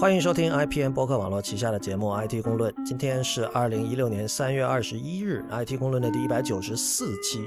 [0.00, 2.72] 欢迎收听 IPN 博客网络旗下的节目《IT 公论》。
[2.86, 7.40] 今天是二零一六年三月二十一日，《IT 公论》的第一百九十四期。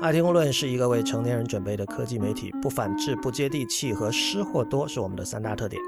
[0.02, 5.80] 《IT 公论》是一个为成年人准备的科技媒体，不反制、不接地气和失货多是我们的三大特点。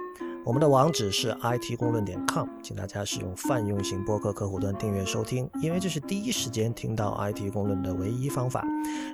[0.46, 8.64] 我们的网址是 it 公论点 com，请大家使用泛用型播客客户端订阅收听，因为这是第一时间听到 IT 公论的唯一方法。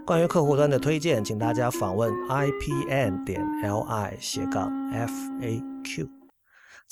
[0.06, 6.08] 关于客户端的推荐，请大家访问 ipn 点 li 斜杠 faq。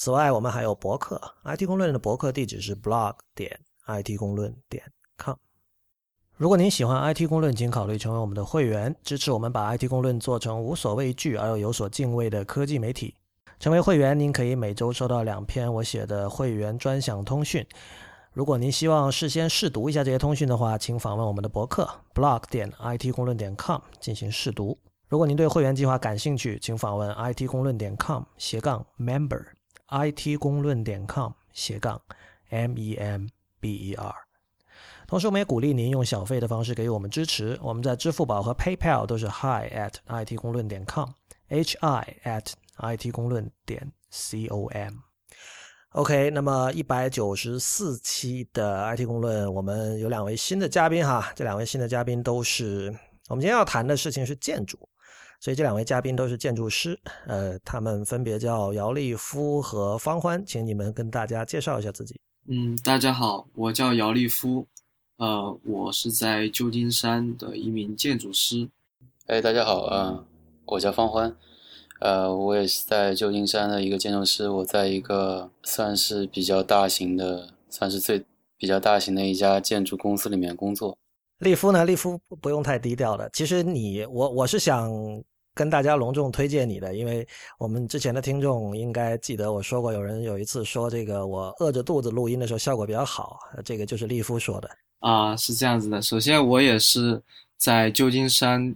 [0.05, 4.83] 此外，我们还有博客，IT 公论的博客地址是 blog 点 it 公论点
[5.17, 5.37] com。
[6.37, 13.15] 如果您喜欢 IT 公论，请考虑成为我们的会员，支持我们把 IT 公论做成无所畏惧而又有所敬畏的科技媒体。
[13.61, 17.65] 成为会员，您可以每周收到两篇我写的会员专享通讯。
[18.33, 24.77] 如果您希望事先试读一下这些通讯的话，请访问我们的博客 blog 点 it 公论点 com 进行试读。
[25.07, 29.45] 如果您对会员计划感兴趣，请访问 it 公论点 com 斜杠 member
[29.93, 32.01] it 公论点 com 斜杠
[32.49, 33.27] m e m
[33.61, 34.15] b e r。
[35.07, 37.59] 同时，我们也鼓励您用小费的方式给予我们支持。
[37.63, 42.53] 我们在支付宝和 PayPal 都是 hi at it 公论点 com，h i at
[42.97, 44.95] it 公论点 com。
[45.91, 52.87] OK，那么一百九十四期的 IT 公论，我们有两位新的嘉宾哈，这两位新的嘉宾都是
[53.29, 54.79] 我们今天要谈的事情是建筑，
[55.43, 62.15] 所以这两位嘉宾都是建筑师，呃，他们分别叫姚立夫和方欢，请你们跟大家介绍一下自己。
[62.47, 64.65] 嗯，大家好，我叫姚立夫，
[65.17, 68.69] 呃，我是在旧金山的一名建筑师。
[69.27, 70.25] 哎，大家好，嗯，
[70.65, 71.35] 我叫方欢。
[71.99, 78.25] 呃，我也是在旧金山的一个建筑师，我在一个算是比较大型的，算是最
[78.57, 80.97] 比较大型的一家建筑公司里面工作。
[81.39, 81.85] 立夫呢？
[81.85, 83.29] 立夫不用太低调的。
[83.33, 84.89] 其实你，我我是想
[85.55, 87.27] 跟大家隆重推荐你的，因为
[87.59, 94.71] 我们之前的听众应该记得我说过，有人有一次说这个我饿着肚子录音的时候效果比较好，这个就是立夫说的
[95.01, 96.01] 啊，是这样子的。
[96.01, 97.23] 首先，我也是
[97.57, 98.75] 在旧金山。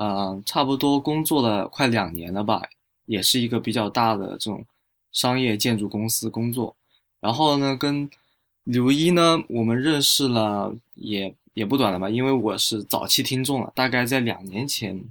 [0.00, 2.62] 嗯，差不多工作了快两年了吧，
[3.06, 4.64] 也是一个比较大的这种
[5.10, 6.76] 商业建筑公司工作。
[7.18, 8.08] 然后呢，跟
[8.62, 15.02] 刘一呢，我们认识了也也不短了吧，因为我是早期听众了，大概在两年前，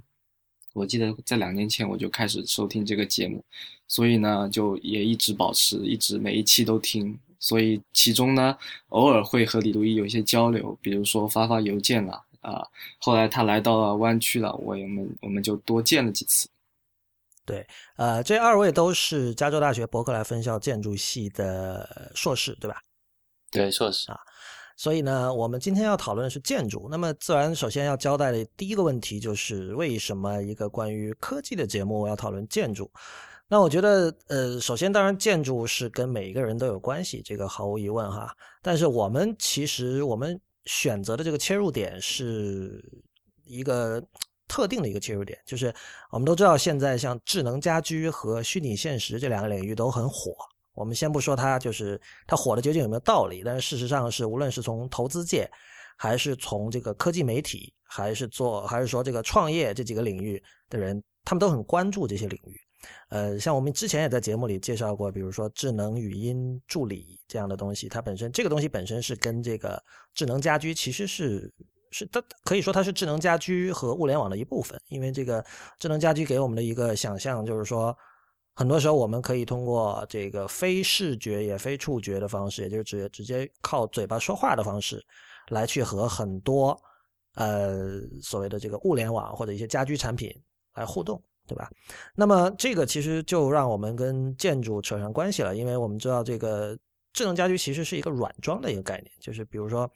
[0.78, 3.44] 我记得在两年前我就开始收听这个节目，
[3.88, 7.18] 所以呢，就也一直保持，一直每一期都听。
[7.40, 8.56] 所以其中呢，
[8.88, 12.24] 偶尔会和李如一有一些交流，比如说发发邮件啦。
[12.40, 12.64] 啊，
[12.98, 16.48] 后来他来到了湾区了，我们我们就多见了几次。
[17.44, 17.66] 对，
[17.96, 22.80] 呃，这二位都是加州大学伯克莱分校建筑系的硕士，对吧？
[23.50, 24.18] 对，硕士啊。
[24.78, 26.88] 所以呢，我们今天要讨论的是建筑。
[26.90, 32.90] 那么，自然首先要交代的第一个问题就是，为什么一个关于科技的节目要讨论建筑？
[33.48, 38.34] 那我觉得，呃，首先，当然，建筑是跟每一个人都有关系，这个毫无疑问哈。
[38.62, 40.40] 但是我们其实我们。
[40.70, 42.84] 选择的这个切入点是
[43.46, 44.02] 一个
[44.46, 45.74] 特定的一个切入点，就是
[46.10, 50.34] 我们都知道，现在像智能家居和虚拟现实这两个领域都很火。
[50.78, 55.50] 我们先不说它就是它火的究竟有没有道理，但是事实上是，无论是从投资界，
[55.96, 60.40] 还是从这个科技媒体，还是做，还是说这个创业这几个领域
[60.70, 62.60] 的人，他们都很关注这些领域。
[63.08, 69.82] 呃，像我们之前也在节目里介绍过，比如说智能语音助理这样的东西，它本身这个东西本身是跟这个
[70.14, 71.52] 智能家居其实是
[71.90, 75.44] 是它可以说它是智能家居和物联网的一部分，因为这个
[75.80, 77.96] 智能家居给我们的一个想象就是说，
[78.58, 85.00] 很多时候我们可以通过这个非视觉也非触觉的方式，也就是直接直接靠嘴巴说话的方式，
[85.50, 86.76] 来去和很多
[87.36, 90.34] 呃所谓的这个物联网或者一些家居产品
[90.74, 91.22] 来互动。
[91.46, 91.70] 对吧？
[92.14, 96.78] 那么这个其实就让我们跟建筑扯上关系了，因为我们知道这个
[97.14, 99.90] 智能家居其实是一个软装的一个概念，就是比如说，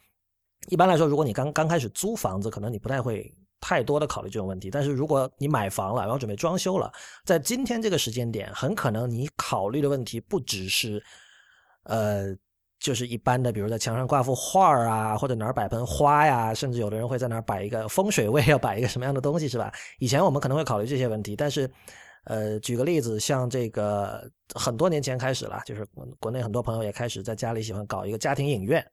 [0.69, 3.31] 一般来说，如果你刚刚开始租房子，可能你不太会
[3.63, 6.93] 太多的考虑这种问题，但是如果你买房了，然后准备装修了，
[7.25, 11.03] 在今天这个时间点，很可能你考虑的问题不只是，
[11.85, 12.37] 呃。
[12.85, 19.73] 就是一般的，比如在墙上挂幅画儿啊，或者哪儿摆盆花呀，甚至有的人会在哪儿摆一个风水位，要摆一个什么样的东西，是吧？
[20.01, 21.71] 以前我们可能会考虑这些问题，但是，
[22.25, 25.87] 呃，举个例子，像这个很多年前开始了，就是
[26.19, 28.85] 国内很多朋友也开始在家里喜欢搞一个家庭影院，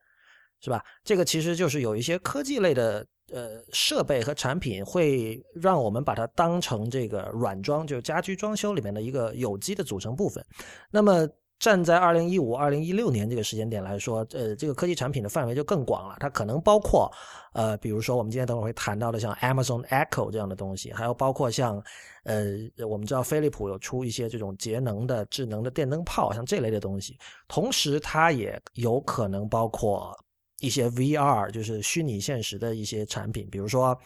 [0.61, 0.85] 是吧？
[1.03, 10.45] 这个其实就是有一些科技类的呃设备和产品，会让我们把它当成这个软装，就是家居装修里面的一个有机的组成部分。
[10.91, 11.27] 那么。
[11.59, 16.15] 站在二零一五、二零一六年这个时间点来说，呃，这个科技产品的范围就更广了。
[16.17, 17.11] 它可能包括，
[17.51, 21.83] 呃，比如说我们今天等会会谈到的像 Amazon Echo 这样的东西，还有包括像，
[22.23, 22.53] 呃，
[22.87, 27.17] 我们知道飞利浦有出一些这种节能的智能的电灯泡，像这类的东西。
[27.49, 30.17] 同时，它也有可能包括
[30.59, 33.99] 一些 VR，就是虚拟现实的一些产品，比如说。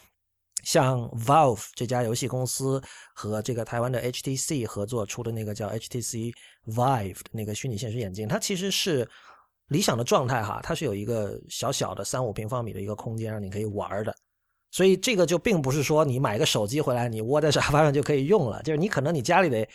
[0.63, 2.81] 像 Valve 这家游戏公司
[3.13, 6.33] 和这个台湾的 HTC 合作出的那个叫 HTC
[6.67, 9.05] Vive 的那个虚拟现实眼镜，它其实是
[9.67, 14.15] 理想的状态哈，它是有一个小小的三五平方米的一个空间让你可以玩的，
[14.71, 19.67] 所以这个就并不是说你买个手机回来你窝在沙发上就可以用了，就是你可能你家里得，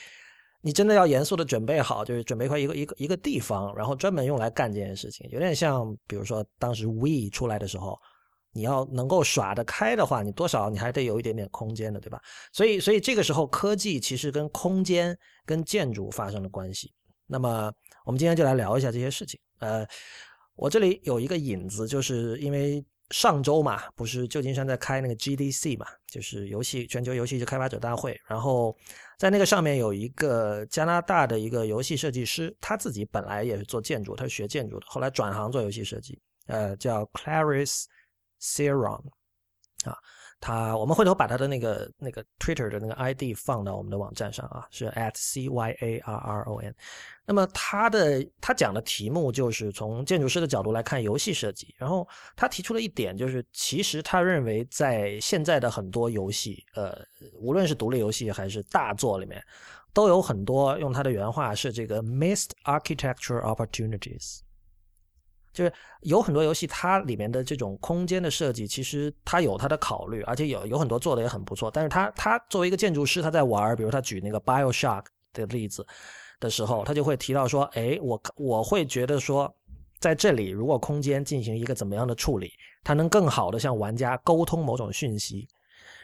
[0.61, 7.99] 你真的要严肃的准备好，就是准备块一个一个一个地方，然后专门用来干这件事情，有点像比如说当时 We 出来的时候。
[8.53, 12.21] 你要能够耍得开的话，你多少你还得有一点点空间的，对吧？
[12.51, 16.93] 所以，所以这个时候科技其实跟空间、跟建筑发生了关系。
[17.27, 17.71] 那么，
[18.07, 19.39] 我们今天就来聊一下这些事情。
[19.61, 19.87] 呃，
[20.57, 28.19] 我这里有一个引子，就是因为上周嘛，不是旧金山在开那个 GDC 嘛，就是游戏全球游戏开发者大会。
[28.27, 28.77] 然后
[29.19, 36.21] 在那个上面有一个加拿大的一个游戏设计师，他自己本来也是做建筑，他是学建筑的，后来转行做游戏设计。
[36.47, 37.85] 呃，叫 Clarice。
[38.41, 39.03] Serum
[39.85, 39.99] 啊，
[40.41, 46.75] 他我们回头把他的那个那个 Twitter 的那个 ID 放到我们的网站上啊，是 at c y a r r o n。
[47.27, 56.97] 那么他的他讲的题目就是从建筑师的角度来看游戏设计，然后他提出了一点，就是其实他认为在现在的很多游戏，呃，
[57.35, 59.43] 无论是独立游戏还是大作里面，
[59.93, 64.41] 都有很多用他的原话是这个 missed architecture opportunities。
[65.59, 65.73] 就是
[66.03, 71.69] 有很多游戏，它里面的这种空间的设计，其实它有它的考虑，而且有有很多做的也很不错。
[71.69, 75.85] 但是他他作为一个建筑师，他在玩，比如他举那个 BioShock 的例子
[76.39, 79.53] 的时候，他就会提到说：“哎，我我会觉得说，
[79.99, 82.53] 在这里如果空间进行一个怎么样的处理，
[82.85, 85.49] 它能更好的向玩家沟通某种讯息。”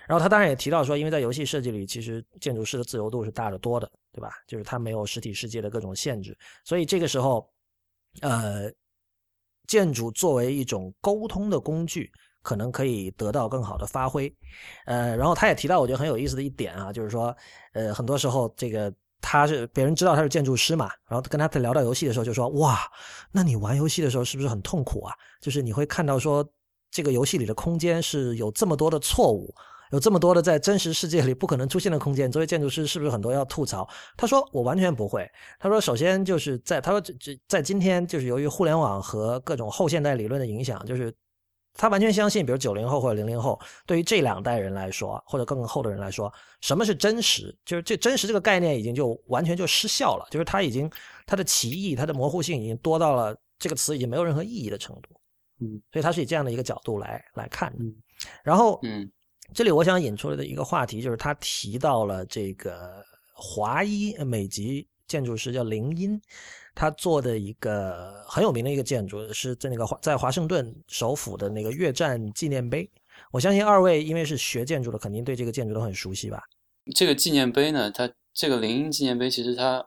[0.09, 4.33] 然后他当然也提到说，因为在游戏设计里，其实建筑师的自由度是大得多的，对吧？
[4.49, 7.49] 就是他没有实体世界的各种限制，所以这个时候，
[8.21, 8.69] 呃。
[9.67, 12.11] 建筑作为一种沟通的工具，
[12.43, 14.35] 可能可以得到更好的发挥。
[14.87, 17.35] 呃，然后他也提到，我觉得很有意思的一点啊，就是说，
[17.73, 22.81] 呃，很多时候这个他是别人知道他是建筑师嘛，然后跟他在聊到游戏的时候，就说哇，
[23.33, 25.15] 那你玩游戏的时候是不是很痛苦啊？
[25.41, 26.47] 就是你会看到说，
[26.91, 29.55] 这个游戏里的空间是有这么多的错误。
[29.91, 33.89] 有这么多的在真实世界里不可能出现的空间，作为建筑师是不是很多要吐槽？
[34.17, 35.31] 他说我完全不会。
[35.59, 41.15] 他说首先就是在他说这这在今天就是由于互联网和各种后现代理论的影响，就是
[41.75, 47.57] 他完全相信，比如九零后或者零零后，对于这两代人来说，或者更后的人来说，什么是真实？
[47.65, 50.91] 就是这真实这个概念已经就完全就失效了，就是它已经
[51.27, 55.09] 它的歧义、它的模糊性已经多到了这个词已经没有任何意义的程度。
[55.61, 57.71] 嗯，所以他是以这样的一个角度来来看。
[57.77, 57.85] 的，
[58.43, 59.11] 然后嗯。
[59.53, 66.21] 这里我想引出来的一个话题，就是他提到了这个华裔美籍建筑师叫林荫，
[66.75, 72.89] 他做的一个很有名的一个建筑，是在那个华在华盛顿首府的那个越战纪念碑。
[73.31, 76.43] 我相信二位因为是学建筑的，肯定对这个建筑都很熟悉吧？
[76.95, 79.87] 这个纪念碑呢，它这个林荫纪念碑，其实他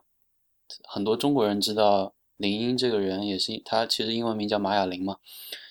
[0.84, 5.16] 很多中国人知道林荫这个人，也是他其实英文名叫马雅玲嘛，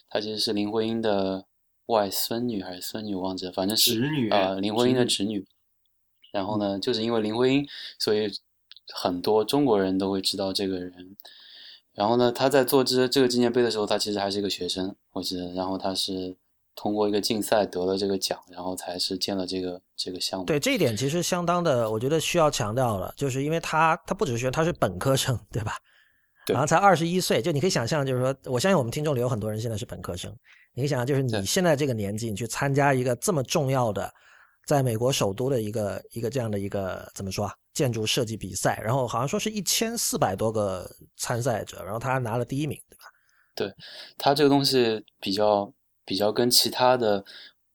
[0.10, 1.45] 他其实是林徽因的。
[1.88, 5.45] 外孙女还是孙女忘记了，反正是侄女啊，林徽因的侄女。
[6.31, 8.31] 然后呢，就是因为林徽因，所以
[8.94, 11.16] 很多中国人都会知道这个人。
[11.94, 15.52] 然后呢，他在做这这个纪念碑的时候，他其实还是一个学生，我记得。
[15.54, 16.35] 然后他是
[16.76, 20.45] 通过一个竞赛得了这个奖，然后才是建了这个这个项目。
[20.45, 25.78] 对这一点，其实相当的，我觉得需要强调了，就是因为他他不只是学生，他是本科生，对吧？
[26.47, 30.33] 然后才二十一岁，就你可以想象，就是说，我相信我们听众里有很多人现在是本科生。
[30.78, 34.14] 你可以想象，就是你现在这个年纪，你去参加一个这么重要的，
[34.68, 43.04] 在美国首都的一个一个这样的一个怎么说啊，建筑设计比赛，然后好像说是一千四百多个参赛者，然后他拿了第一名，对吧？
[43.56, 43.74] 对，
[44.19, 45.74] 他这个东西比较
[46.06, 47.26] 比较跟其他的，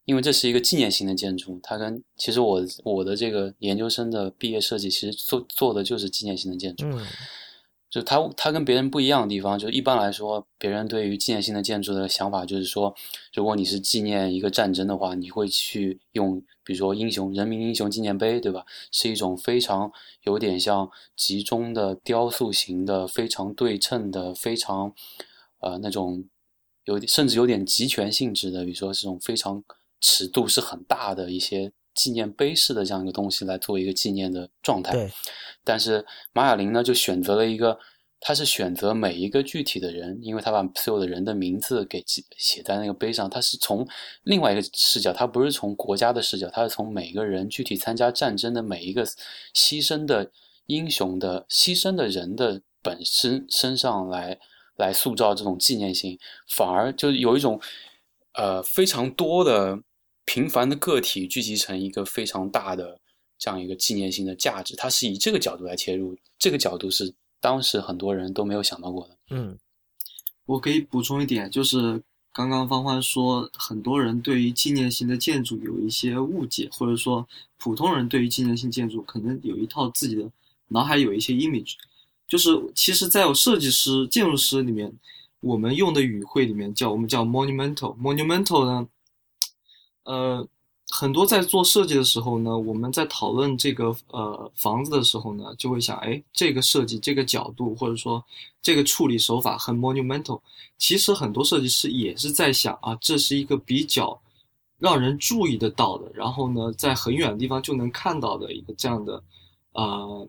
[0.05, 6.87] 因为这是一个纪念性的建筑，它跟其实我我的这个研究生的毕业设计其实做做的就是纪念性的建筑。
[6.87, 7.05] 嗯。
[7.93, 12.95] 就它，它跟别人不一样的地方，就一般来说，别人对于纪念性的建筑的想法就是说，
[13.35, 18.65] 如果你是纪念一个战争的话，你会去用，比如说英雄人民英雄纪念碑，对吧？
[18.91, 24.95] 是一种非常有点像集中的雕塑型的、非常对称的、非常
[25.61, 26.25] 呃那种
[26.85, 29.63] 有甚至有点集权性质的，比如说这种非常
[30.01, 31.71] 尺度是很大的一些。
[31.95, 35.11] 纪念碑式的这样一个东西来做一个纪念的状态，对。
[35.65, 37.79] 但是马雅林呢，就选择了一个
[38.21, 43.29] 他是选择每一个具体的人，因为他把所有的人的名字给记写在那个碑上。
[43.29, 43.87] 他是从
[44.23, 49.05] 另外一个视角，他不是从国家的视角，他是从每个人具体参加战争的每一个
[49.55, 50.31] 牺牲的
[50.67, 54.39] 英雄的牺牲的人的本身身上来
[54.77, 56.19] 来塑造这种纪念性，
[56.49, 57.61] 反而就有一种
[58.35, 59.77] 呃非常多的
[60.33, 62.99] 平凡的个体聚集成一个非常大的
[63.39, 64.75] 这样一个纪念性的价值。
[64.77, 67.13] 它是以这个角度来切入，这个角度是。
[67.39, 69.17] 当时很多人都没有想到过的。
[69.31, 69.59] 嗯，
[70.47, 72.01] 我可以补充一点，就是
[72.33, 80.31] 刚刚芳欢说，很多人对于纪念性的建筑有一些误解，或者说普通人对于纪念性建筑可能有一套自己的
[80.69, 81.75] 脑海有一些 image，
[82.29, 84.93] 就是其实在我设计师、建筑师里面，
[85.41, 88.89] 我们用的语汇里面叫我们叫 monumental，monumental 呢，
[90.05, 90.47] 呃。
[90.95, 98.23] 很多在做设计的时候呢，我们在讨论这个呃房子的时候呢，就会想，哎，这个设计、这个角度，或者说
[98.61, 100.43] 这个处理手法很 monumental。
[100.77, 104.21] 其实很多设计师也是在想啊，这是一个比较
[104.79, 109.23] 让人注意得到的，然后呢，在很远的地方就能看到的一个这样的
[109.73, 110.29] 呃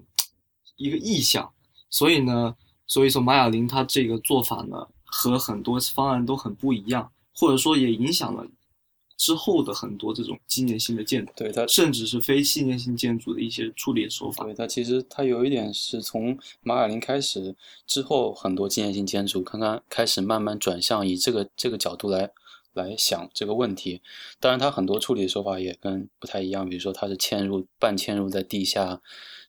[0.77, 1.51] 一个意象。
[1.89, 2.56] 所以呢，
[2.88, 8.48] 所以说马雅林他这个做法呢，和很多方案都很不一样，或者说也影响了。
[9.24, 14.44] 之后的很多这种纪念性的建筑，对它甚至是非纪念性建筑的一些处理手法。
[14.44, 17.56] 对它其实它有一点是从马卡林开始
[17.88, 22.32] 之后，很多纪念性建筑刚刚开始慢慢转向以这个这个角度来
[22.74, 24.01] 来想这个问题。
[24.42, 29.01] 当然，它很多处理手法也跟不太一样，比如说它是嵌入半嵌入在地下，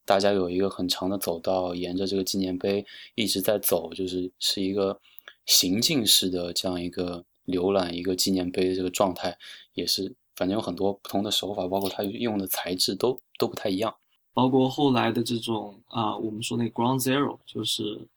[0.04, 5.00] 大家有一个很长的走道，沿着这个纪念碑一直在走，就是是一个
[5.45, 7.25] 行进式的这样一个。
[7.46, 9.36] 浏览一个纪念碑的这个状态，
[9.74, 13.94] 也是反正有很多不同的手法，包括它用的材质都都不太一样。
[14.32, 18.08] 包括后来的这种啊，我们说那 Ground Zero，就是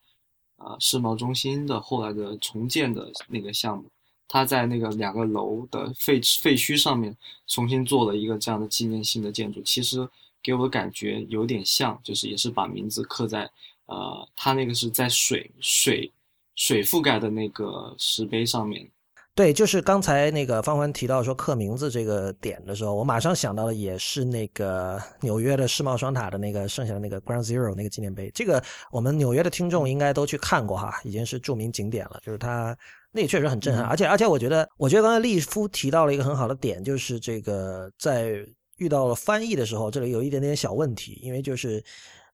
[0.56, 3.86] 啊世贸中心的后来的重建的那个项目，
[4.28, 7.16] 它在那个两个楼的废废墟上面
[7.46, 9.62] 重新做了一个这样的纪念性的建筑。
[9.62, 10.10] 其实
[10.42, 13.48] 给我的感觉有点像，就是也是把名字刻在
[13.86, 16.12] 呃，它那个是在水水
[16.56, 18.90] 水覆盖的那个石碑上面。
[19.38, 28.32] 对，就是刚才那个方欢提到说刻名字这个点的时候，我马上想到的也是那个纽约的世贸双塔的那个剩下的那个 Ground Zero 那个纪念碑。
[28.34, 32.20] 这个我们纽约的听众应该都去看过哈，已经是著名景点了。
[32.26, 32.76] 就是它
[33.12, 38.44] 那也确实很震撼，而且而且我觉得，我觉得刚才利夫提到了一个很好的点，就是这个在
[38.78, 41.80] 遇到了翻译的时候，这里有一点点小问题，因为就是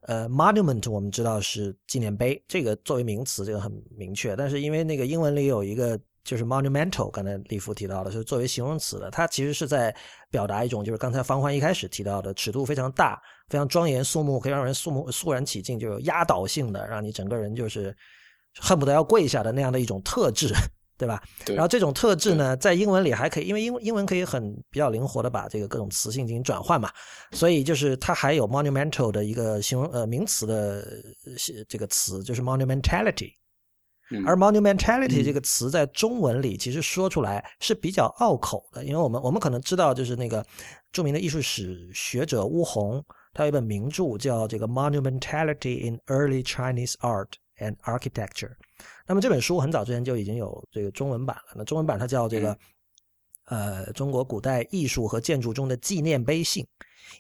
[0.04, 6.00] 呃 Monument 我们知道是纪念碑，这个作为名词这个很明确，但是因为那个英文里有一个。
[6.24, 9.94] 就是 monumental，刚才利夫提到的是作为形容词的，它其实是在
[10.32, 17.96] 表达一种，就是刚才方欢一开始提到的，尺度非常大、非常庄严肃穆，可以让人肃穆肃然起敬，就有压倒性的，让你整个人就是
[18.60, 20.54] 恨不得要跪下的那样的一种特质，
[20.98, 21.22] 对吧？
[21.46, 21.56] 对。
[21.56, 26.90] 然后这种特质呢，在英文里还可以，因为英英文可以很比较灵活的把这个各种词性进行转换嘛，
[27.32, 30.88] 所以就是它还有 monumental 的一个形容呃名词的
[31.68, 33.34] 这个词，就是 monumentality。
[34.26, 40.46] 而 monumentality 这个词在中文里其实说出来是比较拗口的，因为我们我们可能知道，就是那个
[40.92, 43.04] 著名的艺术史学者乌红，
[43.34, 48.52] 他有一本名著叫这个 Monumentality in Early Chinese Art and Architecture。
[49.08, 52.58] 那么这本书很早之前就已经有这个中文版了，那中文版它叫这个
[53.46, 56.66] 呃中国古代艺术和建筑中的纪念碑性。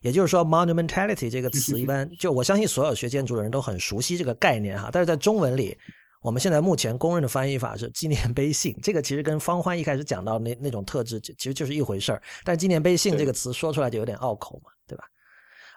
[0.01, 5.77] 也就是说，monumentality 这个词一般 就我相信所有学建筑的人都很熟悉这个概念哈，但是在中文里。
[6.23, 12.23] 我们现在目前公认的翻译法是纪念碑信，这个其实跟方欢一开始讲到那那种特质其实就是一回事儿。
[12.45, 15.03] 但纪念碑信这个词说出来就有点拗口嘛，对吧？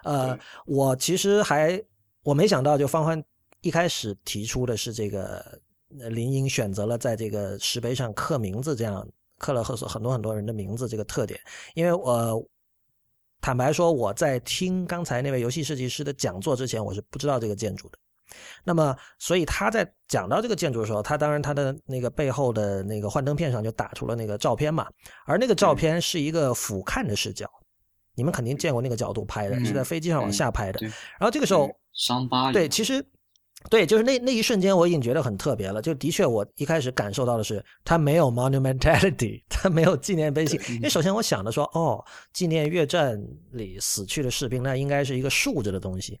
[0.05, 1.83] 呃，我其实还
[2.23, 3.21] 我没想到，就方欢
[3.59, 9.05] 一开始提出的是这个林英选择了在这个石碑上刻名字，这样
[9.37, 11.37] 刻了很很多很多人的名字这个特点。
[11.73, 12.41] 因为我
[13.41, 17.97] 坦白说，我在听刚才那位游戏设计师的讲座之前，我是不知道这个建筑的。
[18.63, 24.87] 那么，所以他在讲到这个建筑的时候，他当然他的那个背后的那个幻灯片上就打出了那个照片嘛，
[25.25, 27.49] 而那个照片是一个俯瞰的视角，
[28.15, 30.79] 你们肯定见过那个角度拍的，是在飞机上往下拍的。
[30.81, 33.03] 然后这个时候，伤疤对，其实
[33.69, 35.81] 对，就是那那一瞬间我已经觉得很特别了。
[35.81, 40.61] 就的确，我一开始感受到的是，它没有 monumentality，它没有纪念碑性。
[40.75, 43.19] 因为首先我想的说，哦，纪念越战
[43.51, 46.19] 里死去的士兵，那应该是一个竖着的东西。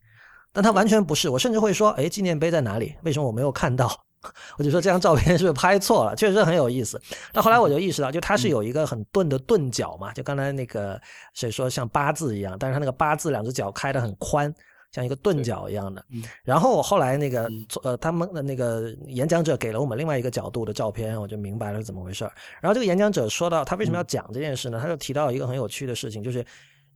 [0.57, 2.95] 但它完全不是，我甚至会说，哎，纪念碑在哪里？
[3.03, 3.87] 为什么我没有看到？
[4.57, 6.15] 我就说这张照片是不是拍错了？
[6.15, 6.99] 确实很有意思。
[7.31, 10.99] 但后来我就意识到，就它是有一个很钝的钝角嘛，就刚才那个
[11.35, 14.51] 谁说像八字一样，但是它那个八字两只脚开得很宽，
[14.91, 16.23] 像一个钝角一样的嗯。
[16.43, 22.31] 然后我后来那个嗯呃，他们的那个演讲者给了我们另外一个角度的照片，我就明白了是怎么回事儿。
[22.59, 24.79] 然后这个演讲者说到他为什么要讲这件事呢？
[24.81, 26.43] 他就提到一个很有趣的事情，就是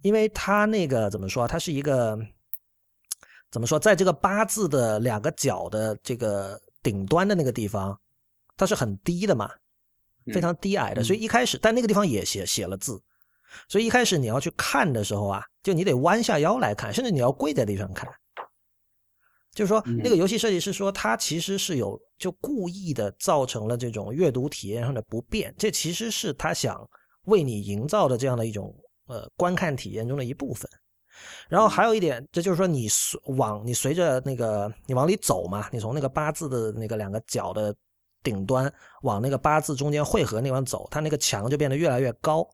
[0.01, 2.17] 因为他那个怎么说啊，他是一个
[3.51, 7.99] 怎么说，在这个八字的两个角的这个顶端的那个地方，
[8.55, 9.51] 它是很低的嘛，
[10.25, 13.01] 嗯非常低矮的，所以一开始，但那个地方也写写了字，
[13.67, 18.09] 所以一开始你要去看的时候啊，就你得弯下腰来看，甚至你要跪在地上看。
[19.53, 26.89] 就是说，嗯那个游戏设计师说，他其实是有就故意的造成了这种阅读体验上的不便，这其实是他想
[27.25, 28.73] 为你营造的这样的一种
[29.07, 30.71] 呃观看体验中的一部分。
[31.49, 37.75] 然后还有一点，这就是说你随往你随着那个你往里走嘛，你从那个八字的那个两个角的
[38.23, 42.47] 顶端往那个八字中间汇合那方走，它那个墙就变得越来越高。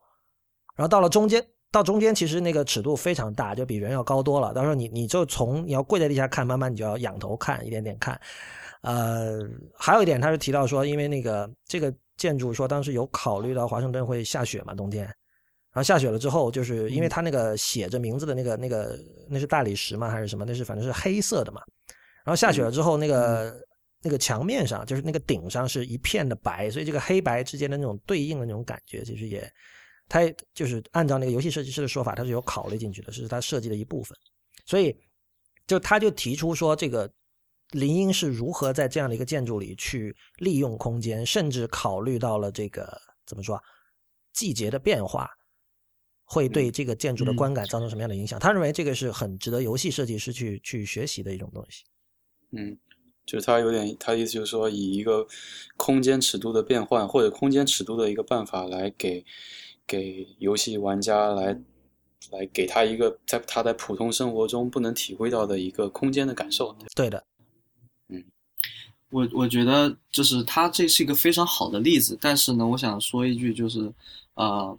[0.76, 4.54] 然后到了中间，到中间其实那个尺度非常大，就比人要高多了。
[4.54, 8.20] 到时候你你就从你要跪在地下看，慢慢你就要仰头看，一点点看。
[8.82, 9.40] 呃，
[9.76, 15.12] 还有一点，他是提到说，因为那个这个建筑说当时有考虑到华盛顿会下雪嘛，冬天。
[15.77, 20.43] 然后下雪了之后，就是因为它那个写着名字的那个那个那是大理石吗还是什么？
[20.43, 21.62] 那是反正是黑色的嘛。
[22.25, 23.55] 然后下雪了之后，那个
[24.01, 29.48] 那个墙面上就是那个顶上是一片的白，所以这个黑白之间的那种对应的那种感觉，其实也，
[30.10, 34.17] 它就是按照那个游戏设计师的说法，它是有考虑进去的，是他设计的一部分。
[34.65, 34.98] 所以
[35.67, 37.07] 就他就提出说，这个
[37.69, 43.62] 林荫是如何在这样的一个建筑里去利用空间，甚至考虑到了这个怎么说啊
[44.34, 45.29] 季节的变化。
[46.29, 48.38] 会对这个建筑的观感造成什么样的影响？
[48.38, 51.86] 他认为这个是很值得游戏设计师去去学习的一种东西。
[52.51, 52.77] 嗯，
[53.25, 55.25] 就是他有点，他意思就是说，以一个
[55.77, 59.25] 空间尺度的变换或者空间尺度的一个办法来给
[59.88, 61.57] 给游戏玩家来
[62.31, 66.75] 来给他一个在他在普通生活中不能体会到的一个空间的感受。
[66.93, 67.25] 对的，
[68.10, 68.24] 嗯
[69.10, 73.89] 我我觉得就是它这是一个非常好的例子，但是呢，我想说一句，就是，
[74.34, 74.77] 呃，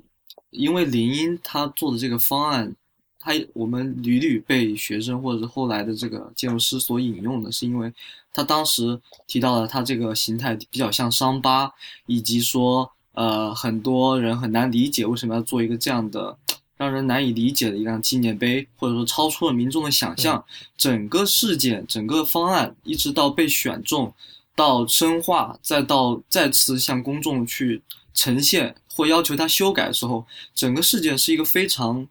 [0.51, 2.75] 因为林荫他做的这个方案，
[3.19, 7.93] 他我们屡屡被学生或者是后来的这个建筑师所引用的，是因为
[8.33, 11.73] 他当时提到了他这个形态比较像伤疤，
[12.07, 16.37] 以及说，呃，很多人很难理解为什么要做一个这样的。
[16.79, 20.45] 让人难以理解的一辆纪念碑，或者说超出了民众的想象。
[20.77, 24.15] 整个事件、整个方案，一直到被选中，
[24.55, 27.83] 到深化，再到再次向公众去
[28.19, 32.09] 呈现或要求他修改的时候，整个事件是一个非常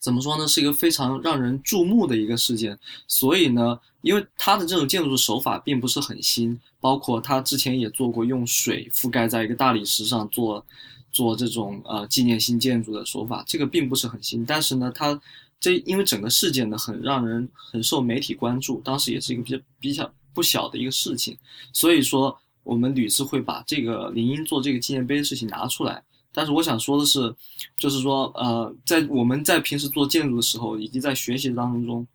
[0.00, 0.46] 怎么说呢？
[0.46, 2.78] 是一个非常让人注目的一个事件。
[3.08, 10.64] 所以呢，因为他的这种建筑手法并不是很新，包括他之前也做过用水覆盖在一个大理石上做。
[11.12, 15.20] 做这种呃纪念性建筑的手法，这个并不是很新，但是呢，它
[15.60, 21.36] 这因为整个事件呢很让人很受媒体关注，当时也是一个比较比较不小的一个事情，
[21.70, 26.02] 所以说我们屡次会把这个林荫做这个纪念碑的事情拿出来。
[26.34, 27.34] 但是我想说的是，
[27.76, 32.06] 就是说呃，在我们在平时做建筑的时候，以及在学习当中，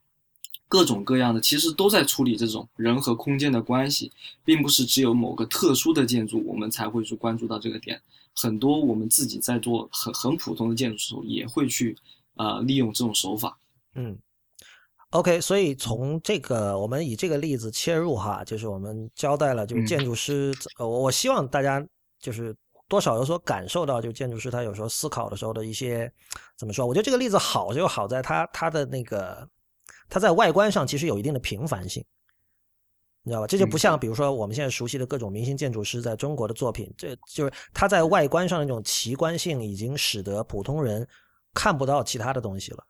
[0.67, 4.11] 各种各样的其实都在处理这种人和空间的关系，
[4.43, 8.01] 并不是只有某个特殊的建筑我们才会去关注到这个点。
[8.35, 11.95] 很多我们自己在做很很普通的建筑时候，也会去
[12.37, 13.59] 呃利用这种手法。
[13.93, 14.17] 嗯
[15.11, 21.85] ，OK，所以从这个我们以这个例子切入哈，就是我们交代了，就是建筑师，呃，我我希望大家
[22.19, 22.55] 就是
[22.87, 26.11] 多少有所感受到，就建筑师他有时候思考的时候的一些
[26.57, 26.85] 怎么说？
[26.85, 29.47] 我觉得这个例子好就好在它它的那个
[30.09, 32.03] 它在外观上其实有一定的平凡性。
[33.23, 33.47] 你知道吧？
[33.47, 41.05] 这就不像，比如说我们现在熟悉的各种明星建筑师在中国的作品，这就是他在外观上的那种奇观性，已经使得普通人
[41.53, 42.81] 看不到其他的东西了。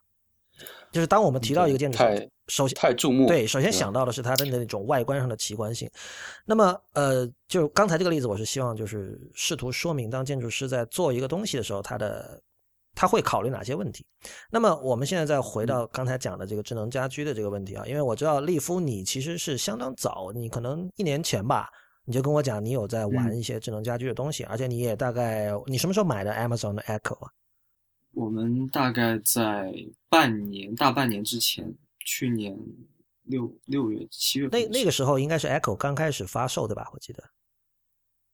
[0.91, 5.89] 就是当我们提到一个建筑太首先太注目，对，首先想到的是它的那种外观上的奇观性。
[6.45, 12.41] 那么，呃，就刚才这个例子，我是希望就是试图说明，当建筑师在做一个东西的时候，他的
[12.95, 14.05] 他会考虑哪些问题。
[14.49, 21.69] 那么，我们现在再回到刚才讲的这个智能家居的这个问题啊，因为我知道利夫你其实是相当早，你可能一年前吧，
[22.05, 27.29] 你就跟我讲你有在玩一些智能家居的东西，而且你也大概你什么时候买的 Amazon 的 Echo 啊？
[28.17, 29.71] 我们大概在
[30.09, 32.57] 半年大半年之前，去年
[33.25, 36.89] 六六月七月那那个时候应该是 Echo 刚开始发售对吧？
[36.93, 37.23] 我记得。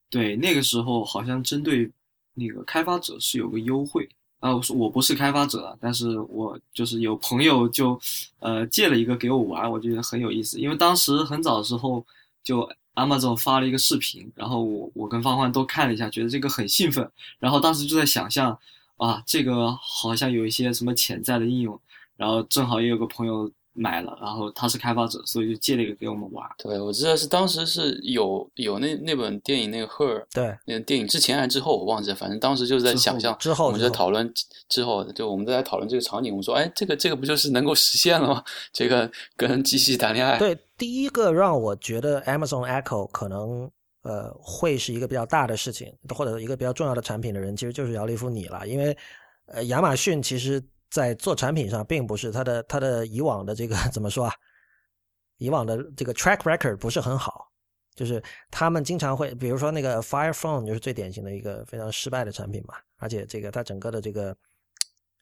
[0.08, 1.90] 对，那个时候好像针对
[2.32, 4.08] 那个开发者是有个优惠
[4.40, 8.00] 啊，我说我不是开发者啊，但是我就是有朋友就
[8.38, 12.02] 呃借了一个给我玩，我觉得很有意思，因为当时很早的时候
[12.42, 18.58] 就 Amazon 发了一个视频，然后我我跟方欢都看了一下，觉得这个很兴奋，然后当时就在想象
[18.96, 21.78] 啊，这个好像有一些什么潜在的应用，
[22.16, 26.48] 然后正好也有个朋友买了，然后他是开发者，所以就借了一个给我们玩。
[26.58, 34.32] 对，我记得是当时是有有那那本电影那个《Her》，对，那个电影之前还是之后我忘记了，反正当时就是在想象，之后我们在讨论
[34.68, 38.44] 之后，就我们在讨论这个场景，我们说，哎，这个这个不就是能够实现了吗？
[38.72, 40.38] 这个跟机器谈恋爱。
[40.38, 43.68] 对，第一个让我觉得 Amazon Echo 可能
[44.04, 48.96] 呃会是一个比较大的事情，或者一个比较重要的产品的人，其实就是姚立夫你了，因为
[49.46, 50.62] 呃亚马逊其实。
[50.90, 54.32] 在做产品上，并不是它的它的以往的这个怎么说啊？
[55.38, 57.50] 以往的这个 track record 不是很好，
[57.96, 64.36] 就是他们经常会，比如说那个 Fire Phone 就是最典型的一个非常失败的产品嘛，而且这个它整个的这个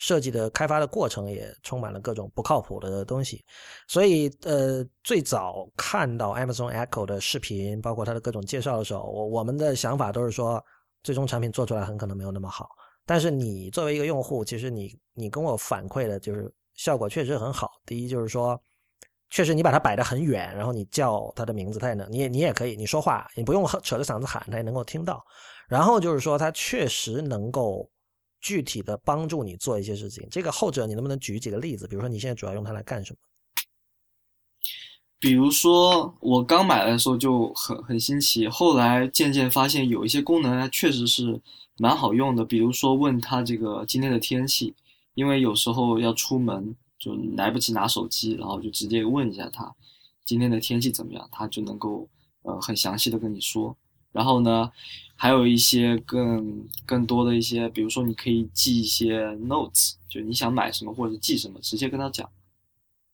[0.03, 3.45] 设计的开发的过程也充满了各种不靠谱的东西，
[3.87, 10.61] 所以呃，最早看到 Amazon Echo 的视频，包括它的各种介绍的时候，我我们的想法都是说，
[11.05, 12.69] 最终产品做出来很可能没有那么好。
[13.07, 17.71] 但是你作为一个用户，其实你你跟我反馈的就是效果确实很好。
[17.87, 18.61] 第一就是说，
[19.31, 25.25] 确实你把它摆得很远，然后你叫它的名字，它也能，你也你也可以，你说话你不用扯着嗓子喊，它也能够听到。
[25.69, 27.89] 然后就是说，它确实能够
[28.43, 30.29] 具体的帮助你做一些事情。
[30.31, 31.89] 这个后者你能不能举几个例子？
[31.89, 33.19] 比如说你现在主要用它来干什么？
[35.19, 41.41] 比如说我刚买的时候就很很新奇，后来渐渐发现有一些功能它确实是。
[41.79, 44.73] 蛮好用的，比如说问他这个今天的天气，
[45.15, 49.75] 因为有时候要出门就来不及拿手机，然后就直接问一下他
[50.25, 52.07] 今天的天气怎么样，他就能够
[52.43, 53.75] 呃很详细的跟你说。
[54.13, 54.71] 然后呢，
[55.17, 62.29] 还有一些更更多的一些，比如说你可以记一些 notes，就你想买什么或者记什么，直接跟他讲。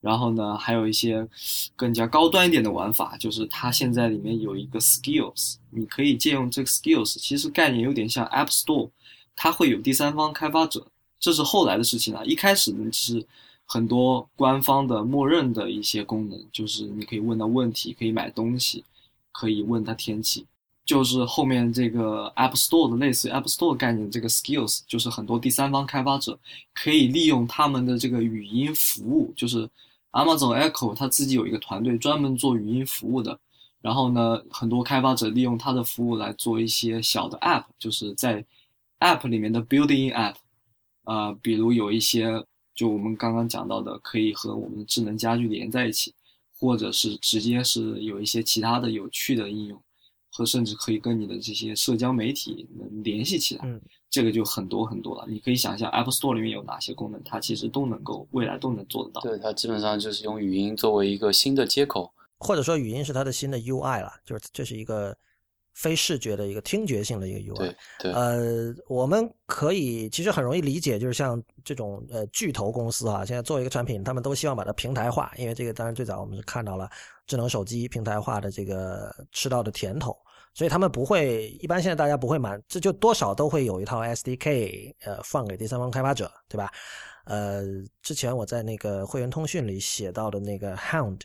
[0.00, 1.28] 然后呢，还有一些
[1.74, 8.90] 更加高端一点的玩法，就是它现在里面有一个 skills，你可以借用这个 skills，其实概念有点像 App Store，
[9.34, 10.86] 它会有第三方开发者，
[11.18, 12.24] 这是后来的事情了。
[12.24, 13.26] 一开始呢，是
[13.66, 18.84] 很多官方的默认的一些功能，就是你可以问到问题，可以买东西，
[19.32, 20.46] 可以问他天气。
[20.88, 26.36] 就是后面这个 App Store 的类似于 App Store 概念，这个 skills，就是很多第三方开发者
[26.74, 29.68] 可以利用他们的这个语音服务，就是。
[30.12, 33.38] Amazon Echo 它自己有一个团队专门做语音服务的，
[33.82, 38.42] 然后呢，很多开发者利用它的服务来做一些小的 App，就是在
[39.00, 40.36] App 里面的 Building App，
[41.04, 42.42] 啊，比如有一些
[42.74, 46.14] 就我们刚刚讲到的，可以和我们智能家居连在一起，
[46.58, 49.80] 或者是直接是有一些其他的有趣的应用，
[50.38, 53.80] 和甚至可以跟你的这些社交媒体能联系起来。
[54.08, 59.20] 这个就很多很多了，你可以想象 App Store 里面有哪些功能，它其实都能够未来都能做得到。
[59.20, 65.14] 对，它基本上就是用语音作为一个新的接口，或者说语音是它的新的 UI 了，就是这是一个
[65.74, 67.56] 非视觉的一个听觉性的一个 UI。
[67.58, 68.12] 对对。
[68.12, 76.88] 呃，我们可以其实很容易理解，就是像这种呃巨头公司啊，现在做一个产品，他们都希望把它平台化，因为这个当然最早我们是看到了
[77.26, 80.16] 智能手机平台化的这个吃到的甜头。
[80.54, 86.72] 所以他们不会，一般现在大家不会满，这就多少都会有一套 SDK，呃，放给第三方开发者，对吧？
[87.24, 87.62] 呃，
[88.02, 91.20] 之前我在那个会员通讯里写到的那个 Hound，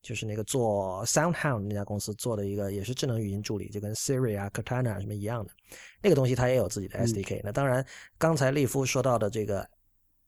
[0.00, 5.52] 就是那个做 SoundHound 那家公司做的一个，也是智能语音助理，就跟 Siri 啊、Cortana 什么一样的，
[6.00, 7.40] 那个东西它也有自己的 SDK。
[7.42, 7.84] 那当然，
[8.16, 9.68] 刚才利夫说到的这个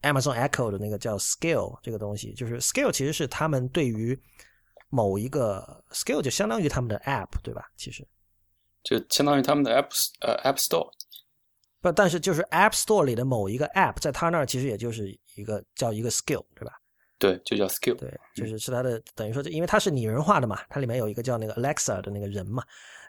[0.03, 4.21] Amazon Echo 的那个叫 Skill 这个东西，就是 Skill 其实是他们对于
[4.89, 7.71] 某一个 Skill 就相当于他们的 App，对吧？
[7.77, 8.05] 其实。
[8.83, 9.91] 就相当于他们的 App
[10.21, 10.91] 呃 App Store，
[11.81, 16.73] 不，但是就是 App Store 里的某一个 App，在他那儿其实也就是一个叫一个 Skill，对吧？
[17.19, 17.97] 对，就叫 Skill。
[17.97, 22.63] 对，就是是它的等于说，因为它是拟人化的嘛，它里面有一个叫那个 Alexa 的那个人嘛，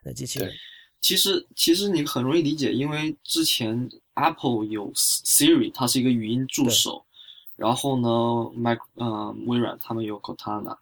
[0.04, 0.52] 那机器人。
[1.00, 7.06] 其实其实你很容易理解，因为之前 Apple 有 Siri，它是一个语音助手，
[7.56, 10.78] 然后呢，Mac 嗯微软他们有 Cortana。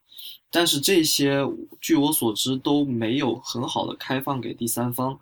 [0.52, 1.48] 但是这些，
[1.80, 5.20] 据我所知都没有很好的开放给第三方。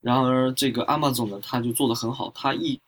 [0.00, 2.30] 然而，这个 Amazon 呢，它就做得很好。
[2.34, 2.78] 它一，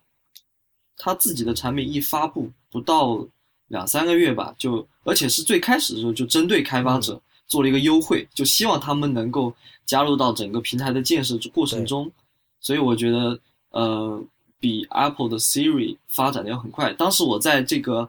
[0.99, 3.27] 它自己的产品一发布，不到
[3.69, 9.53] 两三个月吧，就而且是最开始的时候就针对开发者做了一个优惠，就希望他们能够
[9.87, 12.13] 加入到整个平台的建设过程中。
[12.61, 13.41] 所以我觉得，
[13.71, 14.23] 呃，
[14.61, 16.93] 比 Apple 的 Siri 发展的要很快。
[16.93, 18.09] 当时我在这个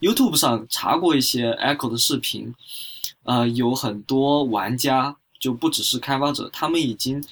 [0.00, 2.54] YouTube 上查过一些 Echo 的视频。
[3.28, 7.22] 呃，有很多玩家就不只是开发者，他们已经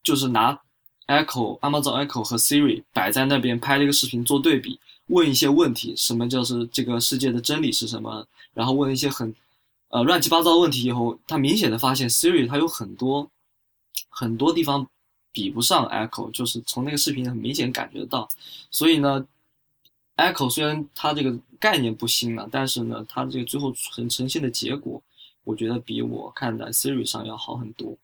[0.00, 0.56] 就是拿
[1.08, 8.24] Echo、Amazon Echo 和 Siri 摆在那边拍了一个视频做对比，问一些问题，什么就是这个世界的真理是什么？
[8.54, 9.34] 然后问一些很
[9.88, 13.28] 呃乱七八糟的问题以后，他明显的发现 Siri 它有很多
[14.08, 14.86] 很多地方
[15.32, 18.28] 比不上 Echo，就是从那个视频很明显感觉到，
[18.70, 19.26] 所以呢
[20.16, 25.02] Echo 虽然它这个概念不新了，但是呢，它这个最后呈呈现的结果，
[25.44, 27.96] 我觉得比我看的 Siri 上要好很多。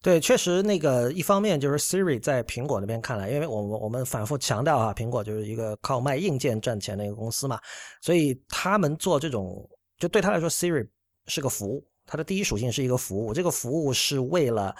[0.00, 7.58] 对，确实那个一方面就是 Siri 在苹果那边看来，因为我们我们反复强调啊，苹果就是一个靠卖硬件赚钱的一个公司嘛，
[8.00, 9.68] 所以他们做这种，
[9.98, 10.88] 就对他来说，Siri
[11.26, 14.74] 是个服务，它的第一属性是一个服务，这个服务是为了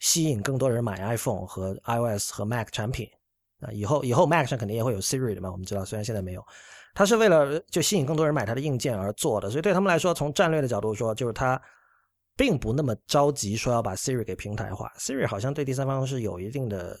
[0.00, 3.08] 吸引更多人买 iPhone 和 iOS 和 Mac 产品
[3.60, 6.44] 啊，以后以后 Mac 上肯定也会有 Siri 的嘛，我们知道，虽然现在没有，
[6.94, 11.60] 它是为了就吸引更多人买它的硬件而做的，所以对他们来说，从战略的角度说，就是它。
[12.36, 16.98] 并不那么着急说要把 Siri 给平台化，Siri 好像对第三方是有一定的，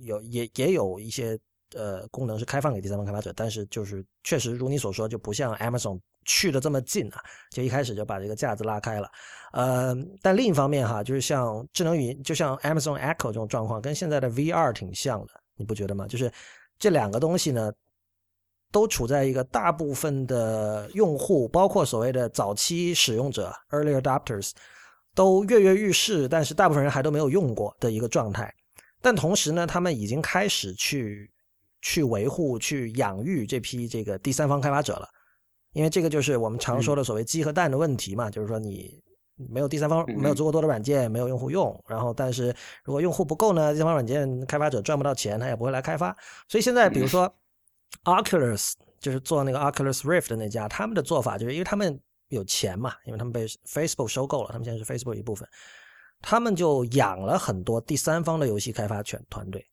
[0.00, 1.38] 有也也有一些
[1.74, 9.10] 呃功能是开放给第三方开发者，但是就是确实如你所说，就不像 Amazon 去的这么近啊，就一开始就把这个架子拉开了。
[9.54, 16.06] 呃，但另一方面哈，就是像智能语音，就像 Amazon Echo 这种状况，跟现在的 VR 挺像的，你不觉得吗？
[16.06, 16.30] 就是
[16.78, 17.72] 这两个东西呢。
[18.76, 24.50] 都处在一个大部分的用户，包括所谓的早期使用者 （early adopters）
[25.14, 28.54] 都跃跃欲试，但是大部分人还都没有用过的一个状态。
[29.00, 31.30] 但同时呢，他们已经开始去
[31.80, 35.08] 去维护、去养育这批这个第三方开发者了。
[35.72, 39.02] 因为这个就是我们常说的所谓鸡和蛋的问题嘛，就是说你
[39.36, 46.14] 没有第三方、没有足够多的软件，没有用户用，然后但是如果用户不够呢，第三方软件开发者赚不到钱，他也不会来开发。
[46.46, 47.34] 所以现在比如说。
[48.04, 55.48] Oculus 就是做那个 Oculus Rift 的那家，他们的做法就是因为他们有钱嘛，因为他们被 Facebook 收购了，他们现在是 Facebook 一部分，
[56.20, 59.64] 他们就养了很多第三方的游戏开发全团队。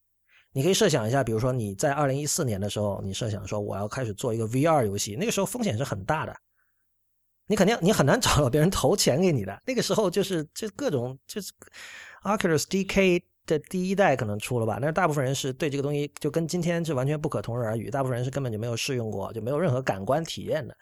[0.51, 6.35] 你可以设想一下，比如说你在二零一四年的时候，你设想说我要开始做一个 VR 游戏，那个时候风险是很大的，
[7.47, 9.61] 你肯定你很难找到别人投钱给你的。
[9.65, 11.51] 那个时候就是就各种就是
[12.23, 13.23] Oculus DK。
[13.45, 17.89] 这第一代可能出了吧，但是大部分人是对这个东西就跟今天是完全不可同日而语。
[17.89, 20.75] 大部分人是根本就没有试用过，就没有任何感官体验的。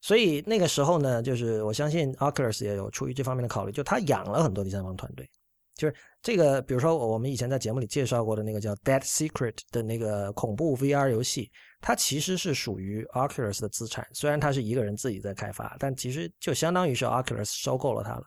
[0.00, 5.28] 所以那个时候呢，就是我相信 Oculus 也有出于这方面的考虑，就他养了很多第三方团队。
[5.76, 11.50] 就是这个，比如说我们以前在节目里介绍过的那个叫 Dead Secret 的那个恐怖 VR 游戏，
[11.80, 14.06] 它其实是属于 Oculus 的资产。
[14.12, 18.22] 虽然他是一个人自己在开发，但其实就相当于是 Oculus 收购了它了。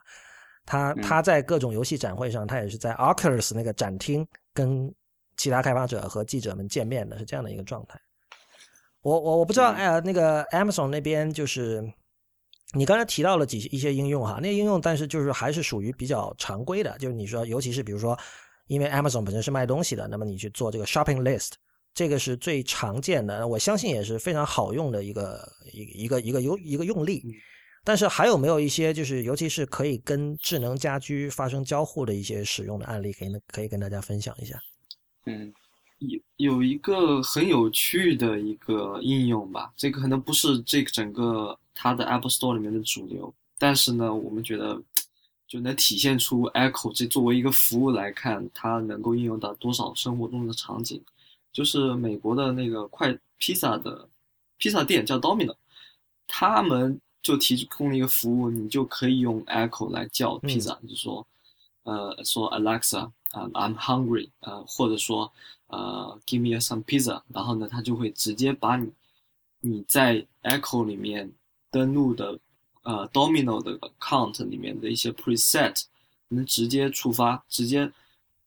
[0.68, 4.94] 他他在各种游戏展会上，他也是在 Oculus 那个展厅跟
[5.38, 7.98] 其他开发者和记者们见面的，是这样的一个状态。
[9.00, 11.82] 我我我不知道，哎，那个 Amazon 那边就是
[12.74, 18.18] 你刚才提到了几一些应用哈，那些应用，但是就是还是属于比较常规的，就是你说，尤其是比如说，
[18.66, 21.52] 因为 Amazon 本身是卖东西的，那么你去做这个 Shopping List，
[21.94, 27.22] 这个是最常见的，我相信也是非常好用的一个一一个一个用一个用例。
[27.84, 34.60] 但是还有没有一些就是，尤其是可以跟智能家居发生交互的一些使用的案例，可以可以跟大家分享一下？
[35.24, 35.50] 嗯，
[35.98, 44.78] 有有一个很有趣的一个应用吧，这个可能不是这个整个它的 Apple Store 里面的主流，但是呢，我们觉得
[45.46, 51.02] 就能体现出 Echo 这作为一个服务来看，它能够应用到多少生活中的场景。
[51.52, 54.06] 就是美国的那个快披萨的
[54.58, 55.54] 披萨店叫 Domino，
[56.26, 57.00] 他们。
[57.28, 61.26] 就提供了一个服务，你就可以用 Echo 来叫披萨，就说，
[61.82, 63.00] 呃，说 Alexa
[63.32, 65.30] 啊，I'm hungry，呃，或者说，
[65.66, 68.90] 呃，Give me some pizza，然后呢，它就会直接把你
[69.60, 71.30] 你在 Echo 里面
[71.70, 72.38] 登录的，
[72.82, 75.82] 呃，Domino 的 account 里面的一些 preset，
[76.28, 77.92] 能直接触发，直接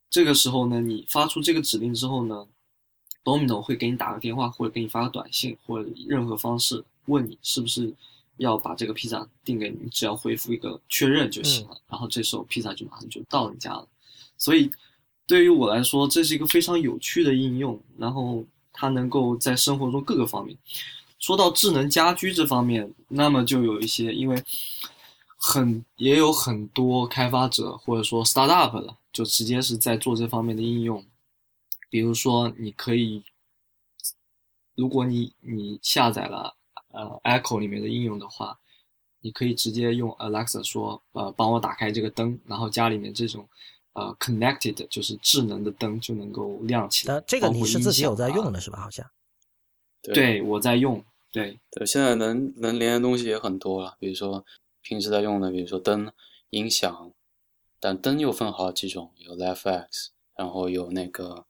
[0.10, 2.48] 这个时候呢，你发出这个指令之后呢
[3.24, 7.94] ，Domino 会给你打个电话，或者给你发个短信，或者以任何方式问你是不是。
[8.38, 13.88] 要把这个披萨订给你，只要回复一个确认就行了，然后这时候披萨就马上就到你家了。
[14.38, 14.72] 所以
[15.28, 20.58] 对于我来说，这是一个非常有趣的应用，然后它能够在生活中各个方面。
[21.20, 24.44] 说到智能家居这方面，那么就有一些，因为
[25.38, 31.06] 很也有很多开发者或者说 startup 了，就直接是在做这方面的应用。
[31.90, 33.24] 比如说，你可以，
[34.76, 36.56] 如果你你下载了。
[36.94, 38.58] 呃，Echo 里面的应用的话，
[39.22, 43.48] 你可以直接用 Alexa 说，呃，帮我打开这个灯，然后家里面这种，
[43.94, 47.22] 呃，connected 就是智能的灯就能够亮起来。
[47.28, 48.80] 这个你是自己有在用的是吧？
[48.80, 49.06] 好像。
[50.02, 51.04] 对，我在用。
[51.32, 54.44] 对对，现在能能连的东西也很多了，比如说
[54.82, 56.12] 平时在用的，比如说灯、
[56.50, 57.12] 音响，
[57.80, 61.46] 但灯又分好几种，有 LiveX，然后有那个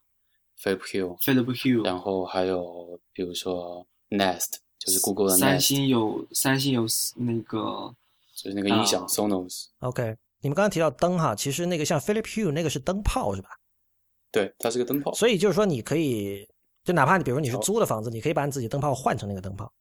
[0.61, 4.57] Philip Hue，Philip Hue，然后还有比如说 Nest。
[4.83, 7.93] 就是 Google 的三星有三星有那个，
[8.35, 9.65] 就是那个音响 Sonos。
[9.81, 13.49] OK，你们刚刚提到灯哈，其实那个像 Philip Hue 那个是灯泡是吧？
[14.31, 15.13] 对，它是个灯泡。
[15.13, 16.47] 所以就是说，你可以
[16.83, 19.71] 就哪怕你比如你是租的房子，你可以把你自己灯泡换成那个灯泡，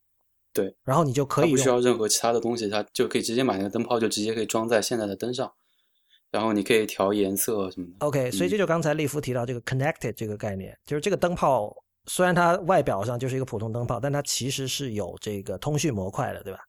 [0.52, 5.50] 对，然后你就可以不需要任何其他的东西，它就可以直接买那个灯泡，就直接可以装在现在的灯上，
[6.30, 8.06] 然后你可以调颜色什么的。
[8.06, 11.74] OK，所以嗯这就刚才利夫提到这个 connected 这个概念，就是这个灯泡
[12.06, 16.60] 虽然它外表上就是一个普通灯泡，但它其实是有这个通讯模块的，对吧？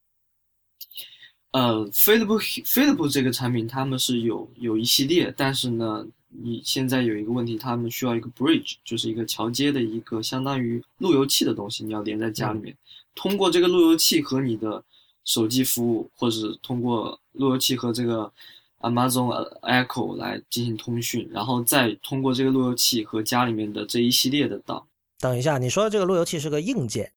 [1.51, 12.73] 呃，Facebook Facebook 这个产品他们是有有一系列，但是呢，你现在有一个问题，他们需要一个 bridge，就是一个桥接的一个相当于路由器的东西，你要连在家里面，
[13.15, 14.81] 通过这个路由器和你的
[15.25, 18.31] 手机服务，或者是通过路由器和这个
[18.79, 24.87] Amazon Echo 来进行通讯，然后再通过这个路由器和家里面的这一系列的档。
[25.21, 27.13] 等一下，你说的这个路由器是个硬件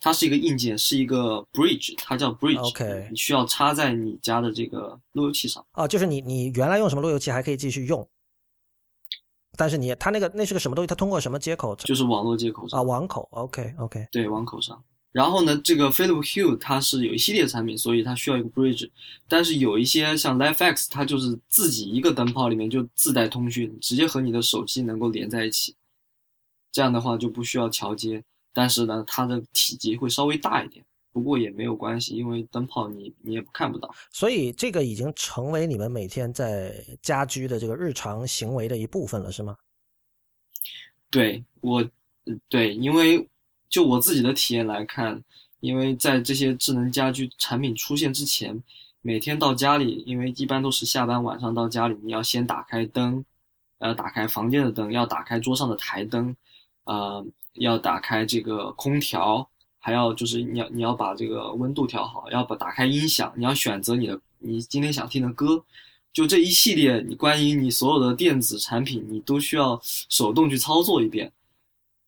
[0.00, 2.58] 它是一个硬件，是一个 bridge，它叫 bridge。
[2.58, 5.64] OK 你需要插在你家的这个路由器上。
[5.72, 8.08] 哦，就是你你原来用什么路由器还可以继续用，
[9.56, 10.86] 但是你它那个那是个什么东西？
[10.86, 11.74] 它通过什么接口？
[11.76, 13.28] 就是网络接口上啊，网口。
[13.32, 14.80] OK OK，对，网口上。
[15.10, 18.88] 然后呢，这个 Philip Hue 它是有一系列产品，所以它需要一个 bridge。
[19.28, 25.74] 但是有一些像 LifeX，它就是自己一个灯泡里面就自带通讯，直接和你的手机能够连在一起。
[26.72, 30.84] 这样的话就不需要桥接，但是呢，它的体积会稍微大一点。
[31.12, 33.94] 不过也没有关系，因为灯泡你你也看不到。
[34.10, 39.54] 所以这个已经成为你们每天在家居的这个日常行为的一部分了，是吗？
[41.10, 41.82] 对我，
[42.24, 43.28] 嗯对，因为
[43.68, 45.22] 就我自己的体验来看，
[45.60, 48.58] 因为在这些智能家居产品出现之前，
[49.02, 53.22] 每天到家里，因为一般都是下班晚上到家里，你要先打开灯，
[53.80, 56.34] 呃，打开房间的灯，要打开桌上的台灯，
[56.84, 65.64] 呃，要打开这个空调，还要就是你要你要把这个温度调好，要把打开音响，你要选择你的你今天想听的歌。
[66.12, 71.32] 就这一系列，你关于你所有的电子产品，你都需要手动去操作一遍。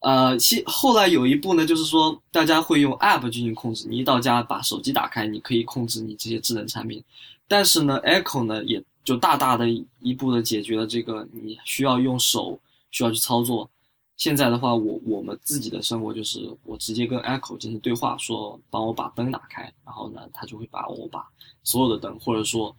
[0.01, 3.89] 呃，其后来有一步呢，就是说大家会用 App 进行控制。
[3.89, 7.03] 你一到家把手机打开，你可以控制你这些智能产品。
[7.49, 9.67] 但是呢，Echo 呢也就大大的
[10.01, 12.61] 一步的解决了这个你需要用手
[12.91, 13.71] 需要去操作。
[14.17, 21.27] 现在的话，我我们自己的生活就是我直接跟 Echo 进行对话，说帮我把灯打开，然后呢，它就会把我把
[21.65, 22.75] 所有的灯，或者说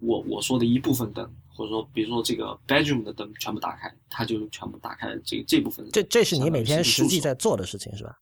[0.00, 1.24] 我我说的一部分灯，
[1.54, 5.88] 或者说比如说这个 bedroom 的灯全部打开，它就全部打开了这这部分。
[5.92, 8.18] 这这是你每天实际在做的事情，是吧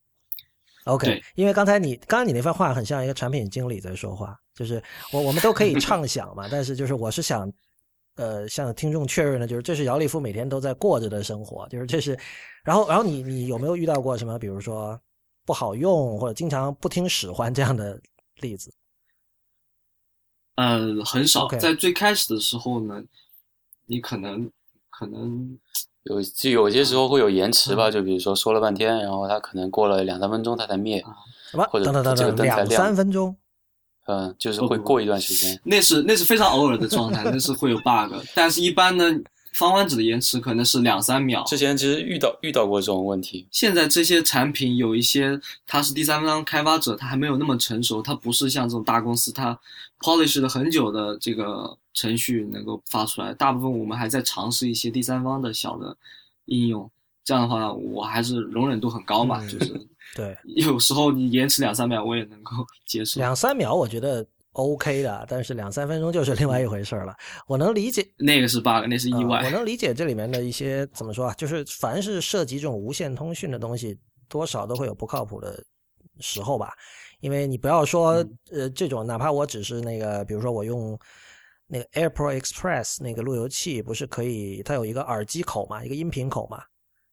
[0.84, 7.50] ？OK，因为刚才你刚才你那番话很像一个产品经理在说话，就是我我们都可以畅想嘛，但是就是我是想，
[8.18, 12.18] 呃，向听众确认的，就是这是姚立夫每天都在过着的生活，就是这是，
[12.64, 15.00] 然后然后你你有没有遇到过什么，比如说
[15.46, 17.98] 不好用或者经常不听使唤这样的
[18.40, 18.74] 例子？
[20.56, 23.00] 呃，很少在最开始的时候呢，
[23.86, 24.50] 你可能
[24.90, 25.56] 可能
[26.02, 31.00] 有就有些时候会有延迟吧，就比如说说了半天，然后它可能过了两三分钟它才灭，
[31.52, 31.64] 什么？
[31.70, 33.36] 或者等等等这个等，两灯才亮三分钟。
[34.08, 35.60] 嗯，就是会过一段时间。
[35.64, 39.04] 那是那是非常偶尔的状态， 那是会有 bug，但是一般呢，
[39.52, 41.44] 方弯指的延迟可能是两三秒。
[41.44, 49.58] 之前其实遇到遇到过这种问题，现在这些产品有一些它是第三方开发者，它还没有那么成熟，它不是像这种大公司，它
[50.00, 53.34] polish 了很久的这个程序能够发出来。
[53.34, 55.94] 大部分我们还在尝试一些第三方的小的
[56.46, 56.90] 应用，
[57.24, 62.52] 这样的话我还是容忍度很高嘛，嗯就是对，有时候你延迟两三秒我也能够
[62.86, 63.20] 接受。
[63.20, 67.14] 两三秒我觉得 OK 的，但是两三分钟就是另外一回事了。
[67.46, 69.38] 我能理解， 那个是 bug，那是意外。
[69.40, 73.96] 呃我能理解这里面的一些怎么说啊，就是凡是涉及这种无线通讯的东西，
[74.28, 75.62] 多少都会有不靠谱的
[76.20, 76.72] 时候吧。
[77.20, 80.98] 因为你不要说、嗯呃这种，哪怕我只是那个，比如说我用
[81.66, 86.62] 那个 AirPort Express 那个路由器，不是可以它有一个耳机口嘛，一个音频口嘛，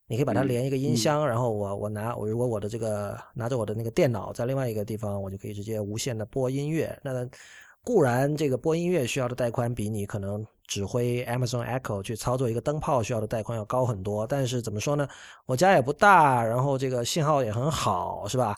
[0.07, 6.97] 你可以把它嗯连一个音嗯箱，然后我我拿我如果我的这个拿着我的那个电脑在另外一个地方，我就可以直接无线的播音乐。
[7.03, 7.27] 那
[7.83, 15.07] 固然这个播音乐需要的带宽比你可能指挥 Amazon Echo 去操作一个灯泡需要的带宽要高很多，但是怎么说呢？
[15.45, 18.57] 我家也不大，然后这个信号也很好，是吧？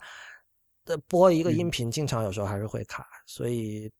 [0.84, 3.90] 呃，播一个音频经常有时候还是会卡，所以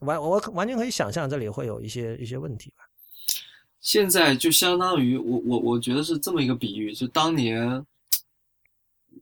[0.00, 2.84] 完我完全可以想象这里会有一些一些问题吧。
[3.86, 7.86] 现在就相当于我我我觉得是这么一个比喻，就当年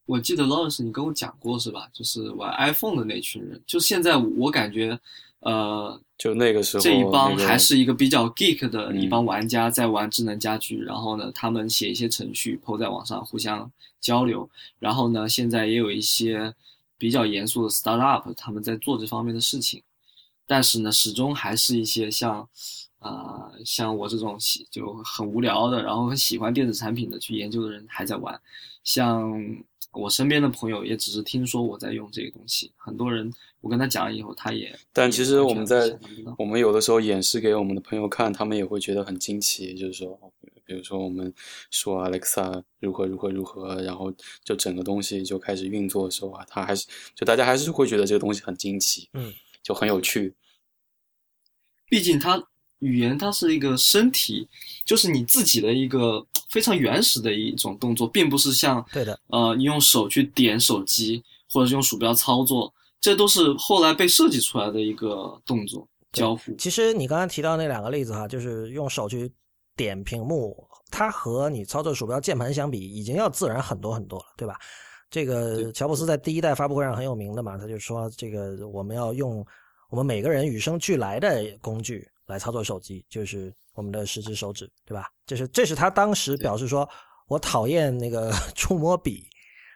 [0.06, 1.86] 我记得 Lawrence 你跟我讲过是吧？
[1.92, 4.98] 就是玩 iPhone 的那群人，就现在我感觉，
[5.40, 13.70] 呃，就那个时候这一帮还是一个比较 geek 的嗯一帮玩家在玩智能家居，然后呢，他们写一些程序抛在网上互相
[14.00, 16.54] 交流，然后呢，现在也有一些
[16.96, 19.82] 比较严肃的 startup 他们在做这方面的事情，
[20.46, 22.48] 但是呢，始终还是一些像，
[23.04, 28.40] 呃，像我这种喜就很无聊的，然后很喜欢电子产品的去研究的人还在玩。
[28.82, 29.30] 像
[29.92, 33.30] 我身边的朋友也只是听说我在用这个东西，很多人
[33.60, 34.74] 我跟他讲了以后，他也。
[34.90, 35.96] 但其实我们在
[36.38, 40.18] 我们有的时候演示给我们的朋友看，他们也会觉得很惊奇，就是说，
[40.64, 41.30] 比如说我们
[41.70, 44.10] 说 Alexa 如何如何如何，然后
[44.42, 49.30] 就整个东西就开始运作的时候啊，他还是就大家还是会觉得这个东西很惊奇，嗯，
[49.62, 50.34] 就很有趣。
[51.86, 52.42] 毕竟它
[52.80, 54.46] 语言它是一个身体，
[54.84, 66.54] 就是你自己的一个非常原始的一种动作，并不是像对的，呃，你用手去点手机，或者是用鼠标操作，这都是后来被设计出来的一个动作交互。
[66.56, 69.32] 其实你刚刚提到那两个例子哈，就是用手去
[69.76, 70.56] 点屏幕，
[70.90, 74.58] 它和你操作鼠标键盘相比，已经要自然很多很多了，对吧？
[75.10, 79.44] 这个乔布斯在第一代发布会上很有名的嘛，他就说这个我们要用。
[79.90, 85.08] 我们每个人与生俱来的工具来操作手机，就是我们的十只手指，对吧？
[85.26, 86.88] 这是这是他当时表示说，
[87.28, 89.26] 我讨厌那个 触摸笔，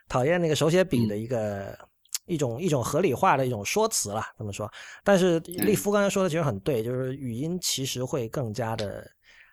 [0.07, 1.77] 讨厌那个手写笔的一个
[2.25, 4.71] 一种一种合理化的一种说辞了，这么说。
[5.03, 9.09] 但是利夫刚才说的其实很对，就是语音其实会更加的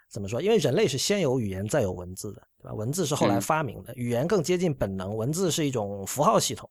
[0.09, 0.41] 怎么说？
[0.41, 2.75] 因为人类是先有语言再有文字的，对吧？
[2.75, 6.69] 文字是后来发明的，语言更接近本能，文字是一种符号系统。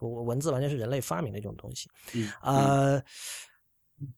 [0.00, 1.90] 文文字完全是人类发明的一种东西，
[2.40, 3.02] 呃，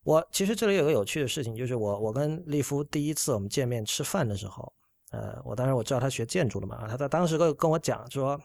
[0.04, 4.72] 我其实这里有个有趣的事情，就是我我跟利夫第一次我们见面吃饭的时候，
[5.10, 8.38] 呃，我当时我知道他学建筑的嘛，他他当时跟跟我讲说，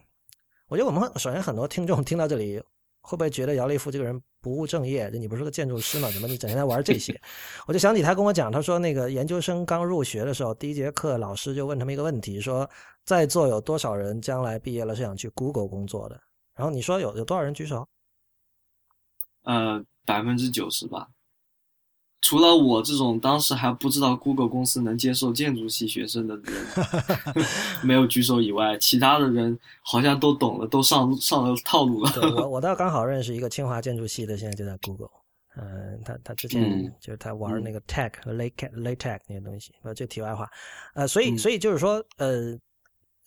[0.67, 2.61] 我觉得我们首先很多听众听到这里
[3.01, 5.11] 会不会觉得姚利夫这个人不务正业？
[5.11, 6.09] 就你不是个建筑师吗？
[6.11, 7.19] 怎么你整天在玩这些？
[7.67, 12.67] 我就想起他跟我讲，他说那个研究生刚入学的时候，第一节课老师就问他们一个问题，说
[13.03, 16.19] 在座有多少人将来毕业了是想去 Google 工作的？
[16.55, 17.87] 然后你说有有多少人举手？
[19.43, 21.07] 呃，百分之九十吧。
[22.27, 26.45] 除了我这种当时还不知道 Google 公司能接受建筑系学生的人
[27.85, 32.11] 没有举手以外，其他的人好像都懂了，都上上了套路了。
[32.35, 35.11] 我 我倒刚好认识一个清华建筑系的，现在就在 Google。
[35.55, 39.71] 嗯，他他之前就是他玩那个 Tech 和 Late Late 那些东西。
[39.83, 40.49] 呃，这题外话。
[40.95, 42.57] 呃，所以所以就是说，呃。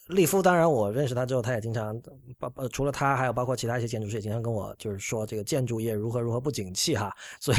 [0.08, 2.00] 利夫，当然我认识他之后，他也经常
[2.38, 7.58] 包呃，除了他，还有包括其他一些建筑师也经常跟我就是说这个建筑业如何如何不景气哈，所以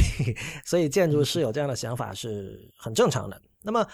[0.64, 3.40] 所以建筑师有这样的想法是很正常的。
[3.62, 3.86] 那么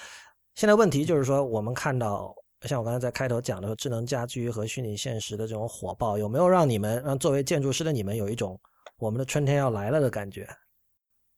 [0.55, 8.59] 现在问题就是说，我们看到像我刚才在开头讲的智能家居和虚拟现实的这种火爆，有没有让你们让作为建筑师的你们有一种
[8.99, 10.49] 我们的春天要来了的感觉？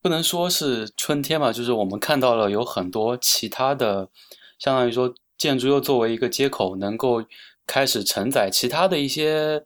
[0.01, 4.09] 不能说是春天吧，就是我们看到了有很多其他的，
[4.61, 5.13] 相当于说。
[5.39, 7.25] 建筑又作为一个接口，能够
[7.67, 9.65] 开始承载其他的一些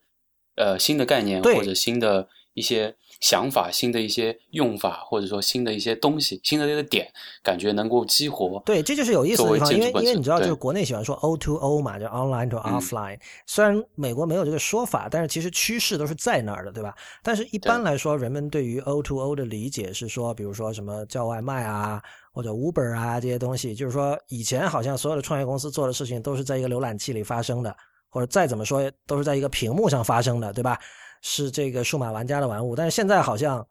[0.56, 7.10] 呃新的概念或者新的一些想法、新的一些用法，或者说新的一些东西、新的这个点，
[7.42, 8.60] 感觉能够激活。
[8.66, 13.18] 对，这就是有意思的地方，因为因为你知道，就是国内喜欢说 O to O 嘛，就 Online to Offline。
[13.46, 16.94] 虽然美国没有这个说法，但是其实趋势都是在那儿的，对吧？
[17.22, 22.02] 但是一般来说，人们对于 O to O 的理解是说，比如说什么叫外卖啊。
[22.32, 27.76] 或者 Uber 啊这些东西，就是说以前好像所有的创业公司做的事情都是在一个浏览器里发生的，
[28.08, 30.78] 或者再怎么说都是在一个屏幕上发生的，对吧？
[31.20, 32.74] 是这个数码玩家的玩物。
[32.74, 33.64] 但是现在好像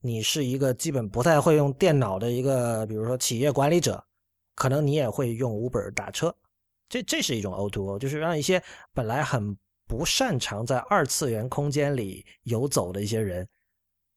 [0.00, 4.04] 你是一个基本不太会用电脑的一个，比如说企业管理者，
[4.54, 6.34] 可能你也会用 Uber 打车。
[6.88, 8.62] 这这是一种 O2O，就是让一些
[8.94, 13.48] 本来很不擅长在二次元空间里游走的一些人。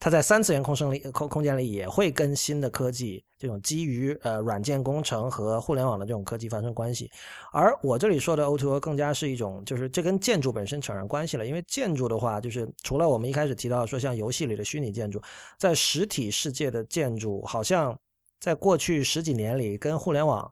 [0.03, 7.07] 它在三次元空生里空空间里也会跟新的科技，这种基于呃软件工程和互联网的这种科技发生关系。
[7.53, 11.45] 而我这里说的 O2O 更加是一种，就是这跟建筑本身扯上关系了。
[11.45, 15.21] 因为建筑的话，就是除了我们一开始提到说像游戏里的虚拟建筑，
[15.59, 17.95] 在实体世界的建筑，好像
[18.39, 20.51] 在过去十几年里跟互联网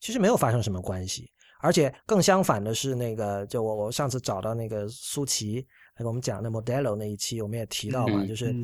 [0.00, 1.30] 其实没有发生什么关系。
[1.60, 5.66] 而且更相反的是，那个就我我上次找到那个苏琪。
[5.98, 8.54] 那个我们讲的 Modelo 那一期，我们也提到嘛，就是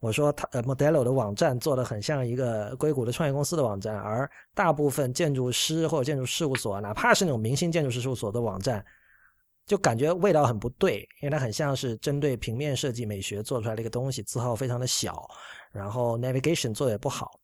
[0.00, 8.82] 我说他呃 Modelo 的网站做的很像一个硅谷的创业公司的网站，而大部分建筑师或者建筑事务所，哪怕是那种明星建筑师事务所的网站，
[9.66, 15.28] 就感觉味道很不对，因为它很像是针对平面设计美学做出来的一个东西，字号非常的小，
[15.70, 17.38] 然后 navigation 做的也不好，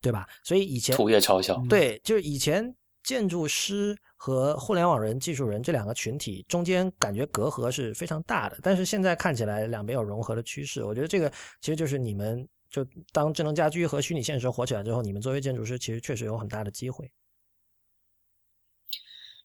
[0.00, 0.26] 对吧？
[0.42, 3.96] 所以以前图也超小，对，就是以前建筑师。
[4.16, 10.82] 和互联网人、技术人这两个群体中间感觉隔阂是非常大的，但是现在看起来两边有融合的趋势。
[10.82, 11.28] 我觉得这个
[11.60, 12.82] 其实就是你们就
[13.12, 17.10] 当智能家居和虚拟现实火起来之后，你们作为建筑师其实确实有很大的机会。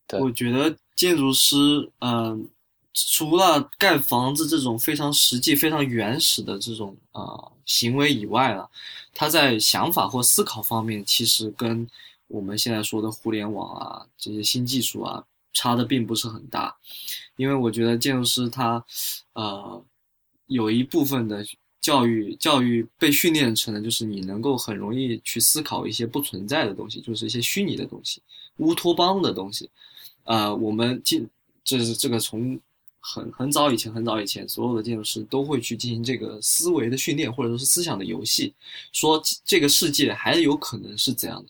[0.07, 1.57] 对，我觉得建筑师，
[1.99, 2.49] 嗯，
[2.93, 8.69] 除了盖房子这种非常实际、非常原始的这种呃行为以外了，
[9.13, 11.85] 他在想法或思考方面，其实跟
[12.29, 15.21] 我们现在说的互联网啊这些新技术啊
[15.51, 16.73] 差的并不是很大。
[17.35, 18.81] 因为我觉得建筑师他，
[19.33, 19.83] 呃，
[20.47, 21.45] 有一部分的
[21.81, 28.21] 教育教育被训练成的就是你能够很容易去思考一些不存在的东西，就是一些虚拟的东西、
[28.57, 29.69] 乌托邦的东西。
[30.23, 31.27] 呃，我们进
[31.63, 32.57] 这是这个从。
[33.01, 38.53] 很很早以前，很早以前，所有的建筑师都会去进行这个思维的训练，或者说是思想的游戏，
[38.91, 41.49] 说这个世界还有可能是怎样的，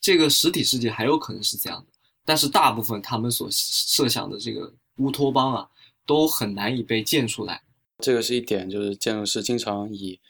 [0.00, 1.86] 这个实体世界还有可能是这样的。
[2.24, 5.68] 但是大部分他们所设想的这个乌托邦啊，
[6.06, 7.62] 都很难以被建出来。
[7.98, 10.20] 这个是一点，就是建筑师经常以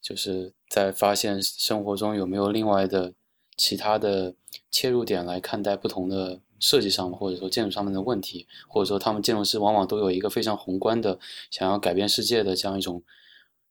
[0.00, 3.12] 就是在发现生活中有没有另外的
[3.56, 4.34] 其他的
[4.70, 6.40] 切入点来看待不同的。
[6.60, 11.16] 设计上或者说建筑上面的问题，或者说他们建筑师往往都有一个非常宏观的
[11.52, 13.00] 想要改变世界的这样一种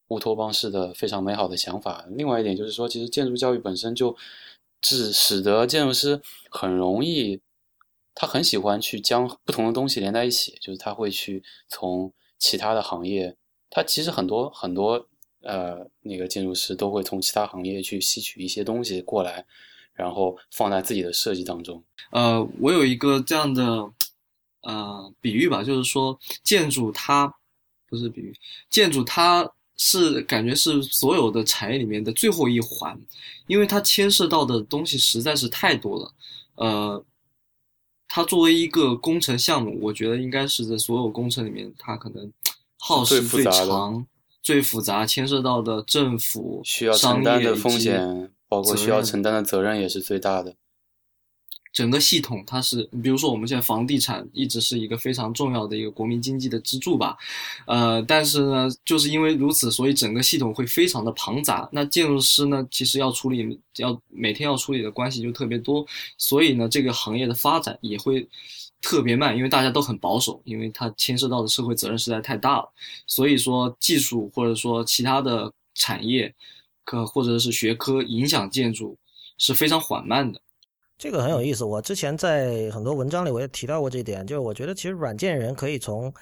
[0.07, 2.05] 乌托邦式的非常美好的想法。
[2.11, 4.15] 另外一点就是说，其实建筑教育本身就
[4.81, 7.41] 致使得建筑师很容易，
[8.15, 13.35] 他很喜欢去将不同的东西连在一起，就是他会去从其他的行业，
[13.69, 15.07] 他其实很多很多
[15.41, 19.45] 呃那个建筑师都会从其他行业去吸取一些东西过来。
[19.97, 21.83] 然后放在自己的设计当中。
[22.11, 23.91] 呃，我有一个这样的
[24.61, 27.33] 呃比喻吧，就是说建筑它
[27.87, 28.31] 不是比喻，
[28.69, 32.99] 建筑它是感觉是所有的产业里面的最后一环，
[33.47, 36.13] 因为它牵涉到的东西实在是太多了。
[36.55, 37.05] 呃，
[38.07, 42.31] 它作为一个工程项目，我觉得应该是在所有工程里面，它可能
[42.79, 44.05] 耗时最长、
[44.43, 48.31] 最复杂，牵涉到的政府需要承担的风险。
[48.49, 50.55] 包括需要承担的责任也是最大的。
[51.73, 57.17] 整个系统它是，比如说我们现在房地产一直是一个非常重要的一个国民经济的支柱吧，
[57.65, 61.69] 呃，但是呢，就是因为如此，所以整个系统会非常的庞杂。
[61.71, 65.85] 那建筑师呢，其实要处理要每天要处理的关系就特别多，
[66.17, 68.27] 所以呢，这个行业的发展也会
[68.81, 72.69] 特别慢，因为大家都很保守，因为它牵涉到的社会责任实在太大了。
[73.05, 76.33] 所以说，技术或者说其他的产业。
[76.89, 78.97] 科或者是学科影响建筑
[79.37, 80.39] 是非常缓慢的，
[80.97, 81.63] 这个很有意思。
[81.63, 86.13] 我之前在很多文章里我也提到过这一点，就是我觉得其实软件人可以从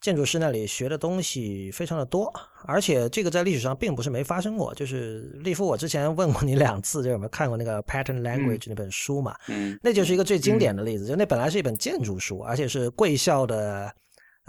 [0.00, 2.32] 建筑师那里学的东西非常的多，
[2.64, 4.74] 而且这个在历史上并不是没发生过。
[4.74, 9.34] 就是利夫，我之前问过你两次，就有没有看过那个《Pattern Language》那本书嘛？
[9.48, 13.92] 嗯，那就是一个最经典的例子，就那本来是一本建筑书，而且是贵校的。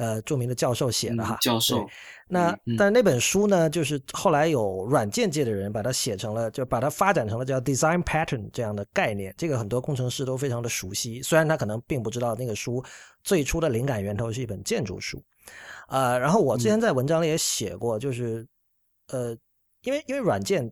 [0.01, 1.87] 呃，著名的教授写的哈，教授。
[2.27, 9.31] 那但是那本书呢，就是后来有软件界的人把它写成了，就把它发展成了叫 design pattern 这样的概念。
[9.37, 12.83] 这个很多工程师都非常的熟悉，虽然他可能并不知道那个书
[13.21, 15.23] 最初的灵感源头是一本建筑书。
[15.87, 18.43] 呃，然后我之前在文章里也写过，就是
[19.09, 19.37] 呃，
[19.83, 20.67] 因为因为软件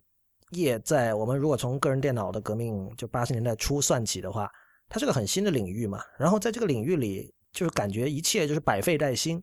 [0.54, 4.50] 业在我们如果从个人电脑的革命就八十年代初算起的话，
[4.88, 6.02] 它是个很新的领域嘛。
[6.18, 7.32] 然后在这个领域里。
[7.52, 9.36] 就是感觉一切就是百废待兴，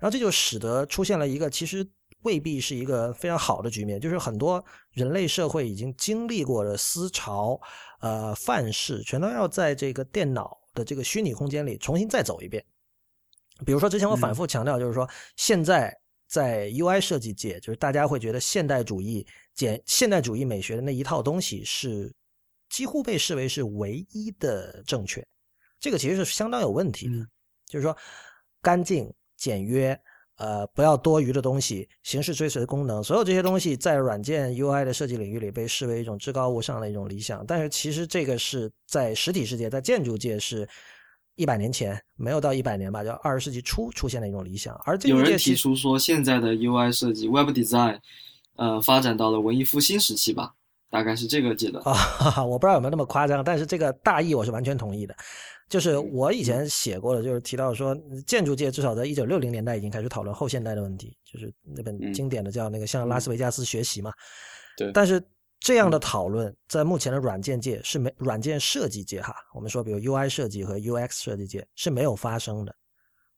[0.00, 1.86] 然后这就使得出现了一个其实
[2.22, 7.60] 未必是一个非常好的局面，就是很多人类社会已经经历过的思潮、
[8.00, 12.64] 呃范式，全都要在这个电脑的这个虚拟空间里重新再走一遍。
[13.66, 15.92] 比如说之前我反复强调，就是说现在
[16.28, 22.12] 在 UI 设计界，就是大家会觉得现代主义、简现代主义美学的那一套东西是
[22.68, 25.26] 几乎被视为是唯一的正确，
[25.80, 27.26] 这个其实是相当有问题的。
[27.68, 27.96] 就是说，
[28.62, 29.98] 干净、简约，
[30.38, 37.44] 呃，不要多余的东西，形式追随的功能，所有这些东西在软件 UI 的设计领域里被视为一种至高无上的一种理想。
[37.46, 40.68] 但是其实这个是在实体世界，在建筑界是
[41.34, 44.74] 一百年前没有到一百年吧，就二十世纪初出现的一种理想。
[44.84, 47.98] 而有人提出说，现在的 UI 设计 Web Design，
[48.56, 50.54] 呃，发展到了文艺复兴时期吧，
[50.90, 51.84] 大概是这个阶段。
[51.84, 55.14] 啊， 我不知道有没有那么夸张，但是这个大意我是完全同意的。
[55.68, 57.94] 就是我以前写过的，就是提到说，
[58.26, 64.10] 建筑界至少在一九六零年代已经开始讨论后现代的问题，就是那本经典的叫那个向拉斯维加斯学习嘛。
[64.78, 64.90] 对。
[64.92, 65.22] 但是
[65.60, 72.74] 这样的讨论在目前的软件界是没软件设计界哈，我们说比如 UI 设计和 UX 设计界是没有发生的。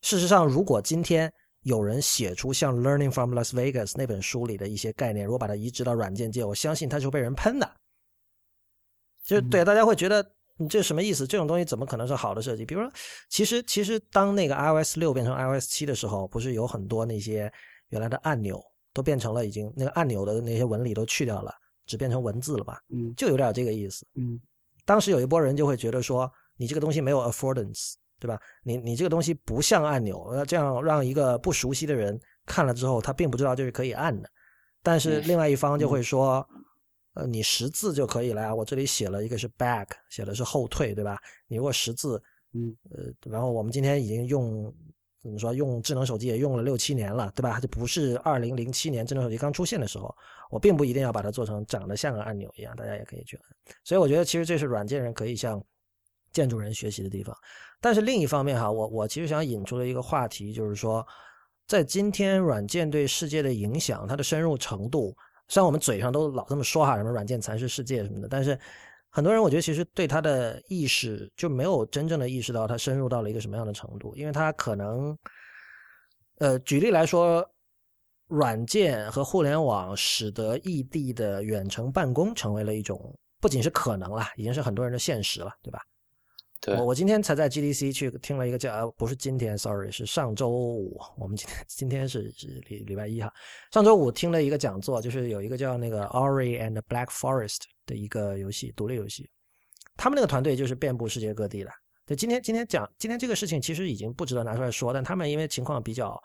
[0.02, 7.68] 事实上，如果今天有人写出像《Learning from Las Vegas》那本书里的一些概念，如果把它移植到软件界，我相信它是会被人喷的。
[9.24, 10.24] 就是对大家会觉得。
[10.60, 11.26] 你这什么意思？
[11.26, 12.66] 这种东西怎么可能是好的设计？
[12.66, 12.92] 比如说，
[13.30, 17.50] 其实其实当那个 iOS 六变成 iOS 七的时候，不是有很多那些
[17.88, 21.50] 原来的按钮都变成了已经那个按钮的那些纹理都去掉了，
[21.86, 22.78] 只变成文字了吧？
[22.90, 24.06] 嗯，就有点这个意思。
[24.16, 24.38] 嗯，
[24.84, 28.38] 当时有一波人就会觉得说，你这个东西没有 affordance，对吧？
[28.62, 34.28] 你你这个东西不像按钮，这样让一个不熟悉的人看了之后，他并不知道这是可以按的。
[34.82, 36.46] 但是另外一方就会说，
[37.14, 38.54] 呃，你识字就可以了呀。
[38.54, 41.18] 我这里写了一个是 back，写的是后退，对吧？
[41.48, 44.72] 你如果识字，嗯，呃，然后我们今天已经用
[45.22, 47.58] 怎么说，用智能手机也用了六七年了，对吧？
[47.58, 50.14] 就不是二零零七年智能手机刚出现的时候，
[50.50, 53.44] 我并不一定要把它做成长得像个按钮一样，大家也可以去按。
[53.84, 55.62] 所以我觉得其实这是软件人可以向
[56.32, 57.36] 建筑人学习的地方。
[57.80, 61.06] 但是另一方面哈，我我其实想引出的一个话题就是说。
[61.66, 65.16] 在今天，软件对世界的影响，它的深入程度，
[65.50, 68.56] 虽然我们嘴上都老这么说哈，什么软件蚕食世界什么的，但是
[69.10, 75.18] 很多人我觉得其实对它的意识就没有真正的意识到它深入到了一个什么样的程度，因为它可能，
[76.38, 77.44] 呃，举例来说，
[78.28, 85.80] 软件和互联网使得异地的远程办公成为了一种不仅是可能了，已经是很多人的现实了，对吧？
[86.66, 91.00] 我我今天才在 GDC 去听了一个叫不是今天，sorry，是上周五。
[91.16, 93.32] 我们今天今天是是礼礼拜一哈。
[93.72, 99.30] 上周五听了一个讲座，就是有一个叫那个 Ori and Black Forest 的一个游戏，独立游戏。
[99.96, 101.70] 他们那个团队就是遍布世界各地的。
[102.06, 104.92] 就今天今天讲今天这个事情，其实已经不值得拿出来说。
[104.92, 106.22] 但他们因为情况比较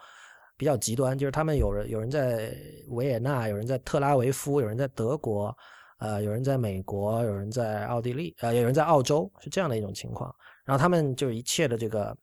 [0.58, 2.54] 比较极端，就是他们有人有人在
[2.90, 5.56] 维也纳，有人在特拉维夫，有人在德国。
[5.98, 10.34] 呃，有人在美国，有人在奥地利，呃，有人在澳洲，是这样的一种情况。
[10.66, 12.16] 然后他们就一切的这个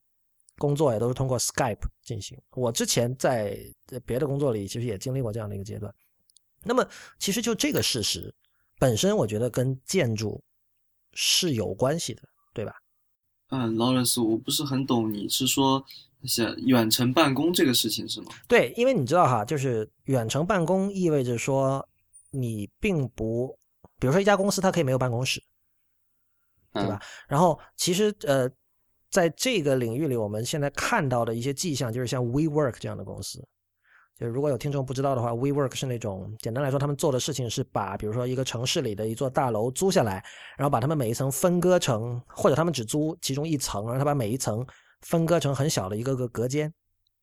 [0.59, 2.39] 工作也都是通过 Skype 进行。
[2.51, 3.59] 我之前在
[4.05, 5.93] 别的工作里其实也经历过这样的一个阶段。
[6.63, 6.87] 那么，
[7.19, 8.35] 其实就这个事实
[8.79, 10.43] 本身，我觉得跟建筑
[11.15, 12.75] 是有关系的，对吧？
[13.49, 15.83] 嗯，劳伦斯，我不是很懂，你是说
[16.25, 18.33] 想远程办公这个事情是吗？
[18.47, 21.89] 对，因为你知道哈，就是远程办公意味着说
[22.31, 23.59] 你并不。
[24.03, 25.41] 比如说一家公司，它可以没有办公室，
[26.73, 27.01] 对吧？
[27.29, 28.51] 然后其实呃，
[29.13, 33.39] 在这个领域里，我们现在看到的一些迹象，就是像 WeWork 这样的公司。
[34.19, 40.15] 就是如果有听众不知道的话，WeWork 是那种简单来说，他们做的事情是把比如说一个城市里的一座大楼租下来，
[40.57, 44.67] 然后把他们每一层分割成，或者他们只租其中一层，然后他把每一层
[45.03, 46.75] 分割成很小的一个个隔间，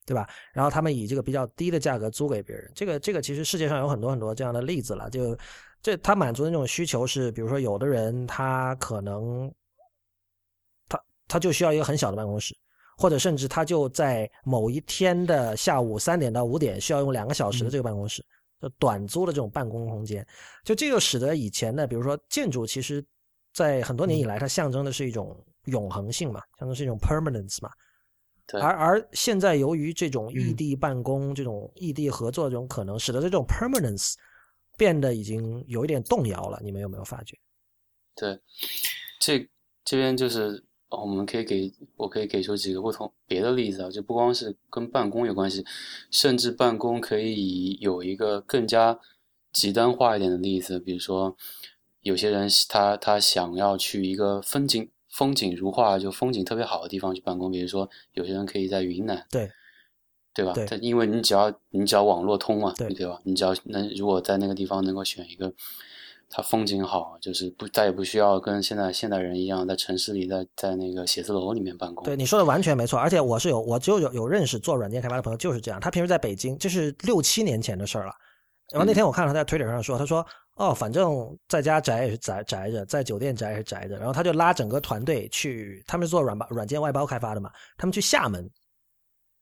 [0.06, 0.26] 对吧？
[0.54, 2.72] 然后他们以这个比较低的价格租给别人。
[2.74, 5.38] 这个这个其实世界上有很多很多这样的例子了，就。
[5.82, 9.50] 这他满足的那种需求是，比如说有的人他可能，
[10.90, 12.54] 他他就需要一个很小的办公室，
[12.98, 18.22] 或者甚至他就在某一天的下午三点到五点需要用两个小时的这个办公室，
[18.62, 20.26] 就短租的这种办公空间，
[20.66, 23.02] 就这就使得以前的，比如说建筑，其实，
[23.54, 25.34] 在很多年以来，它象征的是一种
[25.66, 27.70] 永恒性嘛，象征是一种 permanence 嘛，
[28.48, 28.60] 对。
[28.60, 34.16] 而而现在由于这种异地办公、这种异地合作这种可能，使得这种 permanence。
[34.80, 37.38] 变得已经有一点动摇了，你们有没有发觉？
[38.16, 38.40] 对，
[39.20, 39.46] 这
[39.84, 45.66] 这边就是我们可以给我可以给出几个不同别的例子啊，就不光是跟办公有关系，
[46.10, 48.98] 甚至办公可以有一个更加
[49.52, 51.36] 极端化一点的例子，比如说
[52.02, 59.28] 有些人他他想要去一个风景风景如画就风景特别好的地方去办公，比如说有些人可以在云南。
[59.30, 59.52] 对。
[60.40, 60.68] 对吧？
[60.68, 63.20] 对，因为你只要你只要网络通嘛，对对吧？
[63.24, 65.52] 你只要能如果在那个地方能够选一个，
[66.30, 72.06] 它风景好，就是不再也不需要跟现在现代人一样在城市里在在那个写字楼里面办公。
[72.06, 78.14] 对你说的完全没错，而且我是有我就有有认识做软件开发的朋友就是这样，他平时在北京，这是六七年前的事儿了。
[78.72, 80.24] 然后那天我看到他在推特上说，他说
[80.58, 88.48] 哦，反正在家宅也是宅宅着，在酒店宅也是宅着，然后他就拉整个团队去，他们是做软包软件外包开发的嘛，他们去厦门。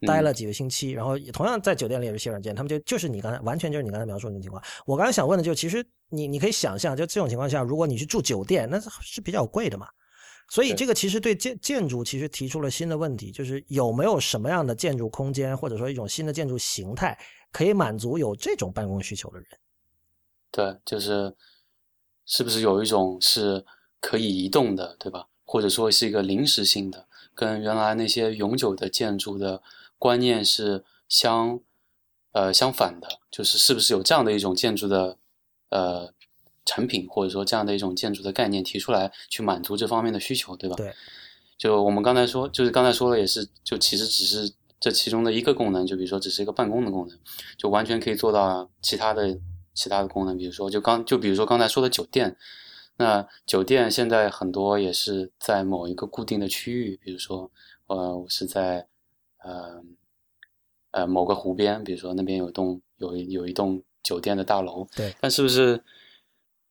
[0.05, 4.61] 待了几个星期，然后同样在酒店里也是写软件，他们就就是你刚才完全就是你刚才描述那种情况。
[4.85, 9.87] 我刚才想问的就是其实你你可以想象，就这种情况下，如果你去住酒店，那是比较贵的嘛。
[10.49, 17.17] 所以这个其实对建建筑其实提出了新的问题，就是有没有什么样的建筑空间，或者说一种新的建筑形态，
[17.51, 19.47] 可以满足有这种办公需求的人？
[20.51, 21.35] 对，就是
[22.25, 23.65] 是不是有一种是
[23.99, 25.27] 可以移动的，对吧？
[25.43, 29.61] 或者说是一个临时性的，跟原来那些永久的建筑的。
[29.97, 31.59] 观念是相，
[32.33, 35.17] 呃相反的，就是是不是有这样的一种建筑的，
[35.69, 36.13] 呃
[36.65, 40.75] 产品，或者说这样的一种建筑的概念提出来，去满足这方面的需求，对吧？
[40.75, 40.93] 对。
[41.57, 47.17] 就我们刚才说，就是刚才说了也是，就其实只是这其中的一个功能，就比如说只是一个办公的功能，
[47.57, 49.39] 就完全可以做到其他的
[49.73, 52.37] 其他的功能，比如说就刚就比如说刚才说的酒店，
[52.97, 57.49] 那酒店现在很多也是在某一个固定的区域，比如说
[57.87, 58.87] 呃我是在。
[59.43, 59.81] 呃，
[60.91, 65.77] 呃，某个湖边，比如说那边有栋有有一栋酒店的大楼，对，但是不是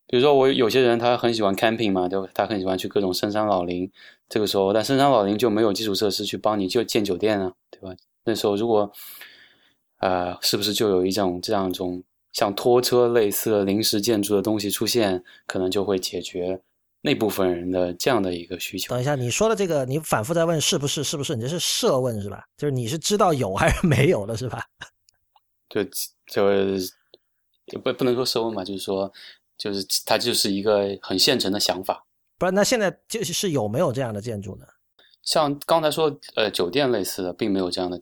[0.07, 2.27] 比如说我有些人他很喜欢 camping 嘛，对吧？
[2.33, 3.91] 他很喜欢去各种深山老林，
[4.29, 7.95] 这个时候，但深山老林就没有基础设施去帮你就建酒店啊，对吧？
[8.25, 8.91] 那时候如果，
[9.99, 12.03] 呃，是不是就有一种这样一种
[12.33, 16.61] 像拖车类似的临时建筑的东西出现，可能就会解决
[17.01, 18.89] 那部分人的这样的一个需求？
[18.89, 21.03] 等一下，你说的这个，你反复在问是不是？
[21.03, 21.35] 是不是？
[21.35, 22.43] 你这是设问是吧？
[22.57, 24.63] 就是你是知道有还是没有的是吧？
[25.69, 25.83] 就
[27.67, 29.11] 就不不能说设问嘛，就是说。
[29.59, 32.05] 就是它就是一个很现成的想法，
[32.37, 32.51] 不是？
[32.51, 34.67] 那现在就是有没有这样的建筑呢？
[35.23, 37.99] 像刚才说，呃，酒店类似的，并没有这样的，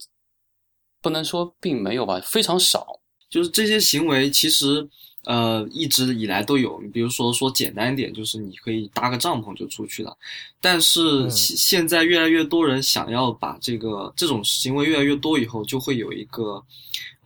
[1.01, 2.99] 不能说并没有吧，非常少。
[3.29, 4.85] 就是这些行为其实，
[5.25, 6.79] 呃，一直以来都有。
[6.81, 10.15] 你比如说说简单一点，就是你可以搭个帐篷就出去了。
[10.61, 16.63] 但是现现在越来越多人想要把这个这种行为越来越多以后，就会有一个。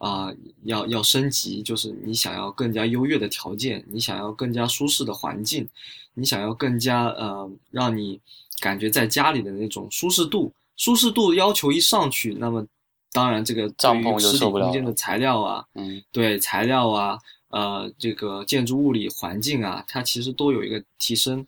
[0.01, 0.33] 啊，
[0.63, 5.67] 要要升级，就是你想要更加优越的条件，你想要更加舒适的环境，
[6.13, 8.17] 你想要更加呃，让你
[8.61, 10.53] 感觉在家里的那种舒适度。
[10.77, 12.65] 舒适度要求一上去，那么
[13.11, 17.19] 当然这个帐篷实体空间的材料啊，嗯，对材料啊，
[17.49, 21.45] 呃，这个建筑物理环境啊，它其实都有一个提升，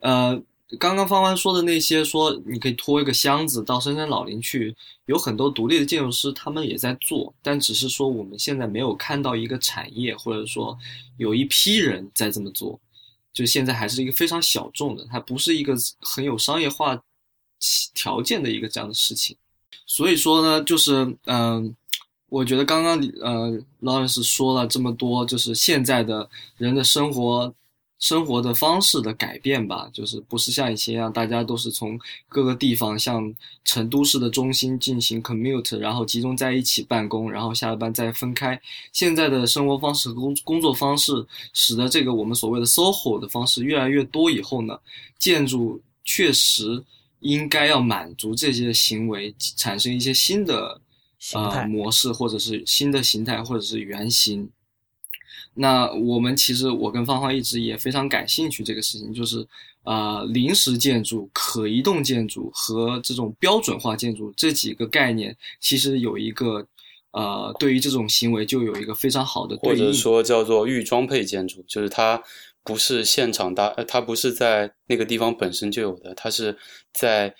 [0.00, 0.40] 呃。
[0.78, 4.76] 刚刚方方说的那些，说你可以拖一个箱子到深山老林去，
[5.06, 10.78] 有很多独立的建筑师，他们也在做，但只是说我们现在没有看到一个产业，或者说
[11.16, 12.78] 有一批人在这么做，
[13.32, 17.02] 就现在还是一个非常小众的，它不是一个很有商业化
[17.94, 19.34] 条件的一个这样的事情。
[19.86, 21.74] 所以说呢，就是嗯，
[22.28, 23.50] 我觉得刚刚呃
[23.80, 27.54] 劳伦斯说了这么多，就是现在的人的生活。
[28.00, 31.98] 生活的方式的改变吧，就是不是像以前一样，大家都是从
[32.28, 38.56] 各个地方，像成都市的中心进行 commute，然后集中在一起办公，然后下了班再分开。
[38.92, 44.78] 现在的生活方式和工工作方式，使得这个我们所谓的 soho 的方式越来越多以后呢，
[45.18, 46.80] 建筑确实
[47.18, 50.80] 应该要满足这些行为，产生一些新的
[51.34, 54.50] 呃模式，或者是新的形态，或者是原型。
[55.54, 59.44] 那我们其实，我跟芳芳一直也非常感兴趣这个事情，就是，
[59.82, 66.64] 呃，临时建筑、可移动建筑和这种标准化建筑这几个概念，其实有一个，
[67.10, 69.78] 呃，对于这种行为就有一个非常好的对应。
[69.84, 72.22] 或者说叫做预装配建筑，就是它
[72.62, 76.56] 不是现场搭，它不是在那个地方本身就有的，它是
[76.92, 77.34] 在，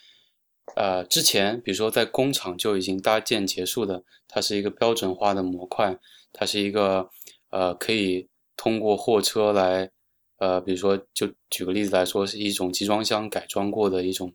[0.77, 5.99] 呃，之前，比如说在工厂就已经搭建结束的，它是一个标准化的模块，
[6.33, 7.11] 它是一个。
[7.51, 9.91] 呃，可以通过货车来，
[10.37, 14.35] 呃，比如说，就举个例子来说，是一种集装箱改装过的一种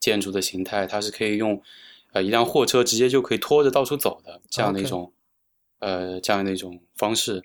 [0.00, 1.62] 建筑的形态，它是可以用，
[2.12, 5.12] 呃，一辆货车直接就可以拖着到处走的这样的一种，
[5.78, 7.44] 呃，这样的一种方式。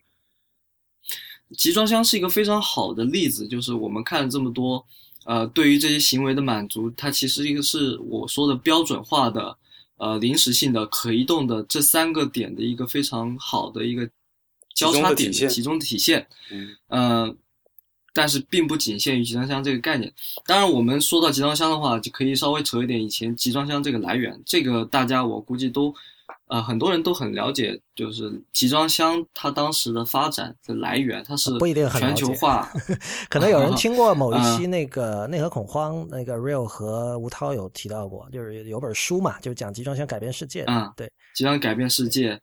[1.55, 4.83] 集装箱是一个非常好的例子，就是我们看了这么多，
[5.25, 9.57] 呃，对于这些行为的满足，它其实一个是我说的标准化的，
[9.97, 14.09] 呃，临时性的、可移动的这三个点的一个非常好的一个。
[14.75, 16.27] 交叉点的集中体现，
[16.89, 17.37] 嗯，
[18.13, 20.13] 但是并不仅限于集装箱这个概念。
[20.45, 24.37] 当然，我们说到集装箱的话，就可以稍微扯一点以前集装箱这个来源。
[24.45, 25.95] 这个大家我估计都，
[26.47, 32.71] 呃，很多人都很了解，就是集装箱它当时的发展的来源，它是不一定很全球化。
[33.29, 40.63] 可能有人听过某一期那个内核恐慌，那个 Real 和吴涛有提到过，就是有本书嘛，就是讲集装箱改变世界。
[40.67, 42.39] 嗯，对，集装箱改变世界。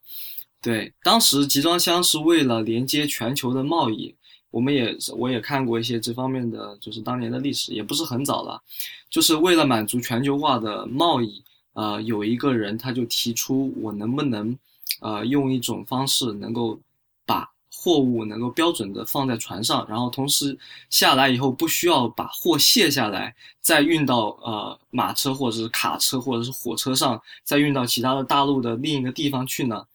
[0.61, 4.15] 对，当时集装箱是为了连接全球的贸易，
[4.49, 8.61] 我们也我也看过一些这方面的，就是当年的历史，也不是很早了，
[9.09, 11.43] 就是为了满足全球化的贸易，
[11.73, 14.57] 呃，有一个人他就提出，我能不能，
[15.01, 16.79] 呃，用一种方式能够
[17.25, 20.57] 把货物能够标准的放在船上，然后同时
[20.89, 29.85] 下来以后不需要把货卸下来，再运到呃马车或者是卡车或者是火车上，再运到其他的大陆的另一个地方去呢？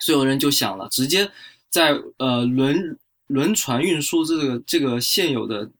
[0.00, 1.30] 所有人就想了，直接
[1.70, 2.98] 在呃轮
[3.28, 5.70] 轮船运输这个这个现有的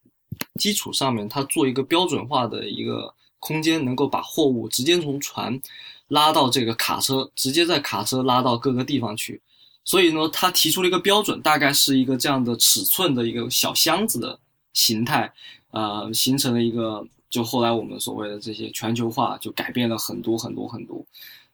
[0.59, 3.12] 基础上面，它做一个标准化的一个
[3.47, 5.61] 空间，能够把货物直接从船
[6.09, 9.40] 拉到这个卡车，直接在卡车拉到各个地方去。
[9.84, 14.38] 所以呢，他提出了一个标准，大概是一个这样的尺寸的一个小箱子的
[14.72, 15.30] 形态，
[15.72, 21.05] 呃，形成了一个就后来我们所谓的这些全球化，就改变了很多很多很多。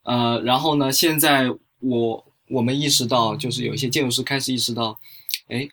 [0.05, 2.25] 呃，然后呢，现在我。
[2.53, 4.99] 我们意识到，就是有一些建筑师开始意识到，
[5.47, 5.69] 哎，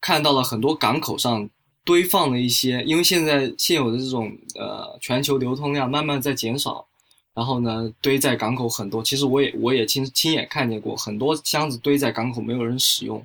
[0.00, 1.48] 看到了很多港口上
[1.88, 6.86] 堆放了一些，因为现在现有的这种呃全球流通量慢慢在减少，
[7.32, 13.24] 然后呢堆在港口很多，其实我也我也亲亲眼看见过很多箱子堆在港口没有人使用，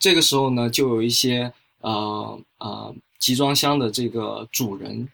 [0.00, 5.08] 这个时候呢就有一些呃呃集装箱的这个主人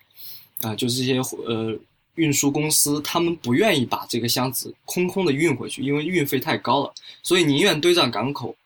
[0.62, 1.78] 啊、就是这些呃
[2.14, 8.56] 运输公司，他们不愿意把这个箱子空空的运回去，因为运费太高了，所以宁愿堆在港口。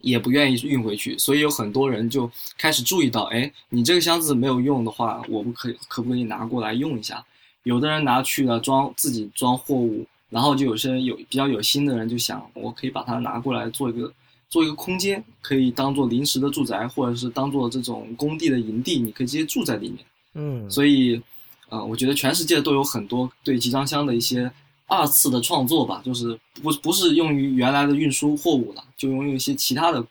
[0.00, 7.24] 也不愿意运回去，所以有很多人就开始注意到，哎，你这个箱子没有用的话，我们可以可不可以拿过来用一下？
[7.64, 14.10] 有的人拿去了装自己装货物，然后就有些人有比较有心的人就想，我可以把它拿过来做一个
[14.48, 19.98] 做一个空间，可以当做临时的住宅，或者是当做这种工地的营地，你可以直接住在里面。
[20.34, 21.20] 嗯，所以，
[21.68, 24.50] 呃，我觉得全世界都有很多对集装箱的一些
[24.90, 30.04] 二次的创作吧，就是不不是用于原来的运输货物了，就用一些其他的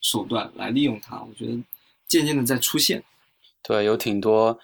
[0.00, 1.20] 手段来利用它。
[1.20, 1.58] 我觉得
[2.06, 3.02] 渐渐的在出现。
[3.62, 4.56] 对，有挺多，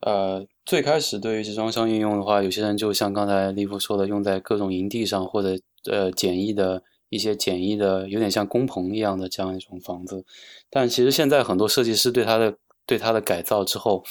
[0.00, 5.58] 呃，最开始对于集装箱运用的话，有些人就像刚才利夫说的，用在各种营地上或者
[5.90, 10.24] 呃简易的一些简易的，有点像工棚一样的这样一种房子。
[10.70, 14.04] 但其实现在很多设计师对它的对它的改造之后，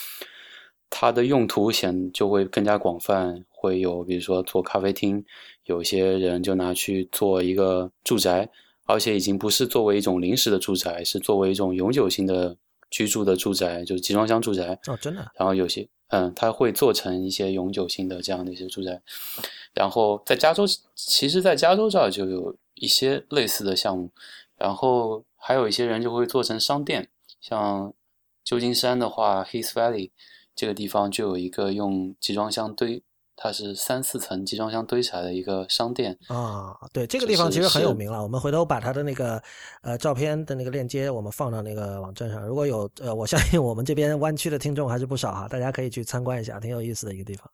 [0.91, 5.25] 它的用途显就会更加广泛，会有比如说做咖啡厅，
[5.63, 8.47] 有些人就拿去做一个住宅，
[8.85, 12.57] 而且已经不是作为一种临时的住宅，是作为一种永久性的
[12.89, 14.77] 居住的住宅，就是集装箱住宅。
[14.87, 19.01] 哦，真的，然后有些嗯，它会做成一些永久性的这样的一些住宅。
[19.73, 24.11] 然后在加州，其实，在加州这儿就有一些类似的项目。
[24.57, 27.07] 然后还有一些人就会做成商店，
[27.39, 27.93] 像
[28.43, 30.11] 旧金山的话，Heath Valley
[30.55, 33.03] 这个地方就有一个用集装箱堆，
[33.35, 36.17] 它是三四层集装箱堆起来的一个商店。
[36.27, 38.21] 啊，对，这个地方其实很有名了。
[38.21, 39.41] 我们回头把它的那个
[39.81, 42.45] 呃照片的那个链接，我们放到那个网站上。
[42.45, 47.49] 如果有呃，我相信我们这边湾区的听众还是不少哈，大家可以去参观一下，挺有意思的一个地方。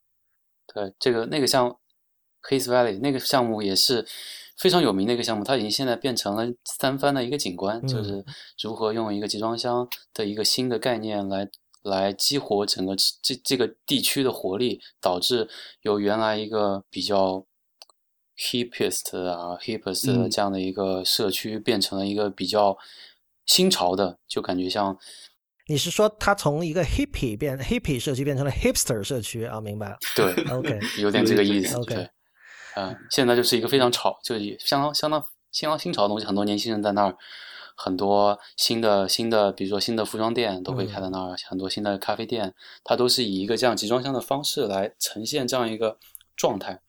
[0.74, 1.70] 对，这个那个项
[2.50, 4.06] Heath Valley 那个项目也是
[4.58, 8.26] 非常有名的一个项目，它已经现在变成了三番的一个景观，就嗯是
[8.62, 11.48] 如何用一个集装箱的一个新的概念来
[11.84, 15.48] 来激活整个这这个地区的活力，导致
[15.82, 17.46] 由原来一个比较
[18.38, 19.58] hippest 啊
[20.08, 22.78] 嗯这样的一个社区，变成了一个比较
[23.46, 24.98] 新潮的，就感觉像
[25.68, 29.60] 你是说它从一个 hippie 变 hippie 社区变成了 hipster 社区啊？
[29.60, 29.98] 明白了。
[30.16, 31.76] 对 OK， 有点这个意思。
[31.78, 32.10] OK 对，
[32.76, 37.18] 嗯、现在就是一个非常潮，就是相当相当相当新潮的东西，很多年轻人在那儿，
[37.78, 42.54] 很多新的新的，比如说新的服装店都会开在那儿，很多新的咖啡店，
[42.84, 45.96] 它都是以一个这样集装箱的方式来呈现这样一个
[46.36, 46.82] 状态。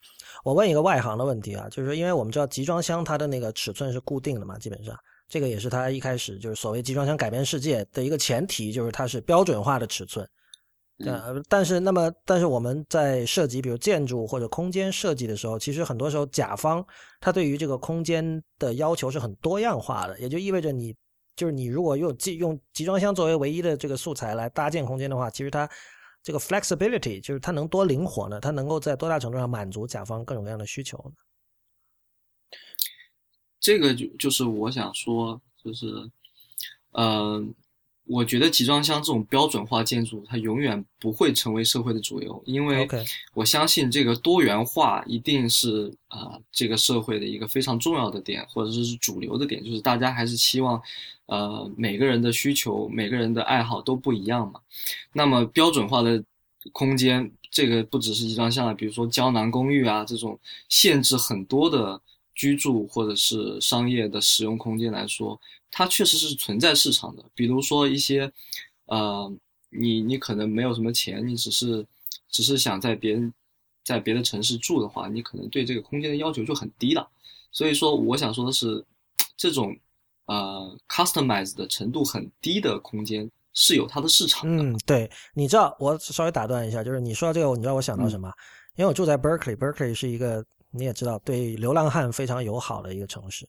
[0.45, 10.26] 我问一个外行的问题啊，就是因为我们知道集装箱它的那个尺寸是固定的嘛，基本上这个也是它一开始就是所谓集装箱改变世界的一个前提，就是它是标准化的尺寸。
[10.99, 16.84] 嗯呃，但是那么，但是我们在设计比如建筑或者空间设计的时候，其实很多时候甲方
[17.20, 20.94] 他对于这个空间的要求是很多样化的，也就意味着你
[21.36, 25.70] 就是你如果用集用集装箱作为唯一的这个素材来搭建空间的话，其实它
[26.22, 28.40] 这个 flexibility 就是它能多灵活呢？
[28.40, 31.14] 它能够在多大程度上满足甲方各种各样的需求呢？
[33.61, 35.86] 这个就就是我想说，就是，
[36.92, 37.40] 呃，
[38.09, 42.89] 我觉得集装箱这种标准化建筑，它永远不会成为社会的主流，因为
[43.35, 50.81] 我相信这个多元化一定是啊、这个社会的一个非常重要的点，或者说是主流的点，就是大家还是希望，
[51.27, 54.59] 呃，每个人的需求、每个人的爱好都不一样嘛。
[55.13, 56.25] 那么标准化的
[56.73, 60.39] 空间，这个不只是集装箱啊，比如说胶囊公寓啊这种
[60.71, 62.01] 限制很多的
[62.35, 65.39] 居住或者是商业的使用空间来说，
[65.71, 67.25] 它确实是存在市场的。
[67.35, 68.33] 比如说一些，
[68.87, 69.33] 呃，
[69.71, 71.87] 你你可能没有什么钱，你只是
[72.29, 73.33] 只是想在别人
[73.85, 77.09] 在别的城市住的话，你可能对这个空间的要求就很低了。
[77.51, 78.85] 所以说，我想说的是，
[79.37, 79.77] 这种
[80.27, 84.62] 呃 customize 的程度很低的空间是有它的市场的。
[84.62, 88.31] 嗯，对，你知道，我稍微打断一下，就是你说到这个，你知道我想到什么？
[88.77, 93.49] 因为我住在 Berkeley，Berkeley 是一个你也知道对流浪汉非常友好的一个城市，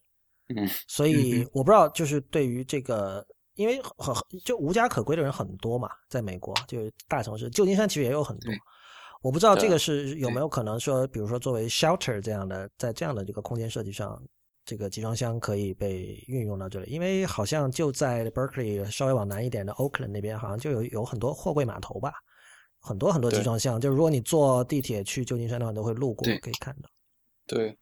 [0.56, 3.26] 嗯，所以我不知道，就是对于这个，
[3.56, 8.52] 因为很就无家可归的人很多嘛，在美国就是大城市，旧金山其实也有很多。
[9.22, 10.48] 我不知道这个是有没有。
[10.48, 14.18] 可能说，比如说作为 shelter 这样的，在这样的这个空间设计上，
[14.64, 22.14] 这个集装箱可以被运用到这里，因为好像就在 Berkeley 稍微往南一点的 Oakland 那边，好像就有有很多货柜码头吧，
[22.80, 26.90] 很多很多集装箱，就是如果你坐地铁去旧金山的话，都会路过，可以看到。
[27.46, 27.78] 对，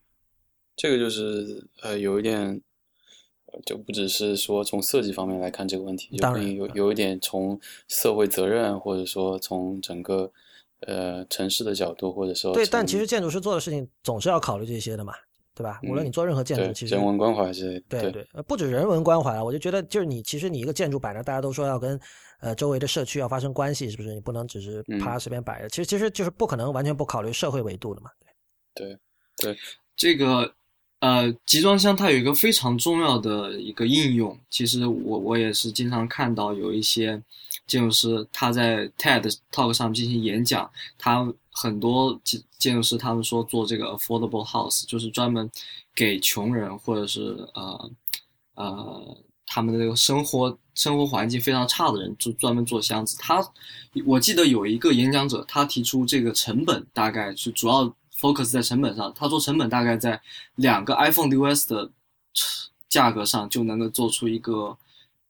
[0.78, 2.40] 这个就是呃有一点，
[3.48, 7.60] 呃就不只是说从设计方面来看这个问题，当然有有一点从
[7.90, 10.32] 社会责任，或者说从整个
[10.82, 15.14] 呃城市的角度，或者说对，但其实建筑师做的事情总是要考虑这些的嘛。
[15.58, 15.80] 对吧？
[15.90, 22.00] 无论你做任何建筑，对其实人文关怀之类的，对对，呃不止人文关怀啊，我就觉得就是你其实你一个建筑摆着，大家都说要跟
[22.42, 24.14] 呃周围的社区要发生关系，是不是？
[24.14, 28.12] 你不能只是嗯啪随便摆着，其实其实就是不可能完全不考虑社会维度的嘛。
[28.76, 29.00] 对对
[29.38, 29.58] 对
[29.96, 30.54] 这个
[31.00, 37.22] 呃，集装箱它有一个非常重要的一个应用，其实我我也是经常看到有一些
[37.68, 40.68] 建筑师他在 TED Talk 上进行演讲，
[40.98, 45.48] 他很多建建筑师他们说做这个 affordable house，就是专门
[45.94, 47.92] 给穷人或者是呃
[48.56, 53.16] 呃他们的这个生活生活环境非常差的人，就专门做箱子。
[53.20, 53.48] 他
[54.04, 60.20] 我记得有一个演讲者，他提出这个成本大概是主要 focus 在成本上，他说成本大概在
[60.56, 61.92] 两个 iPhone 6s 的
[62.90, 64.78] 价格上就能够做出一个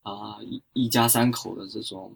[0.03, 2.13] 啊、一一家三口的这种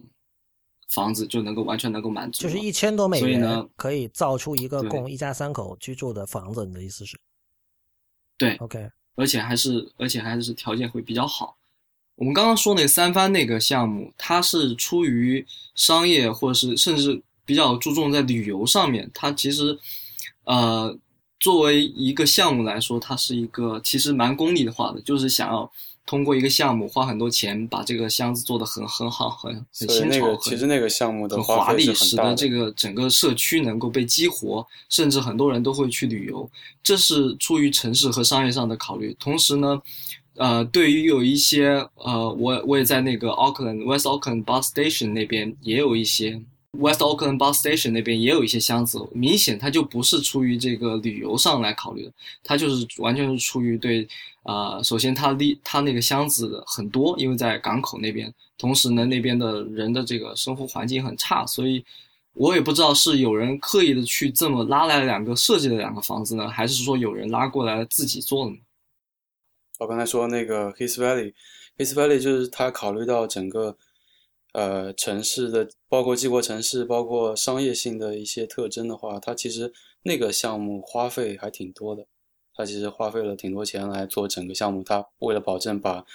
[0.89, 2.41] 房子，就能够完全能够满足。
[2.41, 7.19] 就是一千多美元所以呢可以造出一个供一家三口居住的房子，你的意思是
[8.37, 11.57] 对，？OK，而且还是而且还是条件会比较好。
[12.15, 15.45] 我们刚刚说那个三番那个项目，它是出于
[15.75, 19.77] 商业或者是甚至比较注重在旅游上面，它其实
[20.45, 20.97] 呃
[21.39, 25.71] 作为一个项目来说，它是一个其实蛮功利化的，就是想要
[26.05, 31.91] 通过一个项目花很多钱把这个箱子做得很很好，很很新潮，很其实那个项目的很华丽。
[31.93, 36.47] 使得这个整个社区能够被激活，甚至很多人都会去旅游。
[36.83, 39.15] 这是出于城市和商业上的考虑。
[39.19, 39.81] 同时呢，
[40.35, 46.41] 呃，对于有一些呃，我我也在那个 Auckland West Auckland Bus Station 那边也有一些
[46.77, 52.13] West Oakland Bus Station 那边也有一些箱子，明显它就不是出于这个旅游上来考虑的，
[52.43, 54.07] 它就是完全是出于对、
[54.43, 61.83] 呃首先它离它那个箱子很多，因为在港口那边，同时呢那边的人的这个生活环境很差，所以
[62.33, 68.57] 我也不知道是有人刻意的去这么拉来了两个设计的两个房子呢，还是说有人拉过来自己做的呢？
[69.77, 73.75] 我刚才说那个 His Valley，His Valley 就是他考虑到整个
[74.53, 79.71] 呃城市的，包括济国城市，包括商业性的一些特征的话，它其实
[80.03, 82.05] 那个项目花费还挺多的。
[82.53, 86.05] 它其实花费了挺多钱来做整个项目，它为了保证把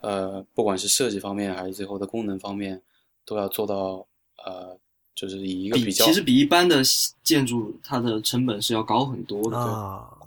[0.00, 2.82] 呃不管是设计方面还是最后的功能方面
[3.24, 4.06] 都要做到
[4.44, 4.76] 呃
[5.14, 6.82] 就是以一个比比较其实比一般的
[7.22, 9.56] 建筑它的成本是要高很多的。
[9.56, 10.17] 啊。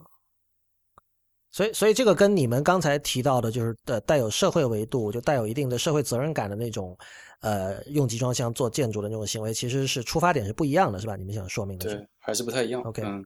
[1.51, 6.97] 所以，所以这个跟你们刚才提到的，就是呃带有社会维度，就带有一定的社会责任感的那种，
[7.41, 11.15] 呃，用集装箱做建筑的那种行为，其实是出发点是不一样的，是吧？
[11.15, 12.81] 你们想说明的是对，还是不太一样。
[12.83, 13.25] OK 嗯，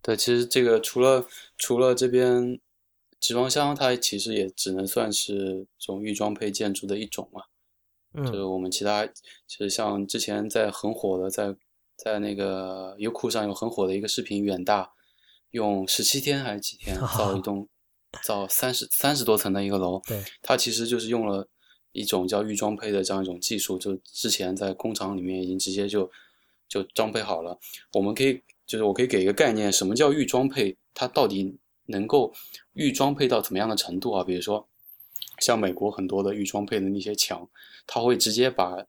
[0.00, 1.24] 对，其实这个除了
[1.58, 2.58] 除了这边
[3.20, 7.42] 集装箱，它其实也只能算是这种预装配建筑的一种嘛。
[8.24, 9.06] 就是嗯我们其他，
[9.46, 11.54] 其实像之前在很火的，在
[11.96, 14.90] 在那个优酷上有很火的一个视频，远大
[15.50, 17.68] 用十七天还是几天 造一栋
[18.22, 21.48] 造三十三十多层的一个楼，对，它其实就是用了
[21.92, 26.10] 一种叫预装配的这样一种技术，就之前在工厂里面已经直接就
[26.68, 27.58] 就装配好了。
[27.92, 30.76] 我们可以就是我可以给一个概念，什么叫预装配？
[30.94, 32.32] 它到底能够
[32.72, 34.24] 预装配到怎么样的程度啊？
[34.24, 34.68] 比如说
[35.38, 37.48] 像美国很多的预装配的那些墙，
[37.86, 38.84] 它会直接把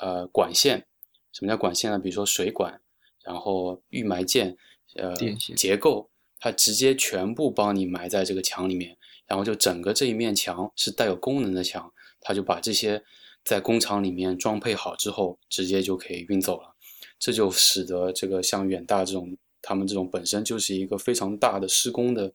[0.00, 0.86] 呃管线，
[1.32, 1.98] 什么叫管线呢？
[1.98, 2.80] 比如说水管，
[3.24, 4.56] 然后预埋件，
[4.98, 5.14] 呃
[5.56, 8.96] 结构，它直接全部帮你埋在这个墙里面，
[9.26, 13.02] 然后就整个这一面墙是带有功能的墙，它就把这些
[13.44, 16.74] 在工厂里面装配好之后，直接就可以运走了。
[17.18, 22.32] 这就使得这个像远大这种，他们这种本身就是一个非常大的施工的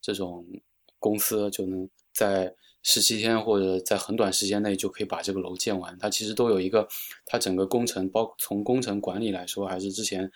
[0.00, 0.44] 这种
[0.98, 5.96] 公司，就能在十七天或者在很短时间内就可以把这个楼建完。
[5.98, 6.86] 它其实都有一个，
[7.24, 10.30] 它整个工程，包从工程管理来说，还是之前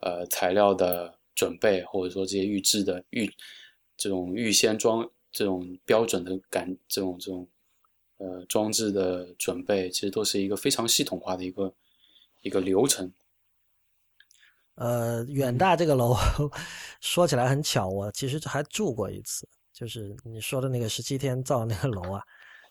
[0.00, 3.30] 呃材料的准备，或者说这些预制的预
[3.96, 7.48] 这种预先装这种标准的感这种这种
[8.18, 11.74] 呃装置的准备，其实都是一个非常系统化的一个
[12.42, 13.12] 一个流程。
[14.76, 16.16] 呃，远大这个楼
[17.00, 22.20] 说起来很巧，我其实还住过一次，就是你说的那个十七天造那个楼啊，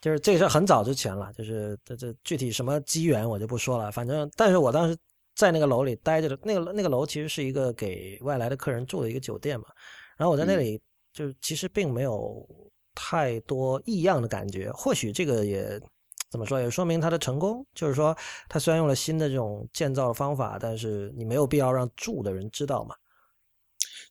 [0.02, 4.98] 就是这个是很早之前了，就是这这具体什么机缘我就不说了，反正但是我当时
[5.36, 9.68] 在那个楼里待着的，那个那个楼其实是一个给外来的客人住的一个酒店嘛，
[10.18, 10.82] 然后我在那嗯里
[11.12, 12.48] 就其实并没有
[12.96, 15.80] 太多异样的感觉，或许这个也。
[16.32, 18.18] 怎么说也说明它的成功，就是说
[18.50, 22.96] 它虽然用了新的这种建造的方法，但是你没有必要让住的人知道嘛。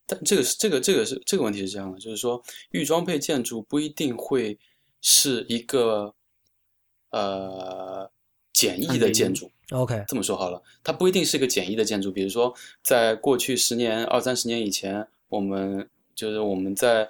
[0.07, 4.57] 但这个是这个这个是这个问题是这样的，就是说预装配建筑不一定会
[5.01, 6.15] 是一个
[7.11, 8.09] 呃
[8.53, 9.51] 简易的建筑。
[9.73, 12.13] OK，这么说好了，它不一定是一个简易的建筑。
[12.13, 17.09] 比如说，在过去十年、二三十年以前，我们就是我们在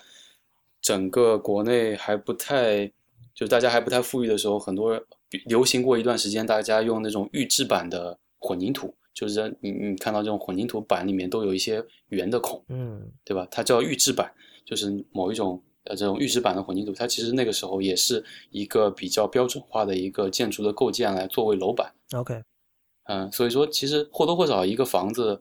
[0.81, 2.87] 整个国内还不太，
[3.35, 5.01] 就是大家还不太富裕的时候，很多
[5.47, 13.47] 流行过一段时间，大家用那种预制板的混凝土，就是你你看到这种混凝土板里面都有一些圆的孔，嗯对吧？
[13.51, 14.33] 它叫预制板，
[14.65, 21.93] 就是某一种呃这种预制板的混凝土，它其实那个时候也是一个比较标准化的一个建筑的构建来作为楼板。
[22.13, 22.43] ，OK，
[23.05, 25.41] 嗯，所以说其实或多或少一个房子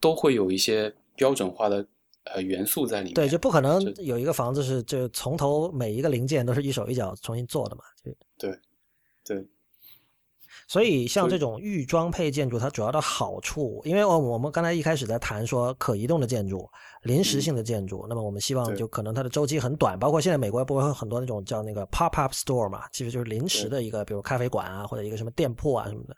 [0.00, 1.86] 都会有一些标准化的
[2.24, 3.14] 呃元素在里面。
[3.14, 8.58] 对，就不可能有一个房子是就从头每一个零件都是一手一脚重新做的嘛，就对
[9.24, 9.46] 对
[10.68, 16.66] 所以像这种预装配建筑，它主要的好处，因为我我们刚才一开始在谈说可移动的建筑、
[17.02, 26.16] 临时性的建筑，那么我们希望就可能它的周期很短，包括现在美国不会有很多那种叫那个 pop up store 嘛，其实就是临时的一个，比如咖啡馆啊或者一个什么店铺啊什么的。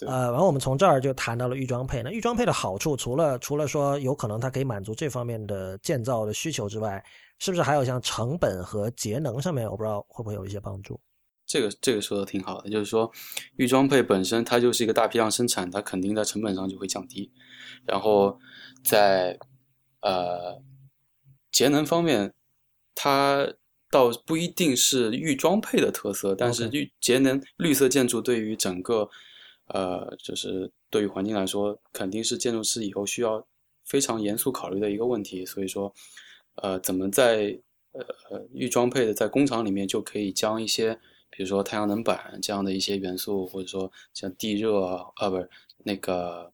[0.00, 2.02] 对呃，然后我们从这儿就谈到了预装配。
[2.02, 7.04] 那预装配的好处，除了除了说有可能它可以满足这方面的建造的需求之外，
[7.38, 10.98] 是不是还有像成本和节能上面，我不知道会不会有一些帮助？
[11.46, 13.10] 这个这个说的挺好的，就是说
[13.56, 17.30] 预装配本身它就是一个大批量生产，它肯定在成本上就会降低，
[17.84, 18.38] 然后
[18.84, 19.38] 在
[20.00, 20.62] 呃
[21.50, 22.32] 节能方面，
[22.94, 23.52] 它
[23.90, 29.10] 倒不一定是预装配的特色，但是预节能绿色建筑对于整个
[29.72, 33.46] 呃就是对于环境来说，肯定是建筑师以后需要
[33.84, 35.92] 非常严肃考虑的一个问题，所以说
[36.56, 37.58] 呃怎么在
[37.92, 40.94] 呃预装配的在工厂里面就可以将一些
[41.30, 45.48] 比如说太阳能板这样的一些元素，或者说像地热啊，啊，不是
[45.84, 46.52] 那个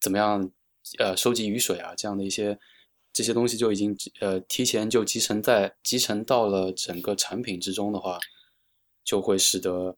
[0.00, 0.50] 怎么样，
[0.98, 2.58] 呃，收集雨水啊，这样的一些
[3.12, 8.18] 这些东西就已经呃提前就集成在集成到了整个产品之中的话，
[9.04, 9.96] 就会使得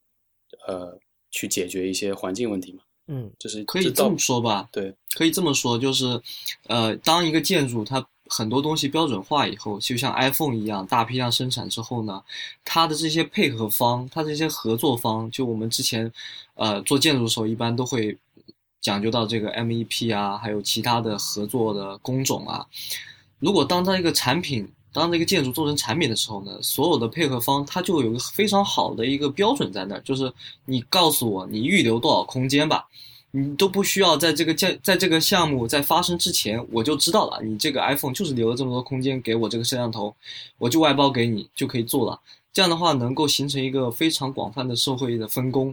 [0.66, 0.98] 呃
[1.30, 2.80] 去解决一些环境问题嘛。
[3.12, 6.20] 嗯就是可以这么说吧，对可以这么说，就是，
[6.68, 12.22] 呃，当一个建筑它很多东西标准化以后，就像 iPhone 一样大批量生产之后呢，
[12.64, 16.12] 它的这些配合方，它这些合作方，就我们之前，
[16.54, 18.16] 呃，做建筑的时候一般都会
[18.80, 22.64] 讲究到这个 MEP 啊，还有其他的合作的工种啊。
[23.40, 30.32] 如果当它一个产品，当这个建筑做成产品的时候呢，所有的配合方它就有个非常好的一个标准在那儿，就是
[30.64, 32.86] 你告诉我你预留多少空间吧。
[33.32, 40.12] 你都不需要在这个建在这个项目在发生之前，我就知道了，你这个 iPhone 就是留了这么多空间给我这个摄像头，
[40.58, 42.20] 我就外包给你就可以做了。
[42.52, 45.72] 这样的话，能够形成一个非常广泛的社会的分工。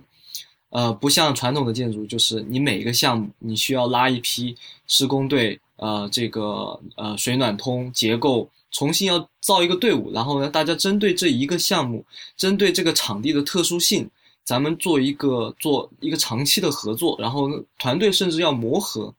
[0.70, 4.56] 呃，不像传统的建筑，就是你每一个项目你需要拉一批
[4.86, 12.06] 施工队，呃，这个呃水暖通结构重新要造一个队伍，然后呢，大家针对这一个项目，
[12.36, 14.10] 针对这个场地的特殊性。
[14.44, 19.14] 咱们做一个做一个长期的合作，然后团队甚至要磨合。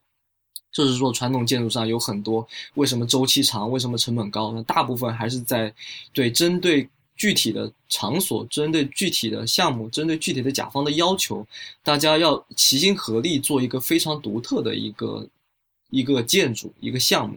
[0.72, 4.52] 就是说，传统建筑上有很多为什么周期长，为什么成本高？
[4.52, 5.74] 那大部分还是在
[6.14, 11.46] 对针对具体的场所、针对具体的项目、针对具体的甲方的要求，
[11.82, 15.26] 大家要齐心合力做一个非常独特的一个
[15.90, 17.36] 一个建筑、一个项目。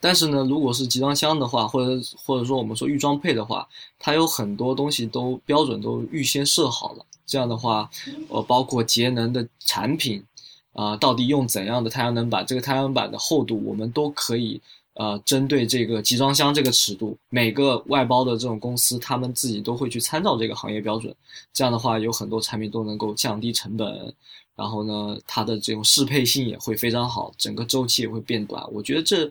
[0.00, 3.68] 但是呢，如果是集装箱的话，或者或者说我们说预装配的话，
[3.98, 7.04] 它有很多东西都标准都预先设好了。
[7.26, 7.90] 这样的话，
[8.28, 10.24] 呃，包括节能的产品，
[10.72, 12.46] 啊、到底用怎样的太阳能板？
[12.46, 14.58] 这个太阳能板的厚度，我们都可以，
[14.94, 21.14] 呃，针对这个集装箱这个尺度，每个外包的这种公司，他们自己都会去参照这个行业标准。
[21.52, 24.14] 这样的话，有很多产品都能够降低成本，
[24.56, 28.64] 然后呢，它的这种适配性也会非常好，整个周期也会变短。
[28.72, 29.30] 我觉得这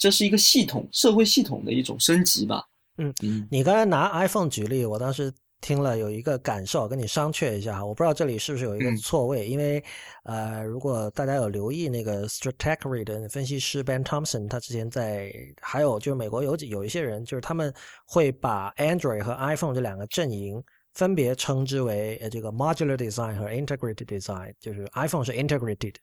[0.00, 2.64] 这是一个系统社会系统的一种升级吧。
[2.96, 5.30] 嗯嗯你刚才拿 iPhone 举例，我当时
[5.60, 7.84] 听了有一个感受，跟你商榷一下哈。
[7.84, 9.82] 我不知道这里是不是有一个嗯错位，因为
[10.24, 15.30] 呃，如果大家有留意那个 Stratechery 的分析师 Ben Thompson，他之前在
[15.60, 17.72] 还有就是美国有几有一些人，就是他们
[18.06, 20.62] 会把 Android 和 iPhone 这两个阵营
[20.94, 25.96] 分别称之为呃这个 modular design 和 integrated design，就是 iPhone 是 integrated，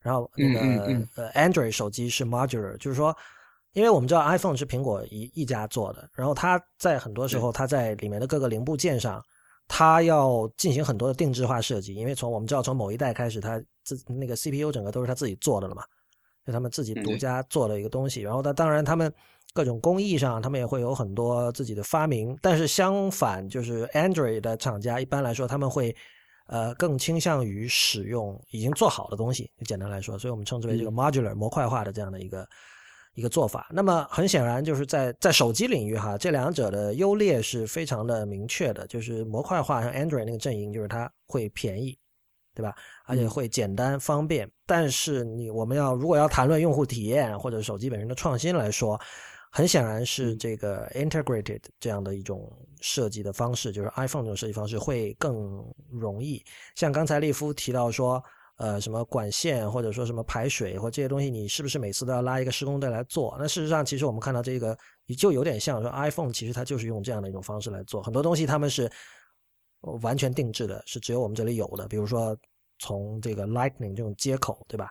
[0.00, 3.16] 然后那个、呃 Android 手机是 modular，就是说。
[3.72, 9.22] 因为我们知道 iPhone 是苹果一一家做的，然后它在很多时候，它在里面的各个零部件上，
[9.68, 11.94] 它要进行很多的定制化设计。
[11.94, 15.84] 因为从我们知道从某一代开始，它自那个 CPU 整个都是它自己做的了嘛，
[16.44, 18.22] 就他们自己独家做的一个东西。
[18.22, 19.12] 然后它当然他们
[19.54, 22.36] 各种工艺上，他们也会有很多自己的发明。
[22.42, 25.94] 但是相反，就是 Android 的厂家一般来说他们会
[26.48, 32.44] 呃更倾向于使用已经做好的东西，就简单来说，所以我们称之为这个 modular 模块化的这样的一个。
[33.14, 38.86] 一个做法，那么很显然就是在在手机领域哈，这两者的优劣是非常的明确的。
[38.86, 41.98] 就是模块化像 Android 那个阵营，就是它会便宜，
[42.54, 42.74] 对吧？
[43.04, 44.48] 而且会简单方便。
[44.64, 48.98] 但是你我们要如果要谈论用户体验或者手机本身的创新来说，
[49.50, 52.48] 很显然是这个 integrated 这样的一种
[52.80, 56.40] 设计的方式，就是 iPhone 这种设计方式会更容易。
[56.76, 58.22] 像刚才利夫提到说，
[58.60, 63.34] 呃，什么管线或者说什么排水或这些东西，你是不是每次都要拉一个施工队来做？
[63.38, 64.76] 那事实上，其实我们看到这个
[65.16, 68.90] 就有点像说 iPhone，其实它就是用这样的一种方式来做很多东西，他们是
[70.02, 72.36] 完全定制的，是只有我们这里有的，比如说
[72.78, 74.90] 从这个 Lightning 这种接口，对吧？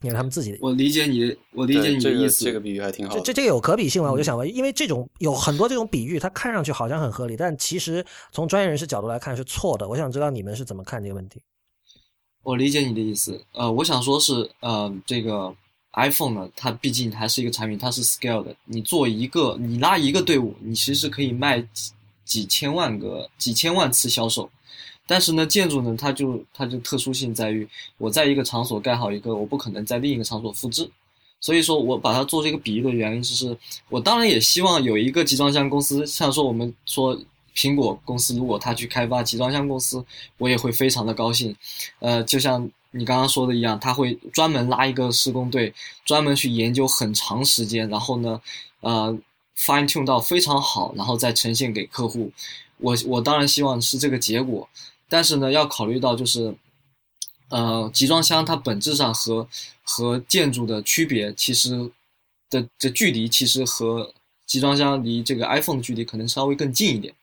[0.00, 2.46] 你看他们自己，我理解你，我理解你的意思。
[2.46, 3.14] 这个比喻还挺好。
[3.14, 4.10] 这这这个有可比性吗？
[4.10, 8.02] 我就想问，因为这种有很多这种比喻，它看上去好像很合理，但其实
[8.32, 9.86] 从专业人士角度来看是错的。
[9.86, 11.42] 我想知道你们是怎么看这个问题。
[12.42, 13.42] 我理解你的意思。
[13.52, 15.54] 呃，我想说是，呃，这个
[15.92, 18.54] iPhone 呢，它毕竟还是一个产品，它是 scale 的。
[18.64, 21.92] 你做一个，你拉一个队伍，你其实可以卖几
[22.24, 24.48] 几千万个、几千万次销售。
[25.06, 27.68] 但是呢，建筑呢，它就它就特殊性在于，
[27.98, 30.88] 我在一个场所盖好一个，我不可能在另一个场所复制，
[31.40, 33.56] 所以说我把它做这个比喻的原因就是，
[33.88, 37.20] 我当然也希望有一个集装箱公司，像说我们说
[37.60, 40.02] 苹果公司，如果他去开发集装箱公司，
[40.38, 41.54] 我也会非常的高兴，
[41.98, 45.74] 呃，就像你刚刚说的一样，他会专门拉一个施工队，
[46.06, 48.40] 专门去研究很长时间，然后呢，
[48.80, 49.14] 呃
[49.58, 52.32] ，fine tune 到非常好，然后再呈现给客户，
[52.78, 54.66] 我我当然希望是这个结果。
[55.06, 56.54] 但是呢，要考虑到就是，
[57.50, 59.46] 呃，集装箱它本质上和
[59.82, 61.90] 和建筑的区别，其实
[62.48, 64.14] 的这距离其实和
[64.46, 67.14] 集装箱离这个 iPhone 的距离可能稍微更近一点，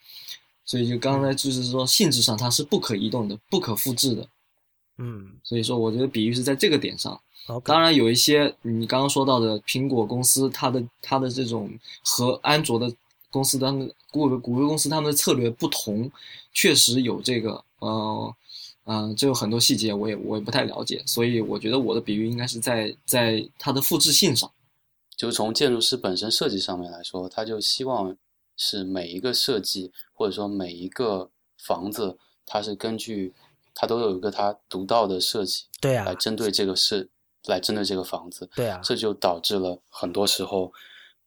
[0.67, 4.27] 所以就刚才就是说性质上它是不可移动的、不可复制的，
[4.99, 7.19] 嗯，所以说我觉得比喻是在这个点上。
[7.63, 11.71] 当然有一些你刚刚说到的苹果公司，它的它的这种
[12.03, 12.93] 和安卓的
[13.31, 16.11] 公司他们谷歌谷歌公司他们的策略不同，
[16.53, 17.63] 确实有这个。
[17.79, 18.35] 呃，
[18.85, 24.49] 嗯，这有很多细节，我也我也不太了解，所以我觉得我的比喻应该是在在它的复制性上，
[25.15, 28.17] 就从建筑师本身设计上面来说，他就希望
[28.57, 33.33] 是每一个设计或者说每一个房子，它是根据
[33.73, 37.09] 它都有一个它独到的设计，对啊，来针对这个事
[37.45, 40.73] 来针对这个房子，对啊，这就导致了很多时候。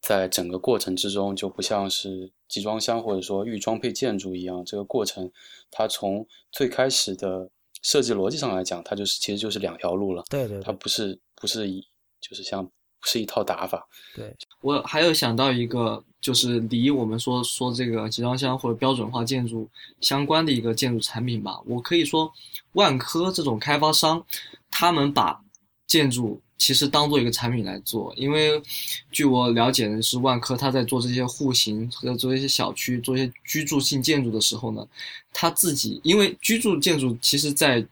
[0.03, 5.31] 在整个过程之中，就不像是集装箱或者说预装配建筑一样，这个过程，
[5.71, 7.51] 它从最开始的
[7.83, 10.25] 设计逻辑上来讲，它就是其实就是两条路了。
[10.31, 11.87] 对对，它不是不是一
[12.19, 13.87] 就是像不是一套打法。
[14.17, 19.69] 对我还有想到一个，就是离我们说说这个集装箱或者标准化建筑
[20.01, 21.61] 相关的一个建筑产品吧。
[21.67, 22.33] 我可以说，
[22.73, 24.25] 万科这种开发商，
[24.71, 25.41] 他们把
[25.87, 26.41] 建筑。
[26.61, 28.63] 其实当做一个产品来做，因为
[29.11, 34.87] 据我了解的是，万科他在做这些户型、和做一些小区、做一些居住性建筑的时候呢，
[35.33, 37.83] 他自己因为居住建筑其实在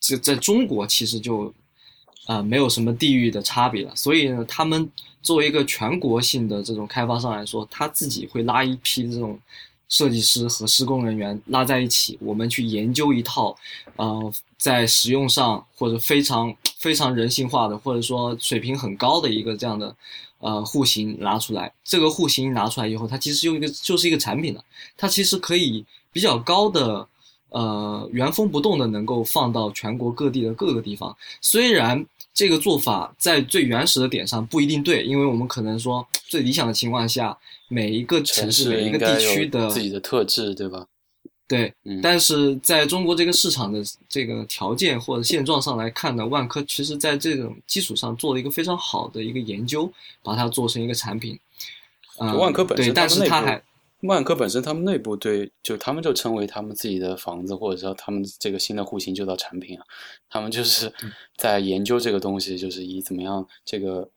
[0.00, 1.52] 这在中国其实就
[2.24, 4.90] 啊没有什么地域的差别了，所以呢，他们
[5.24, 9.36] 作为一个全国性的这种开发商来说，他自己会拉一批这种。
[9.86, 13.54] 设计师和施工人员拉在一起，我们去研究一套，
[13.96, 19.94] 呃，在使用上或者非常非常人性化的，或者说水平很高的一个这样的，
[20.38, 21.72] 呃，户型拿出来。
[21.84, 24.64] 这个户型拿出来以后，它其实用一个就是一个产品了。
[24.96, 27.06] 它其实可以比较高的，
[27.50, 31.14] 呃，原封不动的能够放到全国各地的各个地方。
[31.40, 32.04] 虽然
[32.34, 37.38] 这个做法在最原始的点上不一定对，因为我们可能说最理想的情况下。
[37.66, 40.86] 每一个城市、每一个地区的自己的特质，对吧？
[41.48, 49.90] 对，但是在中国这个市场的这个条件或者现状上来看呢，万科其实在这种基础上做了一个非常好的一个研究，
[50.22, 51.36] 把它做成一个产品。
[52.18, 53.60] 啊，万科本身，但是它还
[54.06, 59.84] 万科本身，他们内部对，就他们就称为他们自己的房子，或者说他们这个新的户型就叫产品啊。
[60.28, 60.92] 他们就是
[61.36, 64.10] 在研究这个东西，就是以怎么样这个。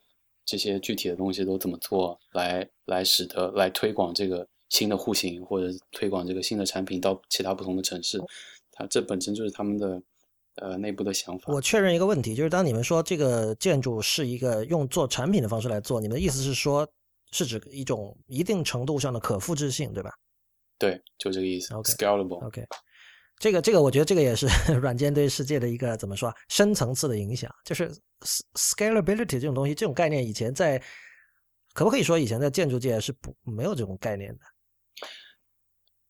[0.49, 8.17] 这些具体的东西都怎么做，来来使得来推广这个新的户型，或者推广这个新的产品到其他不同的城市，
[8.71, 10.01] 它这本身就是他们的
[10.55, 11.51] 呃内部的想法。
[11.51, 16.87] 我确认一个问题，就是当你们说这个建筑是一个用做产品的方式来做，你们的意思是说，
[17.31, 20.11] 是指一种一定程度上的可复制性，对吧？
[20.77, 21.73] 对，就这个意思。
[21.73, 22.45] OK，scalable。
[22.45, 22.65] OK。
[23.39, 24.47] 这个这个，我觉得这个也是
[24.81, 27.91] 软件对世界的一个怎么说深层次的影响，就是
[28.55, 30.81] scalability 这种东西，这种概念以前在
[31.73, 34.39] 可不可以说以前在建筑界是不没有这种概念的？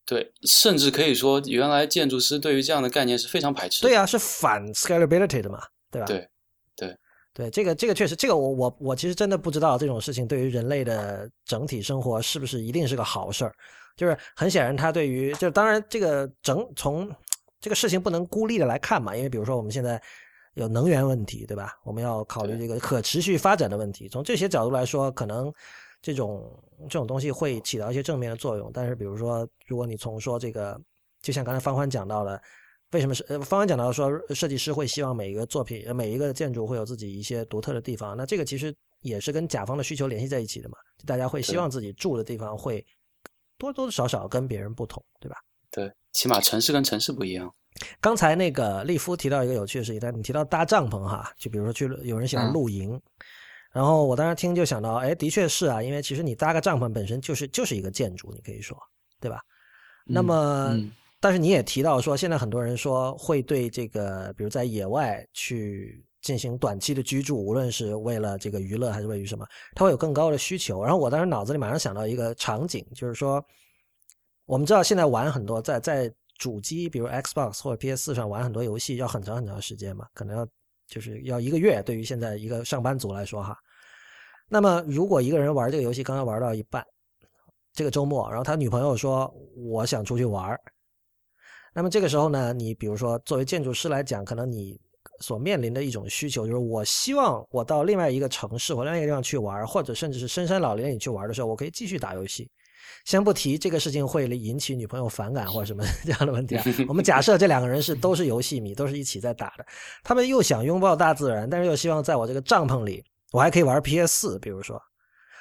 [0.06, 3.88] 对，甚至可以说原来建筑师对于这样的概念是非常排斥的。
[3.88, 6.06] 对啊，是反 scalability 的嘛，对吧？
[6.06, 6.26] 对
[6.76, 6.96] 对
[7.38, 13.54] 对，这个这个确实，这个我我我其实真的不知道这种事情对于人类的整体生活是不是一定是个好事儿。
[13.96, 17.08] 就是很显然，他对于就当然这个整从
[17.60, 20.02] 这个事情不能孤立的来看嘛，因为比如说我们现在
[20.54, 21.78] 有能源问题，对吧？
[21.84, 24.08] 我们要考虑这个可持续发展的问题。
[24.08, 25.52] 从这些角度来说，可能
[26.02, 28.68] 这种这种东西会起到一些正面的作用。
[28.74, 30.76] 但是，比如说，如果你从说这个，
[31.22, 32.42] 就像刚才方欢讲到的，
[32.92, 38.16] 为什么是呃方刚讲到说设计师会希望每一个作品、每一个建筑会有自己一些独特的地方？
[38.16, 40.78] 那这个其实也是跟甲方的需求联系在一起的嘛。
[41.06, 42.84] 大家会希望自己住的地方会
[43.58, 45.36] 多多少少跟别人不同，对吧？
[45.70, 47.52] 对，起码城市跟城市不一样。
[48.00, 53.00] 刚才那个利夫提到一个有趣的事情，但你提到搭帐篷哈，就比如说去有人喜欢露营，
[53.70, 58.76] 然后我当时听就想到，哎，的确是啊，因为其实你搭个帐篷本身就是就是一个建筑，你可以说，
[59.20, 59.40] 对吧？
[60.04, 60.74] 那么，
[61.20, 70.82] 但是你也提到说，现在很多人说会对这个，比如在野外去进行短期的居住，无论是为了这个娱乐还是为于什么，他会有更高的需求。
[70.82, 73.44] 然后我当时脑子里马上想到一个场景，就是说。
[74.48, 80.48] 我们知道现在玩很多在在主机，比如 Xbox 或者 PS 四上玩很多游戏要很长很长时间嘛，可能要
[80.86, 81.82] 就是要一个月。
[81.82, 83.54] 对于现在一个上班族来说哈，
[84.48, 86.82] 那么如果一个人玩这个游戏刚刚玩到一半，
[87.74, 90.58] 这个周末，然后他女朋友说我想出去玩，
[91.78, 94.76] 那么这个时候呢，你比如说作为建筑师来讲，可能你
[95.20, 102.50] 所面临的一种需求就是我希望我到另外一个城市或另外一个地方去玩，或者甚至是深山老林里去玩的时候，我可以继续打游戏。
[103.04, 109.64] 先不提这个事情会引起女朋友反感或者什么 这样的问题啊， 我们假设这两个人是都是游戏迷，都是一起在打的，
[110.02, 114.82] 他们又想拥抱大自然，但是又希望在我这个帐篷里，我还可以玩 PS 四，比如说，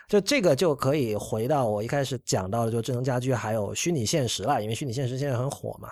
[0.07, 5.89] 就这个就可以回到我一开始讲到的，就智能家居还有虚拟现实了，因为虚拟现实现在很火嘛，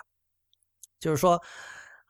[1.00, 1.40] 就是说。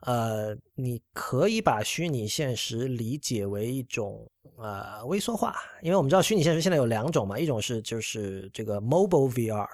[0.00, 9.66] 呃，你可以把虚拟现实理解为一种呃微缩化，因为我们知道虚拟现实现在有两种嘛，一种是就是这个 mobile VR，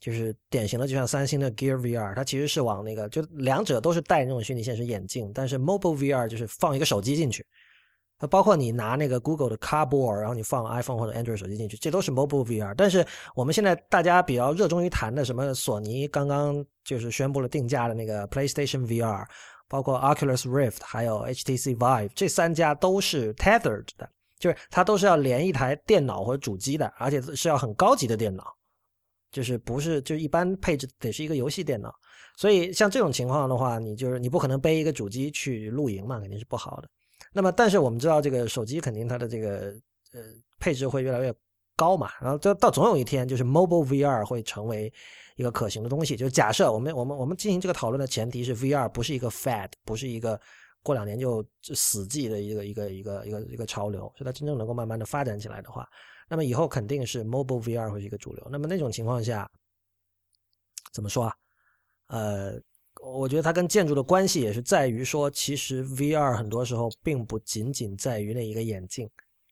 [0.00, 7.44] 就是典型的就像三星的 Gear VR，它其实是往那个就两者都是戴那种虚拟现实眼镜，但是 mobile VR 就是放一个手机进去，
[8.28, 12.74] 包括你拿那个 Google 的 Cardboard，然后你放 iPhone 或者 Android 手机进去，这都是 mobile VR。
[12.76, 19.26] 但是我们现在大家比较热衷于谈的什么索尼刚刚就是宣布了定价的那个 PlayStation VR。
[19.68, 28.52] 包括 Oculus Rift 还有 HTC Vive 这三家都是 tethered 的，就是它都是要连一台电脑或者主机的，而且是要很高级的电脑，
[29.30, 31.94] 就是不是就一般配置得是一个游戏电脑。
[32.36, 36.88] 所以像这种情况的话，你就是你不可能背一个主机去露营嘛，肯定是不好的。
[37.32, 39.74] 那么但是我们知道这个手机肯定它的这个
[40.12, 40.22] 呃
[40.58, 41.34] 配置会越来越
[41.76, 44.92] 高嘛，然后到到总有一天就是 mobile VR 会成为。
[45.36, 50.38] 一个可行的东西，就假设我们我们我们进行这个讨论的前提是 VR 不是一个 fad，不是一个
[50.82, 51.42] 过两年就
[51.74, 55.88] 死寂的一个一个一个一个一个潮流，所以它真正能够慢慢的发展起来的话，
[56.28, 58.46] 那么以后肯定是 mobile VR 会是一个主流。
[58.50, 59.50] 那么那种情况下，
[60.92, 61.34] 怎么说啊？
[62.08, 62.60] 呃，
[63.02, 69.08] 我觉得它跟建筑的关系也是在于说，其实 VR 很多时候并不仅仅在于那一个眼镜，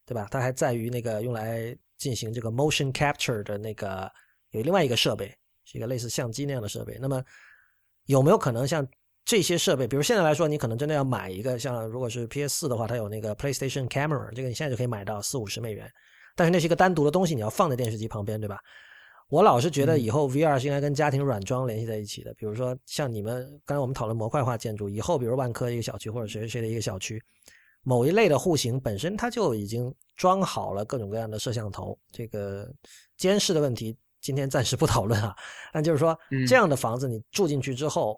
[0.06, 0.28] 对吧？
[0.30, 4.10] 它还在于那个用来进行这个 motion capture 的那个
[4.50, 5.34] 有另外一个设备。
[5.70, 7.22] 是一个类似相机那样的设备，那么
[8.06, 8.88] 有没有可能像
[9.22, 15.86] 这些设备，比如现在来说，你可能真的要买一个，像如果是 PS 四的话，它有那个 PlayStation Camera，这个你现在就可以买到四五十美元，
[16.34, 18.58] 但是那是一个单独的东西，你要放在电视机旁边，对吧？
[19.28, 27.22] 我老是觉得以后 VR 是应该跟家庭软装联系在一起的，比如说像你们刚才我们讨论模块化建筑，以后比如万科一个小区或者谁谁的一个小区，
[27.82, 32.72] 某一类的户型本身它就已经装好了各种各样的摄像头，这个
[33.16, 33.96] 监视的问题。
[34.20, 35.32] 今天暂时不讨论啊，
[35.72, 36.18] 那就是说，
[36.48, 38.16] 这样的房子你住进去之后，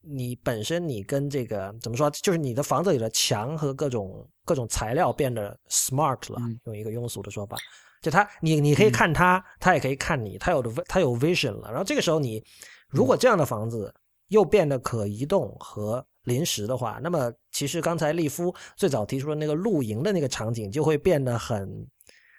[0.00, 7.58] 你本身你跟这个怎么说，就是你的房子里的墙和各种各种材料变得 smart 了，用一个庸俗的说法，
[8.04, 11.70] 就他你你可以看他，他也可以看你，他有的他有 vision 了。
[11.70, 12.44] 然后这个时候你
[12.88, 13.92] 如果这样的房子
[14.28, 21.88] 又变得可移动和临时的话，那么其实刚才利夫最早提出的那个露营的那个场景就会变得很。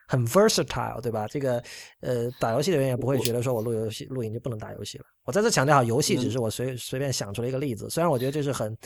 [0.08, 1.28] 很 versatile，对吧？
[1.28, 1.64] 这个，
[2.02, 5.06] 呃，打游戏的人也不会觉得说我录游戏、露营就不能打游戏了。
[5.24, 7.90] 我再次强调，游戏只是我随随便想出了一个例子。
[7.90, 8.78] 虽然我觉得这是很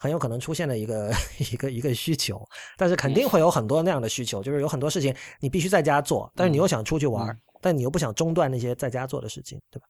[0.00, 1.12] 很有可能出现的一个
[1.52, 2.42] 一个一个需求，
[2.78, 9.86] 但是肯定会有很多那样的需求，就是有很多事情你必须在家做，但是你又想出去玩，但你又不想中断那些在家做的事情，对吧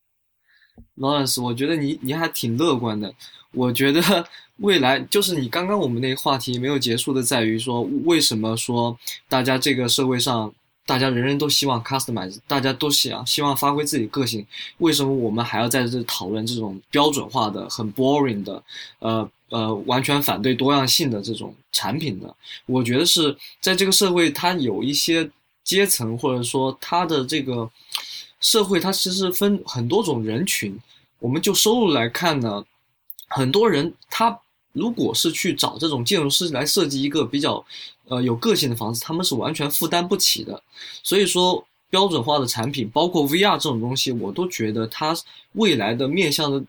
[0.97, 3.13] ？Lawrence，我觉得你你还挺乐观的。
[3.53, 4.01] 我觉得
[4.59, 8.97] 未来就是你刚刚我们那个话题没有结束的，在于说为什么说
[9.29, 10.53] 大家这个社会上。
[10.83, 14.45] 大家人人都希望 customize，大家都想希望发挥自己个性。
[14.79, 18.61] 为什么我们还要在这讨论这种标准化的、很 boring 的，
[18.99, 22.33] 呃呃，完全反对多样性的这种产品呢？
[22.65, 25.29] 我觉得是在这个社会，它有一些
[25.63, 27.69] 阶层，或者说它的这个
[28.39, 30.79] 社会，它其实分很多种人群。
[31.19, 32.63] 我们就收入来看呢，
[33.27, 34.39] 很多人他
[34.71, 37.63] 如果是去找这种建筑师来设计一个比较
[38.05, 40.63] 呃有个性的房子，他们是完全负担不起的。
[41.03, 45.13] 所以说，标准化的产品，包括 VR 这种东西，我都觉得它
[45.51, 46.63] 未来的面向的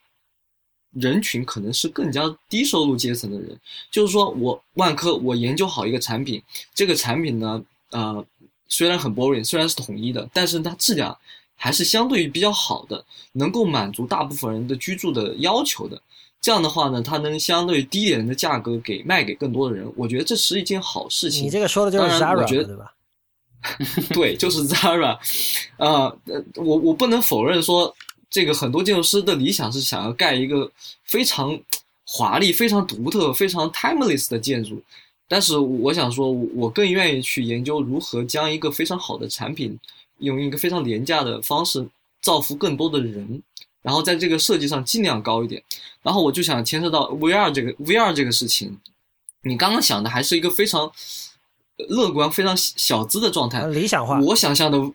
[0.92, 3.58] 人群可能是更加低收入阶层的人。
[3.90, 6.42] 就是说我万科，我研究好一个产品，
[6.74, 8.24] 这个产品呢，呃，
[8.68, 11.16] 虽然很 boring，虽然是统一的，但是它质量
[11.56, 16.00] 还是相对于比较好的，能够满足大部分人的居住的要求的。
[16.40, 21.44] 这样的话呢，它能相对低廉的价格给卖给更多的人，我觉得这是一件好事情。
[21.44, 22.94] 你这个说的就是 Zara 对吧？
[24.12, 25.18] 对，就是 Zara。
[25.76, 26.18] 呃，
[26.56, 27.94] 我我不能否认说。
[28.32, 30.72] 这个很多建筑师的理想是想要盖一个
[31.04, 31.60] 非常
[32.06, 34.82] 华丽、非常独特、非常 timeless 的建筑，
[35.28, 39.78] 但是我想说，我更愿意去研究如何将一个非常好的产品，
[40.18, 41.86] 用一个非常廉价的方式
[42.22, 43.42] 造福更多的人，
[43.82, 45.62] 然后在这个设计上尽量高一点。
[46.02, 48.78] 然后我就想牵涉到 VR 这个 VR 这个事情，
[49.42, 50.90] 你刚刚想的还是一个非常
[51.76, 54.18] 乐观、非常小资的状态，理想化。
[54.20, 54.90] 我想象的。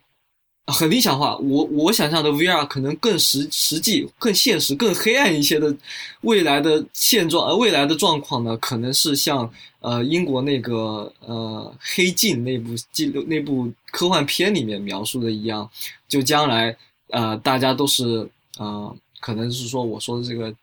[0.74, 5.74] 很理想化，我我想象的 VR 可能更实实际、更现实、更黑暗一些的
[6.22, 9.50] 未来的现状，呃，未来的状况呢，可能是像
[9.80, 15.70] 呃英国那个呃黑镜那部记录那部科幻片里面描述的一样，
[16.06, 16.76] 就将来
[17.12, 20.54] 呃大家都是呃可能是说我说的这个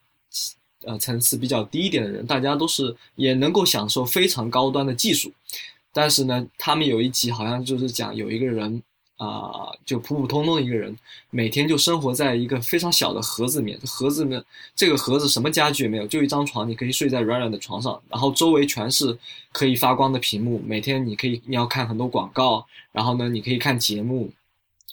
[0.84, 5.32] 呃层次比较低一点的人，大家都是也能够享受非常高端的技术，
[5.94, 8.82] 但是呢，他们有一集好像就是讲有一个人。
[9.24, 10.94] 啊，就普普通通的一个人，
[11.30, 13.78] 每天就生活在一个非常小的盒子里面。
[13.86, 14.44] 盒子里面，
[14.76, 18.00] 这个盒子什么家具也没有，就一张床，你可以睡在软软的床上。
[18.08, 19.16] 然后周围全是
[19.52, 24.30] 可以发光的屏幕，每天你可以你要看很多广告，然后呢，你可以看节目。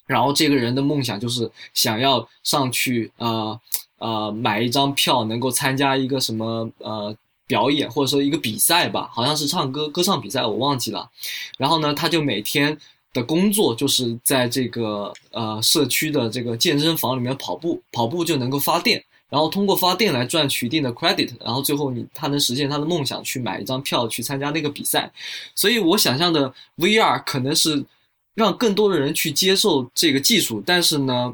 [0.05, 3.59] 然后这个人的梦想就是想要上去啊
[3.97, 7.15] 啊买一张票，能够参加一个什么呃
[7.47, 11.09] 表演，或者说一个比赛吧，好像是唱歌歌唱比赛，我忘记了。
[11.57, 12.77] 然后呢，他就每天。
[13.13, 25.11] 的工作就是在这个呃社区的这个健身房里面跑步，跑步就能够发电，然后通过发电来赚取一定的 credit，然后最后你他能实现他的梦想，去买一张票去参加那个比赛。
[25.55, 27.83] 所以我想象的 VR 可能是
[28.33, 31.33] 让更多的人去接受这个技术，但是呢，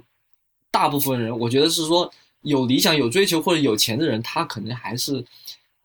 [0.71, 5.23] 大部分人我觉得是说有理想、有追求或者有钱的人，他可能还是。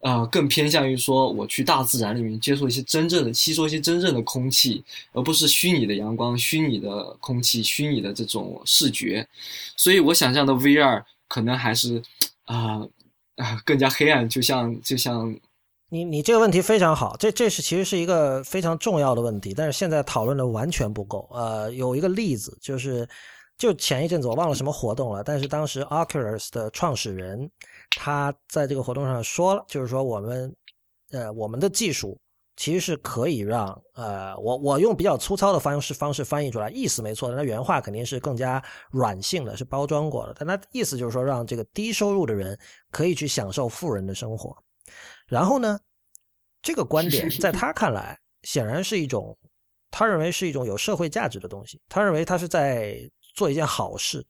[0.03, 9.27] 呃，更偏向于说我去大自然里面接受一些真正的吸收一些真正的空气，而不是虚拟的阳光、虚拟的空气、虚拟的这种视觉。
[9.77, 12.03] 所以我想象的 VR 可能还是
[12.45, 12.81] 啊
[13.37, 15.35] 啊更加黑暗，就像就像
[15.89, 21.29] 你你这个问题非常好，这这是其实是一个非常重要的问题，但是现在讨论的完全不够。
[21.33, 23.09] 呃，有一个例子就是。
[23.59, 27.49] 就前一阵子我忘了什么活动了，但是当时 Oculus 的创始人
[27.97, 30.55] 他在这个活动上说了，就是说我们
[31.11, 32.19] 呃我们的技术
[32.57, 42.59] 其实是可以让呃我我用比较粗糙的方式方式翻译出来，意思没错，那原话肯定是更加软性的，是包装过的，但他意思就是说让这个低收入的人
[42.91, 44.57] 可以去享受富人的生活。
[45.27, 45.79] 然后呢，
[46.61, 49.37] 这个观点在他看来显然是一种
[49.91, 53.11] 他认为是一种有社会价值的东西，他认为他是在。
[53.35, 54.23] 做一件好事，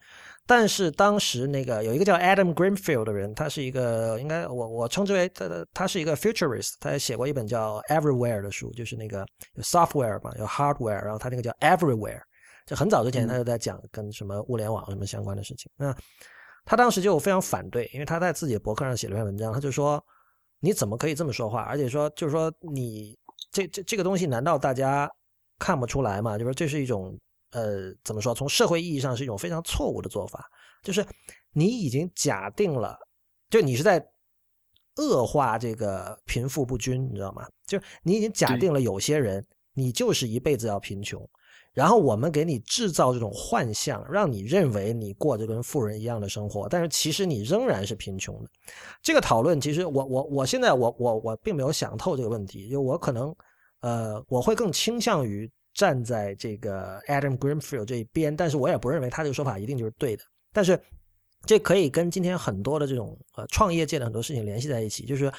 [0.44, 9.24] 但是当时那个有一个叫 Adam Greenfield 的人，他是一个应该我我称之为他他是一个 futurist，他写过一本叫 Everywhere 的书，就是那个
[9.54, 12.20] 有 software 嘛，有 hardware，然后他那个叫 Everywhere，
[12.66, 15.70] 就很早之前他就在讲跟什么物联网什么相关的事情。
[15.76, 15.94] 那
[16.64, 20.04] 他当时就非常反对，因为他在自己的博客上写了篇文章，他就说
[20.58, 21.62] 你怎么可以这么说话？
[21.62, 23.16] 而且说就是说你
[23.52, 25.08] 这这这个东西难道大家
[25.60, 26.36] 看不出来吗？
[26.36, 27.16] 就说这是一种。
[27.52, 28.34] 呃，怎么说？
[28.34, 30.44] 从社会意义上是一种非常错误的做法，
[30.82, 31.06] 就是
[31.52, 32.98] 你已经假定了，
[33.50, 34.02] 就你是在
[34.96, 37.46] 恶化这个贫富不均，你知道吗？
[37.66, 41.28] 就是你已经假定了有些人你就是一辈子要贫穷，
[41.74, 48.50] 然后我们给你制造这种幻象，让你认为你过着跟富人一样的生活，但是其实你仍然是贫穷的。
[49.02, 53.34] 这个讨论其实我我我现在我我我并没有想透这个问题，就我可能
[53.80, 55.50] 呃我会更倾向于。
[55.74, 60.22] 站在这个 Adam Greenfield 这一边，但是我也不认为他这个说法一定就是对的。
[60.52, 60.78] 但是
[61.44, 65.32] 这可以跟今天很多的这种呃创业界的很多事情联系在一起，就是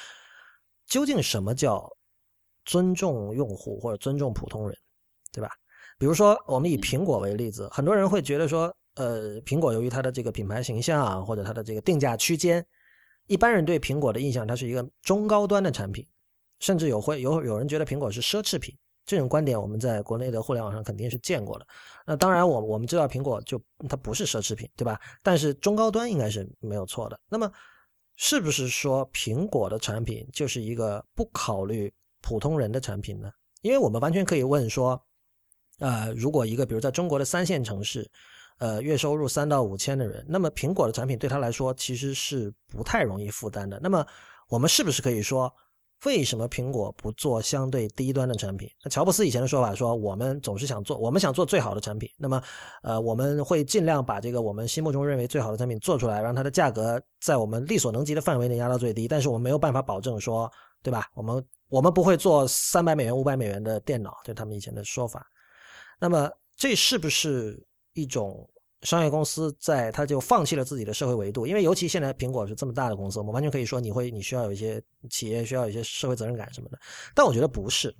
[0.86, 1.88] 究竟什么叫
[2.64, 4.76] 尊重用户或者尊重普通人，
[5.32, 5.50] 对吧？
[5.98, 12.66] 比如说我们以苹果为例子，很多人会觉得说，呃，苹果由于它的这个品牌形象或者它的这个定价区间，
[13.28, 16.06] 一般人对苹果的印象它是一个中高端的产品，
[16.58, 18.76] 甚至有会有有人觉得苹果是奢侈品。
[19.06, 21.66] 这种观点我们在国内的互联网上肯定是见过的。
[22.06, 24.98] 那当然，我我们知道苹果就它不是奢侈品，对吧？
[25.22, 27.20] 但是中高端应该是没有错的。
[27.28, 27.50] 那么
[28.16, 33.30] 是不是说苹果的产品就是一个不考虑普通人的产品呢？
[33.60, 34.98] 因为我们完全可以问说，
[35.80, 38.10] 呃，如果一个比如在中国的三线城市，
[38.58, 43.78] 呃，月收入三到五千的人，那么苹果的产品对他来说其实是不太容易负担的。
[43.82, 44.06] 那么
[44.48, 45.52] 我们是不是可以说？
[46.04, 48.70] 为什么苹果不做相对低端的产品？
[48.82, 52.08] 那乔布斯以前的说法说，我们总是想做，我们想做最好的产品。
[52.18, 52.42] 那么，
[52.82, 59.08] 呃，我们会尽量把这个我们心目中认为最好的产品做出来，让它的价格在我们力所能及的范围内压到最低。
[59.08, 60.50] 但是我们没有办法保证说，
[60.82, 61.06] 对吧？
[61.14, 65.26] 我们我们不会做三百美元、五百美元的电脑，就他们以前的说法。
[65.98, 67.64] 那么，这是不是
[67.94, 68.48] 一种？
[68.84, 76.78] 商业公司在，他就放弃了自己的社会维度，因为尤其现在苹果是这么大的公司，我们完全可以说你会，你需要有一些企业需要一些社会责任感什么的。
[77.14, 77.94] 但我觉得不是，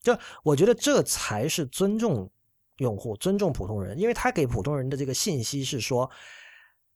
[0.00, 2.30] 就我觉得这才是尊重
[2.76, 6.08] 用户、尊重普通人，因为他给普通人的这个信息是说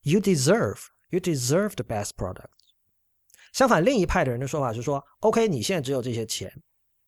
[0.02, 0.78] ，you deserve,
[1.10, 2.46] you deserve the best product。
[3.52, 6.50] 相反，另一派的人的说法是说，OK，你现在只有这些钱，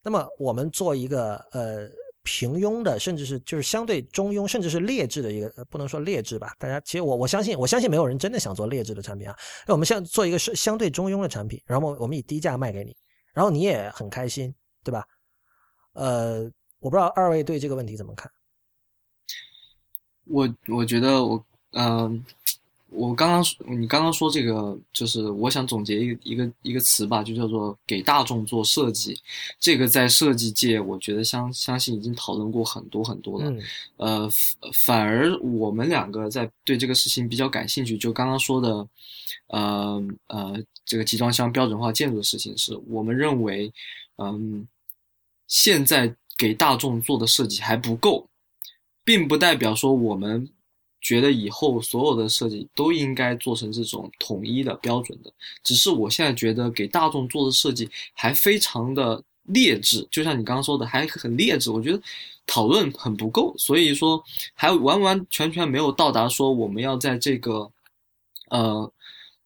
[0.02, 1.88] 那么我们做一个呃。
[2.24, 6.52] 平庸的，甚至是就是相对中庸，甚至是劣质的一个，不能说劣质吧。
[6.58, 9.36] 大家其实我我相信，我相信没有人真的想做劣质的产品啊。
[9.66, 12.96] 那我们现在做一个是相对中庸的产品，然后我们以低价卖给你，
[13.32, 14.52] 然后你也很开心，
[14.82, 15.06] 对吧？
[15.92, 18.30] 呃，我不知道二位对这个问题怎么看？
[20.24, 22.24] 我我觉得我嗯。
[22.94, 29.20] 我刚刚说，你刚刚说这个，就是我想总结一个一个一个词吧，就叫做给大众做设计。
[29.58, 33.52] 这个在设计界，我觉得相相信已经讨论过很多很多了。
[33.96, 34.30] 呃，
[34.86, 37.98] 反而我们两个在对这个事情比较感兴趣。
[37.98, 38.88] 就刚刚说的，
[39.48, 43.72] 呃呃，这个集装箱标准化建筑的事情，是我们认为，
[44.18, 44.66] 嗯，
[45.48, 48.28] 现在给大众做的设计还不够，
[49.04, 50.48] 并不代表说我们。
[51.04, 55.30] 觉得以后所有的设计都应该做成这种统一的标准的，
[55.62, 62.00] 只是我现在觉得给大众做的设计还非常的劣质，就像你刚刚说的还很劣质，我觉得
[62.46, 64.24] 讨论很不够，所以说
[64.54, 67.70] 还完完全全没有到达说我们要在这个，
[68.48, 68.90] 呃，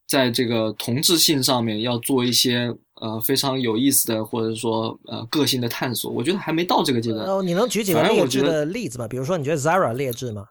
[0.07, 7.27] 在这个同质性上面要做一些呃非常有意思的或者说呃个性的探索，我觉得还没到这个阶段。
[7.27, 9.09] 哦，你能举几个劣质的例子吗？
[9.09, 10.47] 比如说你觉得 Zara 劣质吗？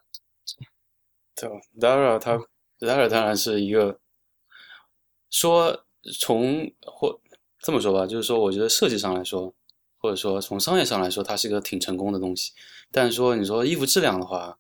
[1.39, 1.49] 对
[1.79, 2.39] ，Zara 它
[2.79, 3.99] Zara 当然是一个
[5.29, 5.85] 说
[6.19, 7.19] 从或
[7.59, 9.53] 这么说吧，就是说我觉得设计上来说，
[9.99, 12.51] 或者说从商业上来说，它是一个挺成功的东西。
[12.91, 14.57] 但是说你说衣服质量的话，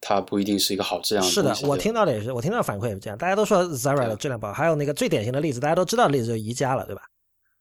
[0.00, 1.30] 它不一定是一个好质量的。
[1.30, 3.18] 是的，我听到的也是，我听到反馈也是这样。
[3.18, 7.02] 大家都说 Zara 的质量不好，还有那个最典型的例子，大家都知道的例子就是宜家了，对吧？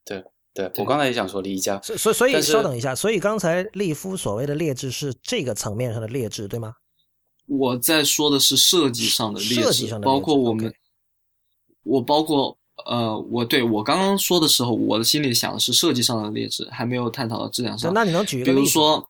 [0.05, 0.23] 对
[0.53, 1.79] 对，我刚才也想说宜家。
[1.81, 6.75] 所所所以稍等一下，所以刚才利夫所谓的劣质是这个层面上的劣质，对吗？
[7.49, 10.71] 我在说的是设计上的劣质，包括我们，
[11.83, 12.55] 我包括
[12.85, 17.91] 呃，我对我刚刚说的时候，我的心里想的是设计上的劣质，还没有探讨到质量上。
[17.91, 19.09] 那你能举一个比如说，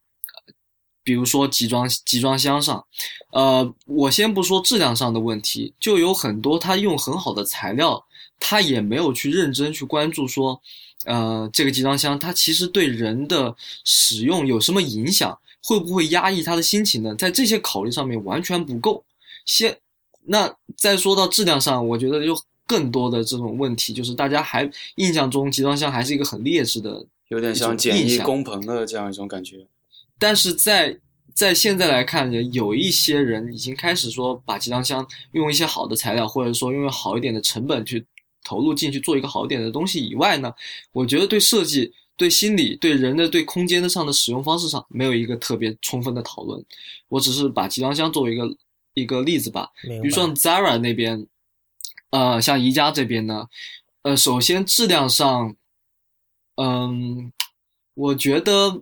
[1.03, 2.85] 比如说集装集装箱上，
[3.33, 8.05] 呃，我先不说质量上的问题，就有很多他用很好的材料，
[8.39, 10.61] 他也没有去认真去关注说，
[11.03, 15.37] 呃，这个集装箱它其实对人的使用有什么影响。
[15.63, 17.13] 会不会压抑他的心情呢？
[17.15, 19.03] 在这些考虑上面完全不够。
[19.45, 19.77] 先，
[20.25, 29.67] 那再说到质量上，我觉得就更多的这种问题，就是大家还印象中集装箱还是一个很劣质的，有点像简易工棚的这样一种感觉。
[30.17, 30.97] 但是在
[31.33, 38.05] 在现在来看，有一些人已经开始说把集装箱用一些好的材料，或者说用好一点的成本去
[38.43, 40.53] 投入进去做一个好一点的东西以外呢，
[40.91, 41.91] 我觉得对设计。
[42.19, 46.61] 对心理、对人的、对空间的上的使用方式上，没有一个特别充分的讨论。
[47.07, 48.57] 我只是把集装箱作为一个
[48.93, 49.69] 一个例子吧。
[49.81, 51.25] 比如说 Zara 那边，
[52.09, 53.47] 呃，像宜家这边呢，
[54.01, 55.55] 呃，首先质量上，
[56.57, 57.31] 嗯，
[57.93, 58.81] 我觉得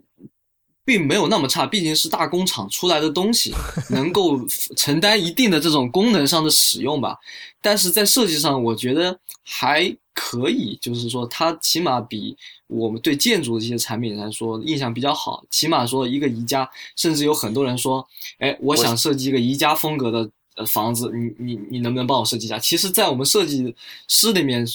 [0.84, 3.54] 并没有那么差，毕竟是大工厂出来的东西，
[3.92, 4.44] 能够
[4.76, 7.16] 承担一定的这种功能上的使用吧。
[7.62, 9.96] 但是在设计上，我觉得还。
[10.20, 12.36] 可以，就是说，它起码比
[12.68, 15.44] 我们对建筑的这些产品来说印象比较好。
[15.50, 18.06] 起码说一个宜家，甚至有很多人说，
[18.40, 22.60] 哎，我想设计一个宜家风格的呃房子，你你你能不能帮我设计一下？
[22.60, 23.76] 其实，在我们设计
[24.08, 24.66] 师里面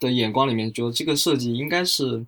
[0.00, 2.26] 的眼光里面，觉得这个设计应该是。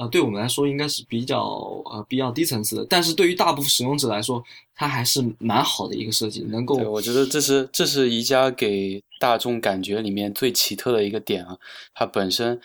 [0.00, 1.42] 呃，对我们来说应该是比较
[1.86, 4.40] 呃比较低层次的，但是对于大部分使用者来说，
[4.76, 6.76] 它还是蛮好的一个设计，能够。
[6.76, 11.58] 我觉得这是这是宜家给大众感觉里面最奇特的一个点啊，
[11.92, 12.60] 它本身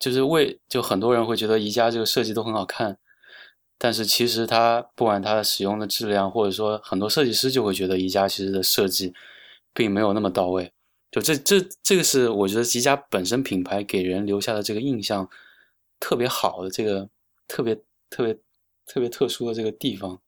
[0.00, 2.98] 就是为就很多人会觉得宜家这个设计都很好看，
[3.78, 9.14] 但是其实它不管它的使用的质量，或者说很多设计师就会觉得宜家其实的设计
[9.72, 10.72] 并没有那么到位，
[11.10, 15.28] 就这这这个是我觉得宜家本身品牌给人留下的这个印象
[16.00, 17.08] 特别好的这个
[17.46, 17.74] 特别
[18.08, 18.34] 特别
[18.86, 20.20] 特别特殊的这个地方。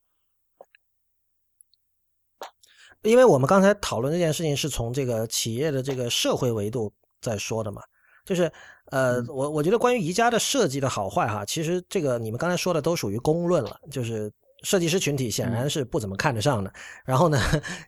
[3.03, 7.83] 因为我们刚才讨论这件事情是从这个企业的这个社会维度在说的嘛，
[8.25, 8.53] 就是
[8.93, 14.31] 呃，我我觉得关于宜家的设计的好坏哈，其实这个你们刚才说的都属于公论了，就是
[14.63, 16.71] 设计师群体显然是不怎么看得上的。
[17.05, 17.41] 然后呢，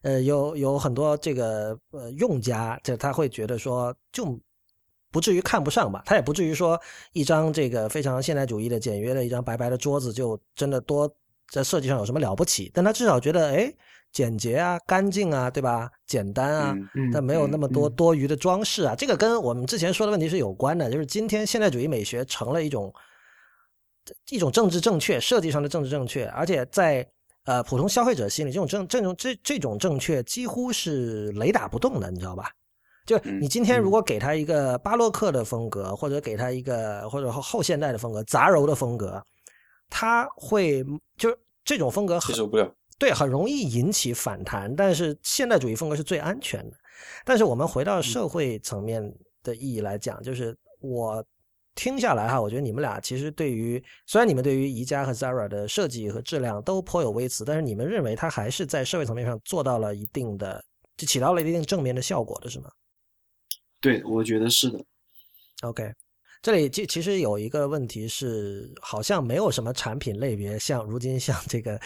[0.02, 4.40] 呃，有有很多这个呃用家，这他会觉得说就
[5.12, 6.80] 不至于看不上吧，他也不至于说
[7.12, 11.08] 一张这个非常现代主义的简约的一张白白的桌子就真的多
[11.50, 13.72] 在设计上有什么了不起，但他至少觉得哎。
[14.14, 15.90] 简洁啊，干净啊，对吧？
[16.06, 16.74] 简单啊，
[17.12, 18.94] 但没有那么多多余的装饰啊。
[18.94, 22.94] 这个跟我们之前说的问题是有关的，就是今天现代主义美学成了一种
[24.30, 27.04] 一种政治正确，设计上的政治正确，而且在
[27.44, 32.48] 呃普通消费者心里，这种正这种这这种正确几乎是雷打不动的，你知道吧？
[33.06, 39.20] 就你今天如果给他一个巴洛克的风格，或者给他一个或者后现代的风格、杂糅的风格，
[39.90, 40.84] 他会
[41.18, 42.72] 就是这种风格接受不了。
[43.04, 46.76] 对，很容易引起反弹，但是现代主义风格是最安全的。
[47.22, 51.22] 但是我们回到社会层面的意义来讲，就是我
[51.74, 60.64] 听下来哈，我觉得你们俩其实对于虽然你们对于宜家和 Zara 的设计和质量都颇有微词，但是你们认为它还是在社会层面上做到了一定的，
[60.96, 62.70] 就起到了一定正面的效果的是吗？
[63.82, 64.82] 对，我觉得是的。
[65.60, 65.92] OK。
[66.44, 71.80] 这里其其实有一个问题是，好像没有什么产品类别像如今像这个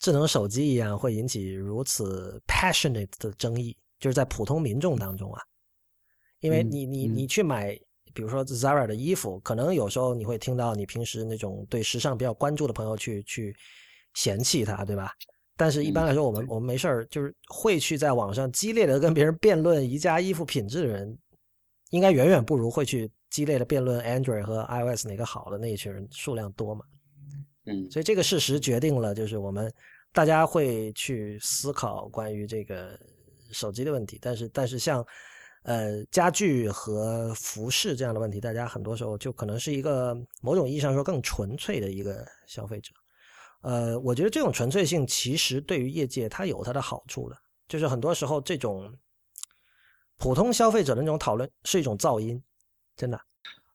[0.00, 5.40] 智能手机一样会引起如此 passionate 的争议，就是在普通民众当中啊，
[6.40, 7.74] 因为你你你去买，
[8.12, 13.56] 比如说 Zara 的衣服，可能有时候你会听到你平时那种对时尚比较关注的朋友去去
[14.12, 15.10] 嫌弃它，对吧？
[15.56, 21.18] 但是一般来说，我们我们没事儿就是会去在网上激烈的跟别人辩论宜家衣服品质的人，
[21.88, 23.10] 应该远远不如会去。
[23.32, 26.84] 激烈的辩论，Android 和 iOS 哪个好的那一群人数量多嘛？
[27.64, 29.72] 嗯，所以这个事实决定了，就是我们
[30.12, 32.98] 大家会去思考关于这个
[33.50, 34.18] 手机的问题。
[34.20, 35.02] 但是，但是像
[35.62, 42.92] 呃家具和服饰这样的问题，大家很多时候就可能是一个某种意义上说更纯粹的一个消费者。
[43.62, 47.36] 呃，我觉得这种纯粹性其实对于业界它有它的好处的，
[47.66, 48.92] 就是很多时候这种
[50.18, 52.42] 普通消费者的那种讨论是一种噪音。
[53.02, 53.20] 真的，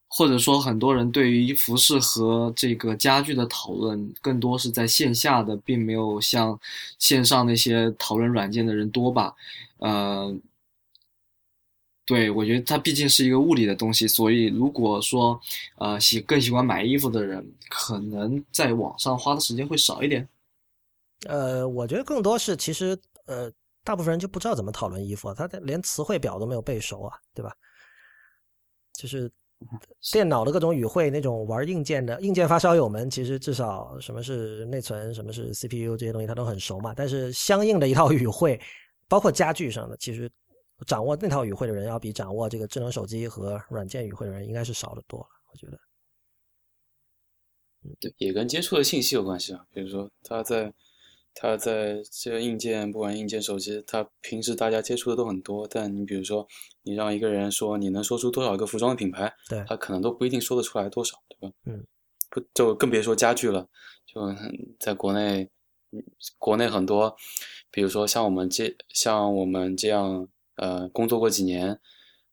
[0.06, 6.58] 或者说很多人对于服饰和这个家具的讨论，更多是在线下的，并没有像
[6.98, 9.34] 线上那些讨论软件的人多吧？
[9.80, 10.34] 呃，
[12.06, 15.38] 对我觉得它毕竟是一个物理的东西，所以如果说
[15.76, 20.26] 呃喜更喜欢买衣服的人，可能在网上花的时间会少一点。
[21.26, 23.52] 呃，我觉得更多是其实呃，
[23.84, 27.54] 大部分人就不知道怎么讨论衣服，他连词汇表都没有背熟啊，对吧？
[28.98, 29.30] 就是
[30.12, 36.92] 电脑的各种语汇，那种玩硬件的硬件发烧友们，其实至少什么是内存，什么是 CPU 这些东西，他都很熟嘛。
[36.96, 38.60] 但是相应的一套语汇，
[39.06, 40.28] 包括家具上的，其实
[40.84, 45.26] 掌握那套语汇的人，要比掌握这个智能手机和软件语汇的人，应该是少得多了。
[45.52, 45.78] 我觉得，
[48.00, 49.64] 对，也跟接触的信息有关系啊。
[49.72, 50.74] 比如说他在。
[51.40, 55.68] 它在这个硬件，不管硬件、手机，它平时大家接触的都很多。
[55.70, 56.44] 但你比如说，
[56.82, 61.54] 你让一个人说你能说出多少个服装的品牌，对，他可能都不一定说得出来多少，对吧？
[61.66, 61.86] 嗯，
[62.28, 63.68] 不就更别说家具了。
[64.04, 64.20] 就
[64.80, 65.48] 在国内，
[66.38, 67.14] 国内很多，
[67.70, 71.78] 比如说像我们这像我们这样，呃，工作过几年，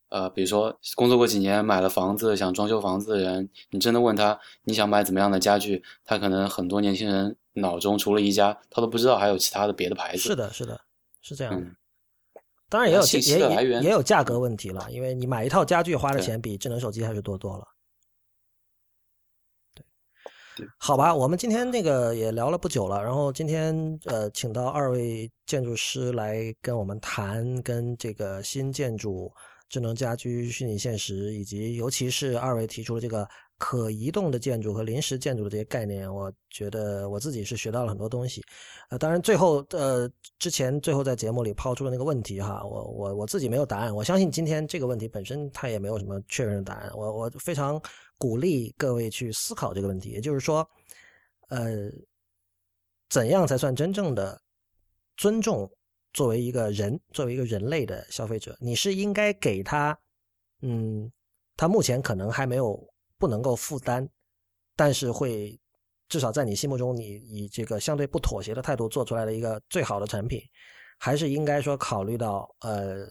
[0.10, 7.38] 呃，比如说工作过几年买了房子想装修房子的人，你真的问他你想买怎么样的家具，他可能很多年轻人。
[7.56, 10.20] 脑中除了一家，他都不知道还有其他的别的牌子。
[10.20, 10.80] 是的，是的，
[11.22, 11.68] 是这样的。
[12.68, 17.66] 当然也有信息的来源，也有价格问题了，因为你买一套家具花的钱比智能手机还是多多了。
[20.56, 29.32] 对，好吧，我们今天那个也聊了不久了，然后今天呃，请到二位建筑师来跟我们谈跟这个新建筑、
[29.70, 33.28] 智能家居、虚拟现实，以及尤其是二位提出的这个。
[33.58, 38.44] 可移动的建筑和临时建筑的这些概念，我觉得我自己是学到了很多东西。
[38.90, 43.96] 呃，当然最后呃，之前最后在节目里抛出的那个问题哈，我我我自己没有答案。
[43.96, 46.92] 我相信今天这个问题本身它也没有什么确认的答案。
[46.94, 47.82] 我我非常
[48.18, 50.70] 鼓励各位去思考这个问题，也就是说，
[51.48, 51.90] 呃，
[53.08, 54.38] 怎样才算真正的
[55.16, 55.72] 尊重
[56.16, 58.58] 作为一个人，作为一个人类的消费者？
[58.60, 59.96] 你是应该给他，
[60.64, 61.12] 嗯，
[61.56, 62.84] 他目前可能还没有。
[63.18, 64.06] 不能够负担，
[64.76, 65.58] 但是会
[66.10, 70.42] 至少在你心目中，你以这个相对不妥协的态度做出来的一个最好的产品，
[71.00, 73.08] 还是应该说考虑到呃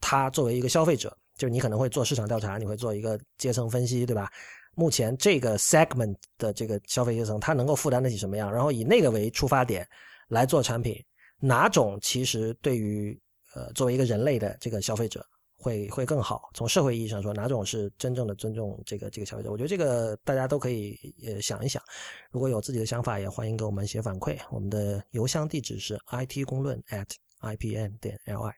[0.00, 4.28] 他作为一个消费者，就是你可能会做市场调查，你会做一个阶层分析，对吧？
[4.74, 8.52] 目前这个 segment 的这个消费阶层，他能够负担得起什么样？
[8.52, 9.88] 然后以那个为出发点
[10.30, 11.00] 来做产品，
[11.40, 13.18] 哪种其实对于
[13.54, 15.24] 呃作为一个人类的这个消费者
[15.56, 16.48] 会会更好？
[16.54, 19.50] 从社会意义上说，哪种是真正的尊重这个这个消费者？
[19.50, 20.96] 我觉得这个大家都可以
[21.26, 21.82] 呃想一想。
[22.30, 24.38] 如果有自己的想法，也欢迎给我们写反馈。
[24.50, 27.08] 我们的邮箱地址是 it 公论 at
[27.40, 28.52] ipn 点 ly。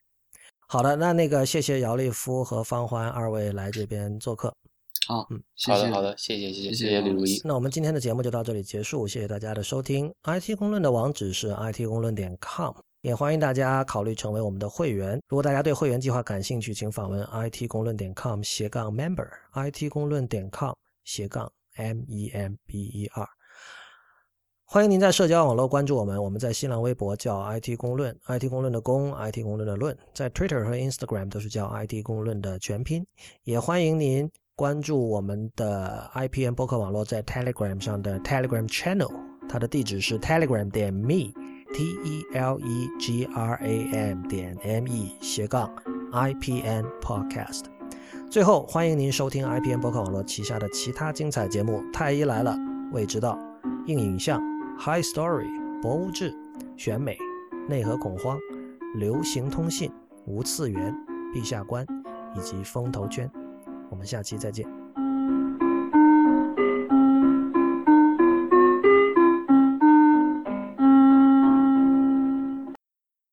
[0.67, 4.55] 好的，那那个谢谢姚立夫和方欢二位来这边做客。
[5.11, 7.41] 好，嗯，谢谢，好的，好的，谢谢，谢谢，谢谢谢李如一。
[7.45, 10.09] 那我们今天的节目就到这里结束，谢谢大家的收听。
[10.23, 15.21] IT 公论的网址是 it 公论点 com，也欢迎大家考虑成为我们的会员。
[15.27, 20.73] 如果大家对会员计划感兴趣，请访问 it 公论点 com 斜杠 member，it 公论点 com
[21.03, 23.29] 斜杠 m e m b e r。
[24.65, 33.05] 欢迎您在社交网络关注我们，我们在新浪微博叫 IT 公论，IT 公论的公，IT 公论的论，在 Twitter 和 Instagram 都是叫 IT 公论的全拼。
[33.43, 34.31] 也欢迎您
[34.61, 39.11] 关注我们的 IPN 播客网络在 Telegram 上的 Telegram Channel，
[39.49, 45.75] 它的地址是 telegram 点 me，t e l e g r a m 点 m e 斜杠
[46.13, 47.63] IPN Podcast。
[48.31, 52.55] 最后，欢迎您收听 IPN 播客网络旗下的其他精彩节目：太医来了、
[52.93, 53.39] 未知道、
[53.87, 54.43] 硬影像、
[54.79, 56.35] High Story、博物志、
[56.77, 57.17] 选美、
[57.67, 58.39] 内核恐慌、
[58.97, 59.91] 流行通信、
[60.27, 60.95] 无次元、
[61.35, 61.87] 陛下观
[62.37, 63.27] 以及风投圈。
[63.91, 64.80] 我们下期再见。